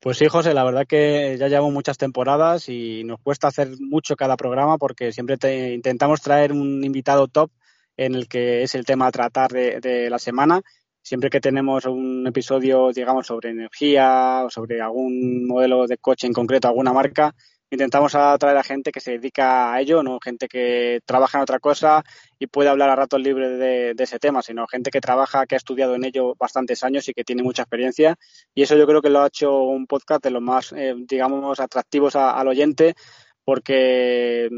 Pues 0.00 0.18
sí, 0.18 0.28
José, 0.28 0.54
la 0.54 0.62
verdad 0.62 0.86
que 0.86 1.36
ya 1.40 1.48
llevamos 1.48 1.72
muchas 1.72 1.98
temporadas 1.98 2.68
y 2.68 3.02
nos 3.02 3.20
cuesta 3.20 3.48
hacer 3.48 3.70
mucho 3.80 4.14
cada 4.14 4.36
programa 4.36 4.78
porque 4.78 5.10
siempre 5.10 5.36
te, 5.38 5.74
intentamos 5.74 6.20
traer 6.20 6.52
un 6.52 6.84
invitado 6.84 7.26
top 7.26 7.50
en 7.96 8.14
el 8.14 8.28
que 8.28 8.62
es 8.62 8.76
el 8.76 8.84
tema 8.84 9.08
a 9.08 9.10
tratar 9.10 9.50
de, 9.50 9.80
de 9.80 10.08
la 10.08 10.20
semana. 10.20 10.62
Siempre 11.02 11.30
que 11.30 11.40
tenemos 11.40 11.84
un 11.86 12.24
episodio, 12.28 12.92
digamos, 12.92 13.26
sobre 13.26 13.50
energía 13.50 14.44
o 14.44 14.50
sobre 14.50 14.80
algún 14.80 15.48
modelo 15.48 15.86
de 15.88 15.98
coche 15.98 16.28
en 16.28 16.32
concreto, 16.32 16.68
alguna 16.68 16.92
marca, 16.92 17.34
intentamos 17.70 18.14
atraer 18.14 18.56
a 18.56 18.62
gente 18.62 18.92
que 18.92 19.00
se 19.00 19.12
dedica 19.12 19.72
a 19.72 19.80
ello, 19.80 20.02
no 20.02 20.18
gente 20.20 20.48
que 20.48 21.00
trabaja 21.04 21.38
en 21.38 21.42
otra 21.42 21.58
cosa 21.58 22.02
y 22.38 22.46
puede 22.46 22.68
hablar 22.68 22.90
a 22.90 22.96
ratos 22.96 23.20
libres 23.20 23.58
de, 23.58 23.94
ese 23.98 24.18
tema, 24.18 24.42
sino 24.42 24.66
gente 24.66 24.90
que 24.90 25.00
trabaja, 25.00 25.46
que 25.46 25.54
ha 25.54 25.58
estudiado 25.58 25.94
en 25.94 26.04
ello 26.04 26.34
bastantes 26.38 26.82
años 26.84 27.08
y 27.08 27.14
que 27.14 27.24
tiene 27.24 27.42
mucha 27.42 27.62
experiencia. 27.62 28.16
Y 28.54 28.62
eso 28.62 28.76
yo 28.76 28.86
creo 28.86 29.02
que 29.02 29.10
lo 29.10 29.20
ha 29.20 29.26
hecho 29.26 29.62
un 29.62 29.86
podcast 29.86 30.22
de 30.22 30.30
los 30.30 30.42
más, 30.42 30.72
eh, 30.72 30.94
digamos, 30.96 31.60
atractivos 31.60 32.16
al 32.16 32.48
oyente 32.48 32.94
porque 33.48 34.50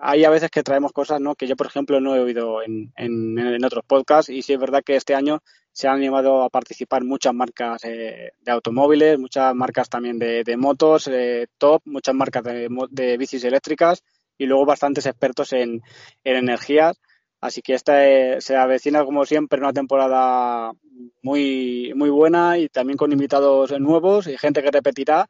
hay 0.00 0.24
a 0.24 0.30
veces 0.30 0.50
que 0.50 0.62
traemos 0.62 0.92
cosas 0.92 1.20
¿no? 1.20 1.34
que 1.34 1.46
yo, 1.46 1.54
por 1.54 1.66
ejemplo, 1.66 2.00
no 2.00 2.16
he 2.16 2.20
oído 2.20 2.62
en, 2.62 2.90
en, 2.96 3.62
otros 3.62 3.84
podcasts 3.86 4.30
y 4.30 4.40
sí 4.40 4.54
es 4.54 4.58
verdad 4.58 4.82
que 4.82 4.96
este 4.96 5.14
año 5.14 5.42
se 5.70 5.86
han 5.86 5.96
animado 5.96 6.42
a 6.42 6.48
participar 6.48 7.04
muchas 7.04 7.34
marcas 7.34 7.84
eh, 7.84 8.32
de 8.40 8.50
automóviles, 8.50 9.18
muchas 9.18 9.54
marcas 9.54 9.90
también 9.90 10.18
de, 10.18 10.56
motos, 10.56 11.10
eh, 11.12 11.48
top, 11.58 11.82
muchas 11.84 12.14
marcas 12.14 12.42
de, 12.42 13.16
bicis 13.18 13.44
eléctricas 13.44 14.02
y 14.38 14.46
luego 14.46 14.64
bastantes 14.64 15.04
expertos 15.04 15.52
en, 15.52 15.82
energías. 16.24 16.98
Así 17.42 17.60
que 17.60 17.74
esta 17.74 18.08
eh, 18.08 18.40
se 18.40 18.56
avecina, 18.56 19.04
como 19.04 19.26
siempre, 19.26 19.60
una 19.60 19.74
temporada 19.74 20.72
muy, 21.20 21.92
muy 21.94 22.08
buena 22.08 22.56
y 22.56 22.70
también 22.70 22.96
con 22.96 23.12
invitados 23.12 23.78
nuevos 23.78 24.26
y 24.26 24.38
gente 24.38 24.62
que 24.62 24.70
repetirá 24.70 25.28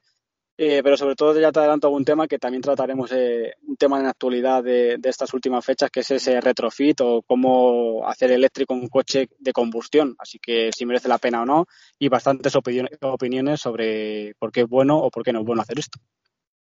eh, 0.61 0.83
pero 0.83 0.97
sobre 0.97 1.14
todo 1.14 1.38
ya 1.38 1.53
te 1.53 1.61
adelanto 1.61 1.87
algún 1.87 2.05
tema 2.05 2.27
que 2.27 2.40
también 2.40 2.62
trataremos, 2.62 3.12
eh, 3.12 3.55
un 3.68 3.77
tema 3.77 4.01
en 4.01 4.07
actualidad 4.07 4.64
de, 4.64 4.99
estas 5.05 5.33
últimas 5.33 5.64
fechas, 5.64 5.88
que 5.88 6.01
es 6.01 6.11
ese 6.11 6.40
retrofit 6.40 7.01
o 7.01 7.23
cómo 7.23 8.05
hacer 8.09 8.33
eléctrico 8.33 8.75
un 8.75 8.88
coche 8.88 9.29
de 9.38 9.53
combustión. 9.53 10.16
Así 10.18 10.40
que 10.40 10.71
si 10.77 10.85
merece 10.85 11.07
la 11.07 11.18
pena 11.18 11.42
o 11.42 11.47
no, 11.47 11.66
y 11.97 12.09
bastantes 12.09 12.53
opiniones 12.57 13.61
sobre 13.61 14.35
por 14.40 14.51
qué 14.51 14.62
es 14.62 14.68
bueno 14.68 14.99
o 14.99 15.11
por 15.11 15.23
qué 15.23 15.33
no 15.33 15.40
es 15.40 15.47
bueno 15.47 15.62
hacer 15.62 15.79
esto. 15.79 16.01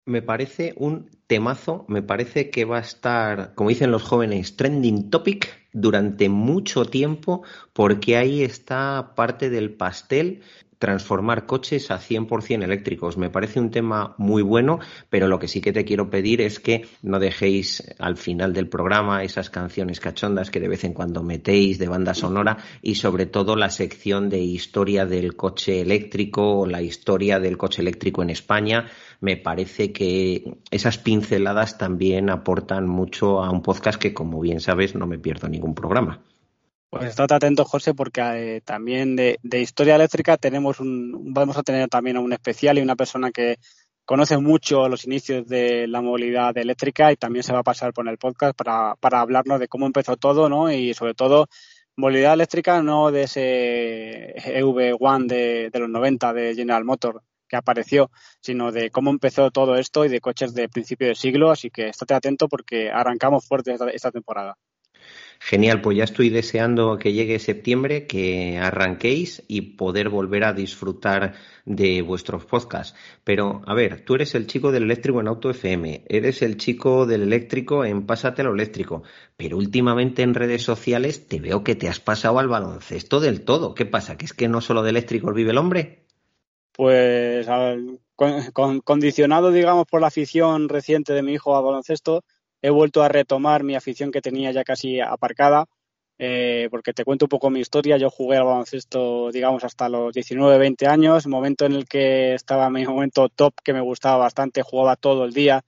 Me 0.06 0.22
parece 0.22 0.74
un 0.78 1.10
temazo, 1.28 1.84
me 1.90 2.02
parece 2.02 2.50
que 2.50 2.64
va 2.64 2.78
a 2.78 2.82
estar, 2.82 3.54
como 3.54 3.70
dicen 3.70 3.92
los 3.92 4.04
jóvenes, 4.04 4.56
trending 4.56 5.10
topic 5.10 5.68
durante 5.74 6.30
mucho 6.30 6.86
tiempo, 6.86 7.44
porque 7.74 8.16
ahí 8.16 8.44
está 8.44 9.14
parte 9.16 9.50
del 9.50 9.74
pastel 9.74 10.42
transformar 10.80 11.46
coches 11.46 11.92
a 11.92 12.00
100% 12.00 12.64
eléctricos. 12.64 13.18
Me 13.18 13.30
parece 13.30 13.60
un 13.60 13.72
tema 13.72 14.16
muy 14.18 14.42
bueno, 14.42 14.80
pero 15.10 15.28
lo 15.28 15.40
que 15.40 15.48
sí 15.48 15.62
que 15.62 15.74
te 15.74 15.86
quiero 15.86 16.10
pedir 16.10 16.42
es 16.42 16.60
que 16.60 16.88
no 17.02 17.20
dejéis 17.20 17.84
al 18.00 18.18
final 18.18 18.54
del 18.54 18.70
programa 18.70 19.24
esas 19.24 19.50
canciones 19.50 20.00
cachondas 20.00 20.52
que 20.52 20.60
de 20.60 20.68
vez 20.68 20.84
en 20.84 20.94
cuando 20.94 21.24
metéis 21.24 21.80
de 21.80 21.88
banda 21.88 22.14
sonora 22.14 22.58
y 22.82 22.96
sobre 22.96 23.26
todo 23.26 23.56
la 23.56 23.70
sección 23.70 24.30
de 24.30 24.40
historia 24.40 25.06
del 25.06 25.36
coche 25.36 25.82
eléctrico 25.82 26.60
o 26.60 26.66
la 26.66 26.82
historia 26.82 27.40
del 27.40 27.58
coche 27.58 27.82
eléctrico 27.82 28.22
en 28.22 28.30
España. 28.30 28.88
Me 29.22 29.38
parece 29.38 29.94
que 29.94 30.58
esas 30.70 30.98
pinceladas 30.98 31.78
también 31.78 32.30
aportan 32.30 32.88
mucho 32.88 33.42
a 33.42 33.50
un 33.50 33.62
podcast 33.62 34.00
que, 34.00 34.14
como 34.14 34.40
bien 34.42 34.60
sabes, 34.60 34.96
no 34.96 35.08
me 35.08 35.18
pierdo 35.18 35.48
ningún 35.48 35.76
programa. 35.76 36.22
Pues 36.94 37.10
estate 37.10 37.34
atento, 37.34 37.66
José, 37.66 37.96
porque 37.96 38.22
eh, 38.22 38.62
también 38.62 39.16
de, 39.16 39.40
historia 39.60 39.96
eléctrica 39.96 40.38
tenemos 40.38 40.80
un, 40.80 41.34
vamos 41.34 41.58
a 41.58 41.64
tener 41.64 41.90
también 41.90 42.20
un 42.20 42.32
especial 42.34 42.78
y 42.78 42.82
una 42.82 42.96
persona 42.96 43.32
que 43.32 43.58
conoce 44.06 44.38
mucho 44.38 44.88
los 44.88 45.04
inicios 45.06 45.48
de 45.48 45.88
la 45.88 46.04
movilidad 46.04 46.56
eléctrica 46.56 47.12
y 47.12 47.16
también 47.16 47.42
se 47.42 47.52
va 47.52 47.60
a 47.60 47.64
pasar 47.64 47.94
por 47.94 48.08
el 48.08 48.20
podcast 48.20 48.56
para, 48.56 48.94
para 49.00 49.22
hablarnos 49.22 49.60
de 49.60 49.68
cómo 49.68 49.88
empezó 49.88 50.18
todo, 50.18 50.50
¿no? 50.50 50.72
Y 50.72 50.94
sobre 50.94 51.16
todo 51.16 51.48
movilidad 51.96 52.34
eléctrica 52.34 52.84
no 52.84 53.10
de 53.10 53.24
ese 53.24 54.36
EV1 54.62 55.26
de, 55.26 55.70
de 55.72 55.80
los 55.80 55.90
90 55.90 56.32
de 56.34 56.54
General 56.54 56.86
Motors 56.86 57.22
que 57.48 57.56
apareció, 57.56 58.12
sino 58.40 58.72
de 58.72 58.92
cómo 58.92 59.10
empezó 59.10 59.50
todo 59.50 59.78
esto 59.78 60.06
y 60.06 60.10
de 60.10 60.22
coches 60.22 60.54
de 60.54 60.70
principio 60.70 61.08
de 61.08 61.16
siglo. 61.16 61.50
Así 61.50 61.72
que 61.72 61.88
estate 61.88 62.14
atento 62.14 62.48
porque 62.48 62.92
arrancamos 62.92 63.48
fuerte 63.48 63.76
esta 63.94 64.12
temporada. 64.12 64.58
Genial, 65.40 65.82
pues 65.82 65.98
ya 65.98 66.06
estoy 66.06 66.30
deseando 66.30 66.98
que 66.98 67.14
llegue 67.14 67.38
septiembre, 67.40 68.08
que 68.08 68.58
arranquéis 68.58 69.44
y 69.48 69.62
poder 69.62 70.10
volver 70.10 70.46
a 70.46 70.54
disfrutar 70.54 71.34
de 71.66 72.02
vuestros 72.02 72.46
podcasts. 72.46 72.98
Pero, 73.24 73.62
a 73.66 73.74
ver, 73.74 74.06
tú 74.06 74.16
eres 74.16 74.36
el 74.36 74.48
chico 74.48 74.72
del 74.72 74.84
eléctrico 74.84 75.20
en 75.20 75.28
Auto 75.28 75.50
FM, 75.50 76.06
eres 76.08 76.42
el 76.42 76.58
chico 76.58 77.06
del 77.06 77.24
eléctrico 77.24 77.84
en 77.86 78.06
Pásate 78.06 78.44
lo 78.44 78.54
eléctrico, 78.54 79.04
pero 79.36 79.58
últimamente 79.58 80.22
en 80.22 80.34
redes 80.34 80.64
sociales 80.64 81.28
te 81.28 81.40
veo 81.40 81.64
que 81.64 81.76
te 81.76 81.90
has 81.90 82.00
pasado 82.00 82.40
al 82.40 82.48
baloncesto 82.48 83.20
del 83.20 83.42
todo. 83.42 83.76
¿Qué 83.76 83.86
pasa? 83.86 84.18
¿Que 84.18 84.26
es 84.26 84.34
que 84.34 84.48
no 84.48 84.62
solo 84.62 84.84
de 84.84 84.92
eléctricos 84.92 85.34
vive 85.34 85.52
el 85.52 85.58
hombre? 85.58 86.04
Pues 86.76 87.48
condicionado, 88.84 89.52
digamos, 89.52 89.86
por 89.86 90.02
la 90.02 90.08
afición 90.08 90.70
reciente 90.70 91.14
de 91.14 91.22
mi 91.22 91.34
hijo 91.34 91.56
al 91.56 91.64
baloncesto, 91.64 92.24
he 92.64 92.70
vuelto 92.72 93.04
a 93.04 93.10
retomar 93.10 93.64
mi 93.64 93.76
afición 93.76 94.12
que 94.12 94.22
tenía 94.22 94.52
ya 94.52 94.64
casi 94.64 95.02
aparcada, 95.02 95.68
eh, 96.18 96.70
porque 96.72 96.94
te 96.94 97.04
cuento 97.04 97.26
un 97.26 97.30
poco 97.30 97.50
mi 97.50 97.60
historia. 97.60 97.98
Yo 97.98 98.10
jugué 98.10 98.38
al 98.38 98.46
baloncesto, 98.46 99.32
digamos, 99.32 99.66
hasta 99.66 99.90
los 99.90 100.14
19, 100.14 100.58
20 100.58 100.88
años, 100.88 101.28
momento 101.28 101.66
en 101.66 101.74
el 101.74 101.88
que 101.88 102.34
estaba 102.34 102.70
mi 102.70 102.86
momento 102.86 103.28
top, 103.30 103.54
que 103.64 103.74
me 103.74 103.82
gustaba 103.82 104.18
bastante, 104.18 104.62
jugaba 104.64 104.96
todo 104.96 105.26
el 105.26 105.34
día, 105.34 105.66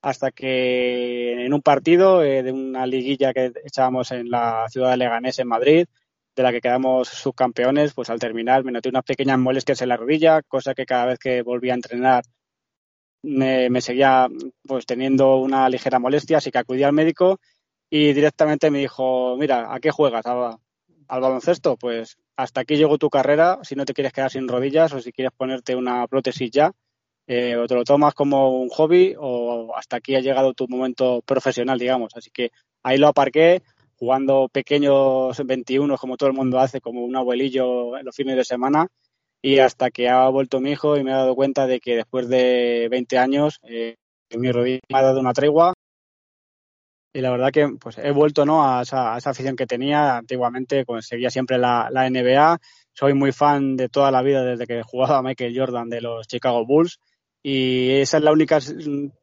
hasta 0.00 0.30
que 0.30 1.44
en 1.44 1.52
un 1.52 1.60
partido 1.62 2.24
eh, 2.24 2.42
de 2.42 2.52
una 2.52 2.86
liguilla 2.86 3.34
que 3.34 3.52
echábamos 3.64 4.10
en 4.12 4.30
la 4.30 4.66
ciudad 4.70 4.92
de 4.92 4.96
Leganés, 4.96 5.38
en 5.40 5.48
Madrid, 5.48 5.86
de 6.34 6.42
la 6.42 6.52
que 6.52 6.62
quedamos 6.62 7.08
subcampeones, 7.08 7.92
pues 7.92 8.08
al 8.10 8.18
terminar 8.20 8.64
me 8.64 8.72
noté 8.72 8.88
unas 8.88 9.04
pequeñas 9.04 9.38
molestias 9.38 9.82
en 9.82 9.90
la 9.90 9.96
rodilla, 9.98 10.42
cosa 10.42 10.74
que 10.74 10.86
cada 10.86 11.06
vez 11.06 11.18
que 11.18 11.42
volví 11.42 11.68
a 11.70 11.74
entrenar 11.74 12.24
me, 13.22 13.80
seguía 13.80 14.28
pues 14.66 14.86
teniendo 14.86 15.36
una 15.36 15.68
ligera 15.68 15.98
molestia, 15.98 16.38
así 16.38 16.50
que 16.50 16.58
acudí 16.58 16.82
al 16.82 16.92
médico 16.92 17.40
y 17.90 18.12
directamente 18.12 18.70
me 18.70 18.78
dijo, 18.80 19.36
mira, 19.36 19.74
¿a 19.74 19.80
qué 19.80 19.90
juegas? 19.90 20.24
¿Al, 20.26 21.20
baloncesto? 21.20 21.76
Pues 21.76 22.18
hasta 22.36 22.60
aquí 22.60 22.76
llegó 22.76 22.98
tu 22.98 23.10
carrera, 23.10 23.58
si 23.62 23.74
no 23.74 23.84
te 23.84 23.94
quieres 23.94 24.12
quedar 24.12 24.30
sin 24.30 24.46
rodillas 24.46 24.92
o 24.92 25.00
si 25.00 25.12
quieres 25.12 25.32
ponerte 25.36 25.74
una 25.74 26.06
prótesis 26.06 26.50
ya, 26.50 26.72
eh, 27.26 27.56
o 27.56 27.66
te 27.66 27.74
lo 27.74 27.84
tomas 27.84 28.14
como 28.14 28.60
un 28.60 28.68
hobby 28.68 29.14
o 29.18 29.74
hasta 29.76 29.96
aquí 29.96 30.14
ha 30.14 30.20
llegado 30.20 30.54
tu 30.54 30.68
momento 30.68 31.22
profesional, 31.22 31.78
digamos. 31.78 32.12
Así 32.14 32.30
que 32.30 32.50
ahí 32.82 32.98
lo 32.98 33.08
aparqué, 33.08 33.62
jugando 33.96 34.48
pequeños 34.52 35.36
21 35.44 35.96
como 35.96 36.16
todo 36.16 36.28
el 36.28 36.36
mundo 36.36 36.58
hace, 36.58 36.80
como 36.80 37.04
un 37.04 37.16
abuelillo 37.16 37.96
en 37.98 38.04
los 38.04 38.14
fines 38.14 38.36
de 38.36 38.44
semana 38.44 38.88
y 39.42 39.58
hasta 39.60 39.90
que 39.90 40.08
ha 40.08 40.28
vuelto 40.28 40.60
mi 40.60 40.72
hijo 40.72 40.96
y 40.96 41.04
me 41.04 41.10
he 41.10 41.14
dado 41.14 41.34
cuenta 41.34 41.66
de 41.66 41.80
que 41.80 41.96
después 41.96 42.28
de 42.28 42.88
20 42.90 43.18
años 43.18 43.60
eh, 43.62 43.96
mi 44.36 44.50
rodilla 44.50 44.80
me 44.90 44.98
ha 44.98 45.02
dado 45.02 45.20
una 45.20 45.32
tregua. 45.32 45.74
Y 47.14 47.20
la 47.20 47.30
verdad 47.30 47.50
que 47.50 47.68
pues 47.80 47.98
he 47.98 48.10
vuelto 48.10 48.44
¿no? 48.44 48.64
a, 48.64 48.82
esa, 48.82 49.14
afición 49.14 49.56
que 49.56 49.66
tenía. 49.66 50.18
Antiguamente, 50.18 50.84
pues, 50.84 51.06
seguía 51.06 51.30
siempre 51.30 51.58
la, 51.58 51.88
NBA, 51.90 52.58
soy 52.92 53.14
muy 53.14 53.32
fan 53.32 53.76
de 53.76 53.88
toda 53.88 54.10
la 54.10 54.22
vida 54.22 54.44
desde 54.44 54.66
que 54.66 54.82
jugaba 54.82 55.22
Michael 55.22 55.56
Jordan 55.56 55.88
de 55.88 56.00
los 56.00 56.26
Chicago 56.26 56.66
Bulls. 56.66 56.98
Y 57.42 57.92
esa 58.00 58.18
es 58.18 58.24
la 58.24 58.32
única 58.32 58.58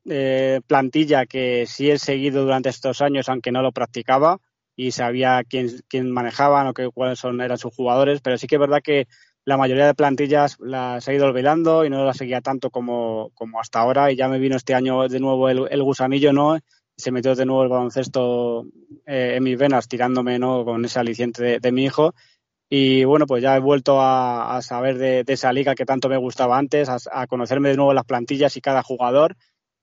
eh, 0.05 0.61
plantilla 0.65 1.25
que 1.25 1.65
sí 1.67 1.91
he 1.91 1.99
seguido 1.99 2.43
durante 2.43 2.69
estos 2.69 3.01
años, 3.01 3.29
aunque 3.29 3.51
no 3.51 3.61
lo 3.61 3.71
practicaba. 3.71 4.39
Y 4.77 4.91
sabía 4.91 5.43
quién, 5.47 5.69
quién 5.87 6.11
manejaban 6.11 6.67
o 6.67 6.73
qué, 6.73 6.89
cuáles 6.93 7.19
son, 7.19 7.39
eran 7.39 7.57
sus 7.57 7.73
jugadores, 7.73 8.19
pero 8.21 8.37
sí 8.37 8.47
que 8.47 8.55
es 8.55 8.59
verdad 8.59 8.81
que 8.83 9.07
la 9.45 9.57
mayoría 9.57 9.85
de 9.85 9.93
plantillas 9.93 10.57
las 10.59 11.07
he 11.07 11.15
ido 11.15 11.27
olvidando 11.27 11.85
y 11.85 11.89
no 11.89 12.03
las 12.03 12.17
seguía 12.17 12.41
tanto 12.41 12.71
como, 12.71 13.29
como 13.35 13.59
hasta 13.59 13.79
ahora 13.79 14.11
y 14.11 14.15
ya 14.15 14.27
me 14.27 14.39
vino 14.39 14.55
este 14.55 14.73
año 14.73 15.07
de 15.07 15.19
nuevo 15.19 15.49
el, 15.49 15.83
gusanillo, 15.83 16.33
¿no? 16.33 16.57
Se 16.97 17.11
metió 17.11 17.35
de 17.35 17.45
nuevo 17.45 17.63
el 17.63 17.69
baloncesto 17.69 18.65
eh, 19.05 19.33
en 19.35 19.43
mis 19.43 19.57
venas 19.57 19.87
tirándome, 19.87 20.39
¿no? 20.39 20.65
Con 20.65 20.83
ese 20.83 20.99
aliciente 20.99 21.59
de, 21.59 21.71
mi 21.71 21.85
hijo 21.85 22.15
y 22.69 23.03
bueno, 23.03 23.27
pues 23.27 23.43
ya 23.43 23.55
he 23.55 23.59
vuelto 23.59 24.01
a, 24.01 24.59
saber 24.63 24.97
de, 24.97 25.23
esa 25.27 25.53
liga 25.53 25.75
que 25.75 25.85
tanto 25.85 26.09
me 26.09 26.17
gustaba 26.17 26.57
antes, 26.57 26.89
a, 26.89 27.27
conocerme 27.27 27.69
de 27.69 27.75
nuevo 27.75 27.93
las 27.93 28.05
plantillas 28.05 28.57
y 28.57 28.61
cada 28.61 28.81
jugador 28.81 29.37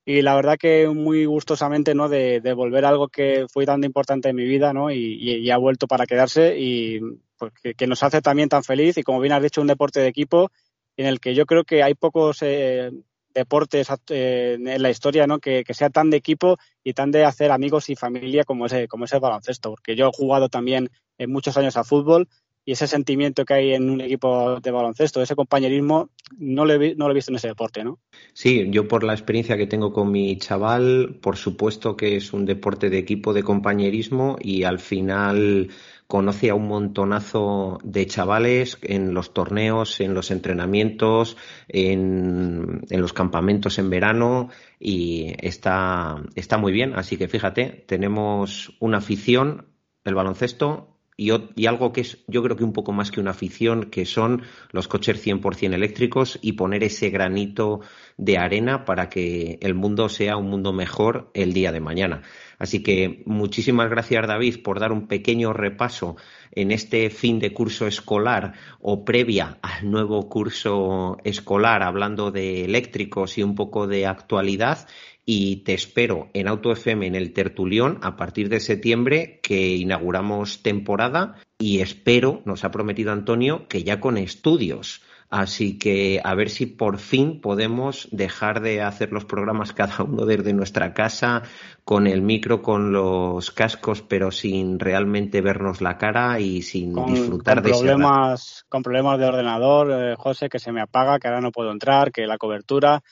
y 0.05 0.23
la 0.23 0.35
verdad 0.35 0.57
que 0.59 0.89
muy 0.89 1.27
gustosamente, 1.27 1.95
¿no? 1.95 2.09
De, 2.09 2.41
de 2.41 2.53
volver 2.53 2.85
a 2.85 2.89
algo 2.89 3.07
que 3.07 3.47
fue 3.49 3.65
tan 3.67 3.85
importante 3.85 4.31
en 4.31 4.37
mi 4.37 4.45
vida, 4.45 4.73
¿no? 4.73 4.91
Y, 4.91 5.15
y, 5.21 5.51
ha 5.51 5.57
vuelto 5.59 5.87
para 5.87 6.07
quedarse 6.07 6.59
y 6.59 7.01
pues, 7.43 7.74
que, 7.76 7.86
nos 7.88 8.05
hace 8.05 8.22
también 8.22 8.49
tan 8.49 8.62
feliz 8.62 8.97
y 8.99 9.03
como 9.03 9.18
bien 9.18 9.32
has 9.32 9.43
dicho, 9.43 9.61
un 9.61 9.66
deporte 9.66 9.99
de 9.99 10.07
equipo 10.07 10.53
en 10.97 11.07
el 11.07 11.18
que 11.18 11.34
yo 11.34 11.45
creo 11.45 11.64
que 11.64 11.82
hay 11.82 11.95
pocos 11.95 12.38
eh, 12.43 12.93
deportes 13.34 13.88
eh, 14.11 14.59
en 14.61 14.82
la 14.82 14.90
historia, 14.90 15.26
¿no? 15.26 15.40
Que, 15.40 15.64
que, 15.64 15.74
sea 15.74 15.90
tan 15.90 16.11
de 16.11 16.18
equipo 16.18 16.59
y 16.84 16.93
tan 16.93 17.11
de 17.11 17.24
hacer 17.24 17.51
amigos 17.51 17.90
y 17.90 17.97
familia 17.97 18.45
como 18.45 18.66
ese, 18.66 18.86
como 18.86 19.07
ese 19.07 19.18
baloncesto, 19.18 19.70
porque 19.70 19.97
yo 19.97 20.07
he 20.07 20.12
jugado 20.12 20.49
también 20.49 20.90
en 21.18 21.32
muchos 21.32 21.57
años 21.57 21.76
a 21.76 21.82
fútbol 21.82 22.28
y 22.64 22.72
ese 22.72 22.86
sentimiento 22.86 23.45
que 23.45 23.55
hay 23.55 23.74
en 23.74 23.90
un 23.90 24.01
equipo 24.01 24.61
de 24.61 24.70
baloncesto, 24.70 25.20
ese 25.20 25.34
compañerismo, 25.34 26.11
no 26.38 26.64
lo, 26.64 26.74
he, 26.74 26.95
no 26.95 27.07
lo 27.07 27.11
he 27.11 27.14
visto 27.14 27.32
en 27.32 27.36
ese 27.36 27.49
deporte, 27.49 27.82
¿no? 27.82 27.99
Sí, 28.34 28.68
yo 28.70 28.86
por 28.86 29.03
la 29.03 29.14
experiencia 29.14 29.57
que 29.57 29.66
tengo 29.66 29.93
con 29.93 30.12
mi 30.12 30.38
chaval, 30.38 31.18
por 31.20 31.36
supuesto 31.36 31.97
que 31.97 32.16
es 32.16 32.32
un 32.32 32.45
deporte 32.45 32.88
de 32.88 32.99
equipo, 32.99 33.32
de 33.32 33.43
compañerismo 33.43 34.36
y 34.40 34.62
al 34.62 34.78
final 34.78 35.70
conoce 36.13 36.51
a 36.51 36.55
un 36.55 36.69
montonazo 36.69 37.79
de 37.85 38.07
chavales 38.07 38.77
en 38.83 39.15
los 39.15 39.33
torneos, 39.33 39.99
en 39.99 40.13
los 40.13 40.31
entrenamientos, 40.31 41.39
en, 41.69 42.83
en 42.91 43.01
los 43.01 43.15
campamentos 43.15 43.79
en 43.79 43.89
verano 43.89 44.51
y 44.79 45.33
está, 45.39 46.23
está 46.35 46.59
muy 46.59 46.71
bien. 46.71 46.93
Así 46.97 47.17
que 47.17 47.29
fíjate, 47.29 47.87
tenemos 47.89 48.77
una 48.79 48.99
afición, 48.99 49.69
el 50.05 50.15
baloncesto, 50.15 50.91
y, 51.17 51.67
algo 51.67 51.93
que 51.93 52.01
es 52.01 52.19
yo 52.27 52.43
creo 52.43 52.57
que 52.57 52.65
un 52.65 52.73
poco 52.73 52.93
más 52.93 53.11
que 53.11 53.21
una 53.21 53.33
afición, 53.33 53.91
que 53.91 54.07
son 54.07 54.43
los 54.71 54.89
coches 54.89 55.25
100% 55.25 55.75
eléctricos 55.75 56.39
y 56.43 56.53
poner 56.53 56.83
ese 56.85 57.11
granito 57.11 57.81
de 58.17 58.39
arena 58.39 58.85
para 58.85 59.09
que 59.09 59.59
el 59.61 59.75
mundo 59.75 60.09
sea 60.09 60.37
un 60.37 60.49
mundo 60.49 60.73
mejor 60.73 61.31
el 61.35 61.53
día 61.53 61.73
de 61.73 61.81
mañana. 61.81 62.23
Así 62.59 62.83
que 62.83 63.23
muchísimas 63.27 63.91
gracias 63.91 64.27
David 64.27 64.63
por 64.63 64.81
dar 64.81 64.93
un 64.93 65.09
pequeño 65.09 65.53
repaso 65.53 66.17
en 66.53 66.71
este 66.71 67.11
fin 67.11 67.39
de 67.39 67.53
curso 67.53 67.87
escolar 67.87 68.53
o 68.81 69.05
previa 69.05 69.59
al 69.63 69.91
nuevo 69.91 70.29
curso 70.29 71.19
escolar 71.25 71.83
hablando 71.83 72.31
de 72.31 72.65
eléctricos 72.65 73.37
y 73.37 73.43
un 73.43 73.55
poco 73.55 73.87
de 73.87 74.07
actualidad 74.07 74.87
y 75.25 75.64
te 75.64 75.75
espero 75.75 76.31
en 76.35 76.49
Auto 76.49 76.73
FM 76.73 77.07
en 77.07 77.14
el 77.14 77.33
Tertulión 77.33 77.99
a 78.03 78.16
partir 78.16 78.49
de 78.49 78.61
septiembre 78.61 79.41
que 79.43 79.77
inauguramos 79.77 80.62
temporada 80.62 81.37
y 81.59 81.81
espero, 81.81 82.43
nos 82.45 82.64
ha 82.64 82.70
prometido 82.70 83.12
Antonio, 83.12 83.68
que 83.68 83.85
ya 83.85 84.01
con 84.01 84.18
estudios. 84.18 85.03
Así 85.31 85.79
que 85.79 86.20
a 86.23 86.35
ver 86.35 86.51
si 86.51 86.66
por 86.66 86.99
fin 86.99 87.41
podemos 87.41 88.07
dejar 88.11 88.61
de 88.61 88.83
hacer 88.83 89.12
los 89.12 89.25
programas 89.25 89.73
cada 89.73 90.05
uno 90.05 90.27
desde 90.27 90.53
nuestra 90.53 90.93
casa, 90.93 91.43
con 91.85 92.07
el 92.07 92.20
micro, 92.20 92.61
con 92.61 92.93
los 92.93 93.51
cascos, 93.51 94.03
pero 94.03 94.31
sin 94.31 94.79
realmente 94.79 95.41
vernos 95.41 95.81
la 95.81 95.97
cara 95.97 96.39
y 96.39 96.61
sin 96.61 96.95
disfrutar 97.07 97.62
de 97.62 97.70
problemas, 97.70 98.66
Con 98.68 98.83
problemas 98.83 99.18
de 99.18 99.25
ordenador, 99.25 99.91
eh, 99.91 100.16
José, 100.18 100.51
que 100.51 100.59
se 100.59 100.70
me 100.70 100.83
apaga, 100.83 101.18
que 101.18 101.29
ahora 101.29 101.41
no 101.41 101.51
puedo 101.51 101.73
entrar, 101.73 102.12
que 102.12 102.27
la 102.27 102.37
cobertura 102.37 103.03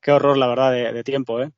qué 0.00 0.12
horror, 0.12 0.36
la 0.36 0.46
verdad, 0.46 0.72
de, 0.72 1.04
tiempo, 1.04 1.40
¿eh? 1.40 1.50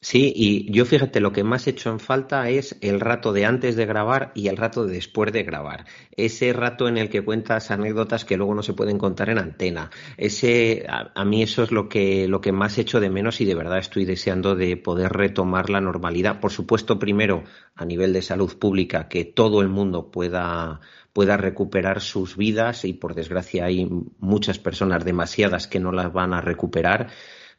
Sí, 0.00 0.32
y 0.34 0.70
yo 0.70 0.84
fíjate, 0.84 1.18
lo 1.18 1.32
que 1.32 1.42
más 1.42 1.66
he 1.66 1.70
hecho 1.70 1.90
en 1.90 1.98
falta 1.98 2.48
es 2.48 2.78
el 2.82 3.00
rato 3.00 3.32
de 3.32 3.44
antes 3.44 3.74
de 3.74 3.84
grabar 3.84 4.30
y 4.32 4.46
el 4.46 4.56
rato 4.56 4.86
de 4.86 4.94
después 4.94 5.32
de 5.32 5.42
grabar. 5.42 5.86
Ese 6.16 6.52
rato 6.52 6.86
en 6.86 6.98
el 6.98 7.08
que 7.08 7.24
cuentas 7.24 7.72
anécdotas 7.72 8.24
que 8.24 8.36
luego 8.36 8.54
no 8.54 8.62
se 8.62 8.74
pueden 8.74 8.96
contar 8.96 9.28
en 9.28 9.38
antena. 9.38 9.90
Ese, 10.16 10.86
a, 10.88 11.24
mí 11.24 11.42
eso 11.42 11.64
es 11.64 11.72
lo 11.72 11.88
que, 11.88 12.28
lo 12.28 12.40
que 12.40 12.52
más 12.52 12.78
echo 12.78 13.00
de 13.00 13.10
menos 13.10 13.40
y 13.40 13.44
de 13.44 13.56
verdad 13.56 13.78
estoy 13.78 14.04
deseando 14.04 14.54
de 14.54 14.76
poder 14.76 15.12
retomar 15.12 15.68
la 15.68 15.80
normalidad. 15.80 16.38
Por 16.38 16.52
supuesto, 16.52 17.00
primero, 17.00 17.42
a 17.74 17.84
nivel 17.84 18.12
de 18.12 18.22
salud 18.22 18.56
pública, 18.56 19.08
que 19.08 19.24
todo 19.24 19.62
el 19.62 19.68
mundo 19.68 20.12
pueda, 20.12 20.80
pueda 21.12 21.36
recuperar 21.36 22.00
sus 22.00 22.36
vidas 22.36 22.84
y 22.84 22.92
por 22.92 23.16
desgracia 23.16 23.64
hay 23.64 23.88
muchas 24.20 24.60
personas, 24.60 25.04
demasiadas, 25.04 25.66
que 25.66 25.80
no 25.80 25.90
las 25.90 26.12
van 26.12 26.34
a 26.34 26.40
recuperar 26.40 27.08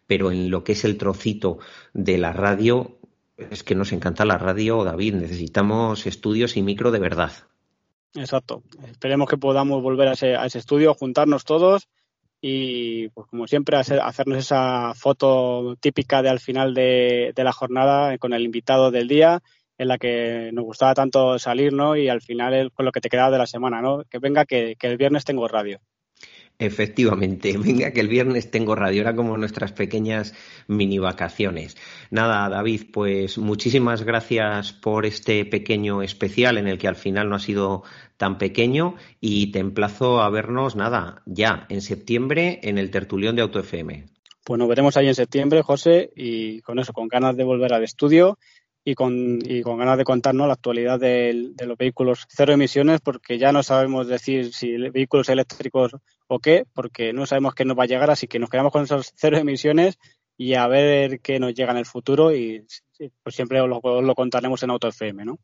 pero 0.09 0.31
en 0.31 0.49
lo 0.49 0.63
que 0.63 0.71
es 0.71 0.85
el 0.85 0.97
trocito 0.97 1.59
de 1.93 2.17
la 2.17 2.33
radio, 2.33 2.97
es 3.37 3.63
que 3.63 3.75
nos 3.75 3.91
encanta 3.91 4.25
la 4.25 4.39
radio, 4.39 4.83
David. 4.83 5.13
Necesitamos 5.13 6.07
estudios 6.07 6.57
y 6.57 6.63
micro 6.63 6.89
de 6.89 6.97
verdad. 6.97 7.31
Exacto. 8.15 8.63
Esperemos 8.89 9.29
que 9.29 9.37
podamos 9.37 9.83
volver 9.83 10.07
a 10.07 10.13
ese, 10.13 10.57
estudio, 10.57 10.95
juntarnos 10.95 11.45
todos 11.45 11.89
y, 12.41 13.09
pues 13.09 13.27
como 13.27 13.45
siempre, 13.45 13.77
hacernos 13.77 14.39
esa 14.39 14.95
foto 14.95 15.75
típica 15.79 16.23
de 16.23 16.29
al 16.29 16.39
final 16.39 16.73
de, 16.73 17.31
la 17.35 17.53
jornada 17.53 18.17
con 18.17 18.33
el 18.33 18.41
invitado 18.41 18.89
del 18.89 19.07
día 19.07 19.43
en 19.77 19.89
la 19.89 19.99
que 19.99 20.49
nos 20.53 20.65
gustaba 20.65 20.95
tanto 20.95 21.37
salir, 21.37 21.71
¿no? 21.71 21.95
Y 21.95 22.09
al 22.09 22.21
final 22.21 22.71
con 22.73 22.83
lo 22.83 22.91
que 22.91 22.99
te 22.99 23.09
quedaba 23.09 23.29
de 23.29 23.37
la 23.37 23.45
semana, 23.45 23.79
¿no? 23.79 24.03
Que 24.09 24.17
venga, 24.17 24.45
que 24.45 24.75
el 24.81 24.97
viernes 24.97 25.23
tengo 25.23 25.47
radio. 25.47 25.79
Efectivamente, 26.61 27.57
venga 27.57 27.91
que 27.91 28.01
el 28.01 28.09
viernes 28.09 28.51
tengo 28.51 28.75
radio, 28.75 29.01
era 29.01 29.15
como 29.15 29.37
nuestras 29.37 29.71
pequeñas 29.71 30.33
mini 30.67 30.99
vacaciones. 30.99 31.77
Nada, 32.11 32.49
David, 32.49 32.87
pues 32.91 33.37
muchísimas 33.37 34.03
gracias 34.03 34.73
por 34.73 35.05
este 35.05 35.45
pequeño 35.45 36.03
especial 36.03 36.57
en 36.57 36.67
el 36.67 36.77
que 36.77 36.89
al 36.89 36.97
final 36.97 37.29
no 37.29 37.37
ha 37.37 37.39
sido 37.39 37.83
tan 38.17 38.37
pequeño 38.37 38.95
y 39.21 39.53
te 39.53 39.59
emplazo 39.59 40.21
a 40.21 40.29
vernos, 40.29 40.75
nada, 40.75 41.23
ya 41.25 41.65
en 41.69 41.81
septiembre 41.81 42.59
en 42.61 42.77
el 42.77 42.91
tertulión 42.91 43.37
de 43.37 43.41
Auto 43.41 43.59
FM. 43.59 44.07
Pues 44.43 44.59
nos 44.59 44.67
veremos 44.67 44.97
ahí 44.97 45.07
en 45.07 45.15
septiembre, 45.15 45.61
José, 45.61 46.11
y 46.13 46.59
con 46.61 46.79
eso, 46.79 46.91
con 46.91 47.07
ganas 47.07 47.37
de 47.37 47.45
volver 47.45 47.73
al 47.73 47.83
estudio 47.83 48.37
y 48.83 48.95
con, 48.95 49.39
y 49.43 49.61
con 49.61 49.77
ganas 49.77 49.97
de 49.97 50.03
contarnos 50.03 50.47
la 50.47 50.53
actualidad 50.53 50.99
de, 50.99 51.53
los 51.65 51.77
vehículos 51.77 52.25
cero 52.29 52.53
emisiones, 52.53 53.01
porque 53.01 53.37
ya 53.37 53.51
no 53.51 53.63
sabemos 53.63 54.07
decir 54.07 54.53
si 54.53 54.77
vehículos 54.77 55.29
eléctricos 55.29 55.95
o 56.27 56.39
qué, 56.39 56.65
porque 56.73 57.13
no 57.13 57.25
sabemos 57.25 57.53
qué 57.55 57.65
nos 57.65 57.77
va 57.77 57.83
a 57.83 57.87
llegar, 57.87 58.09
así 58.09 58.27
que 58.27 58.39
nos 58.39 58.49
quedamos 58.49 58.71
con 58.71 58.83
esas 58.83 59.13
cero 59.15 59.37
emisiones 59.37 59.97
y 60.37 60.53
a 60.53 60.67
ver 60.67 61.19
qué 61.19 61.39
nos 61.39 61.53
llega 61.53 61.71
en 61.71 61.77
el 61.77 61.85
futuro 61.85 62.33
y 62.33 62.65
pues 63.23 63.35
siempre 63.35 63.61
os 63.61 63.69
lo, 63.69 64.01
lo 64.01 64.15
contaremos 64.15 64.63
en 64.63 64.71
Auto 64.71 64.87
FM, 64.87 65.25
¿no? 65.25 65.39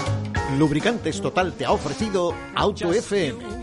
Lubricantes 0.60 1.22
Total 1.22 1.54
te 1.54 1.64
ha 1.64 1.72
ofrecido 1.72 2.34
Auto 2.54 2.92
FM. 2.92 3.63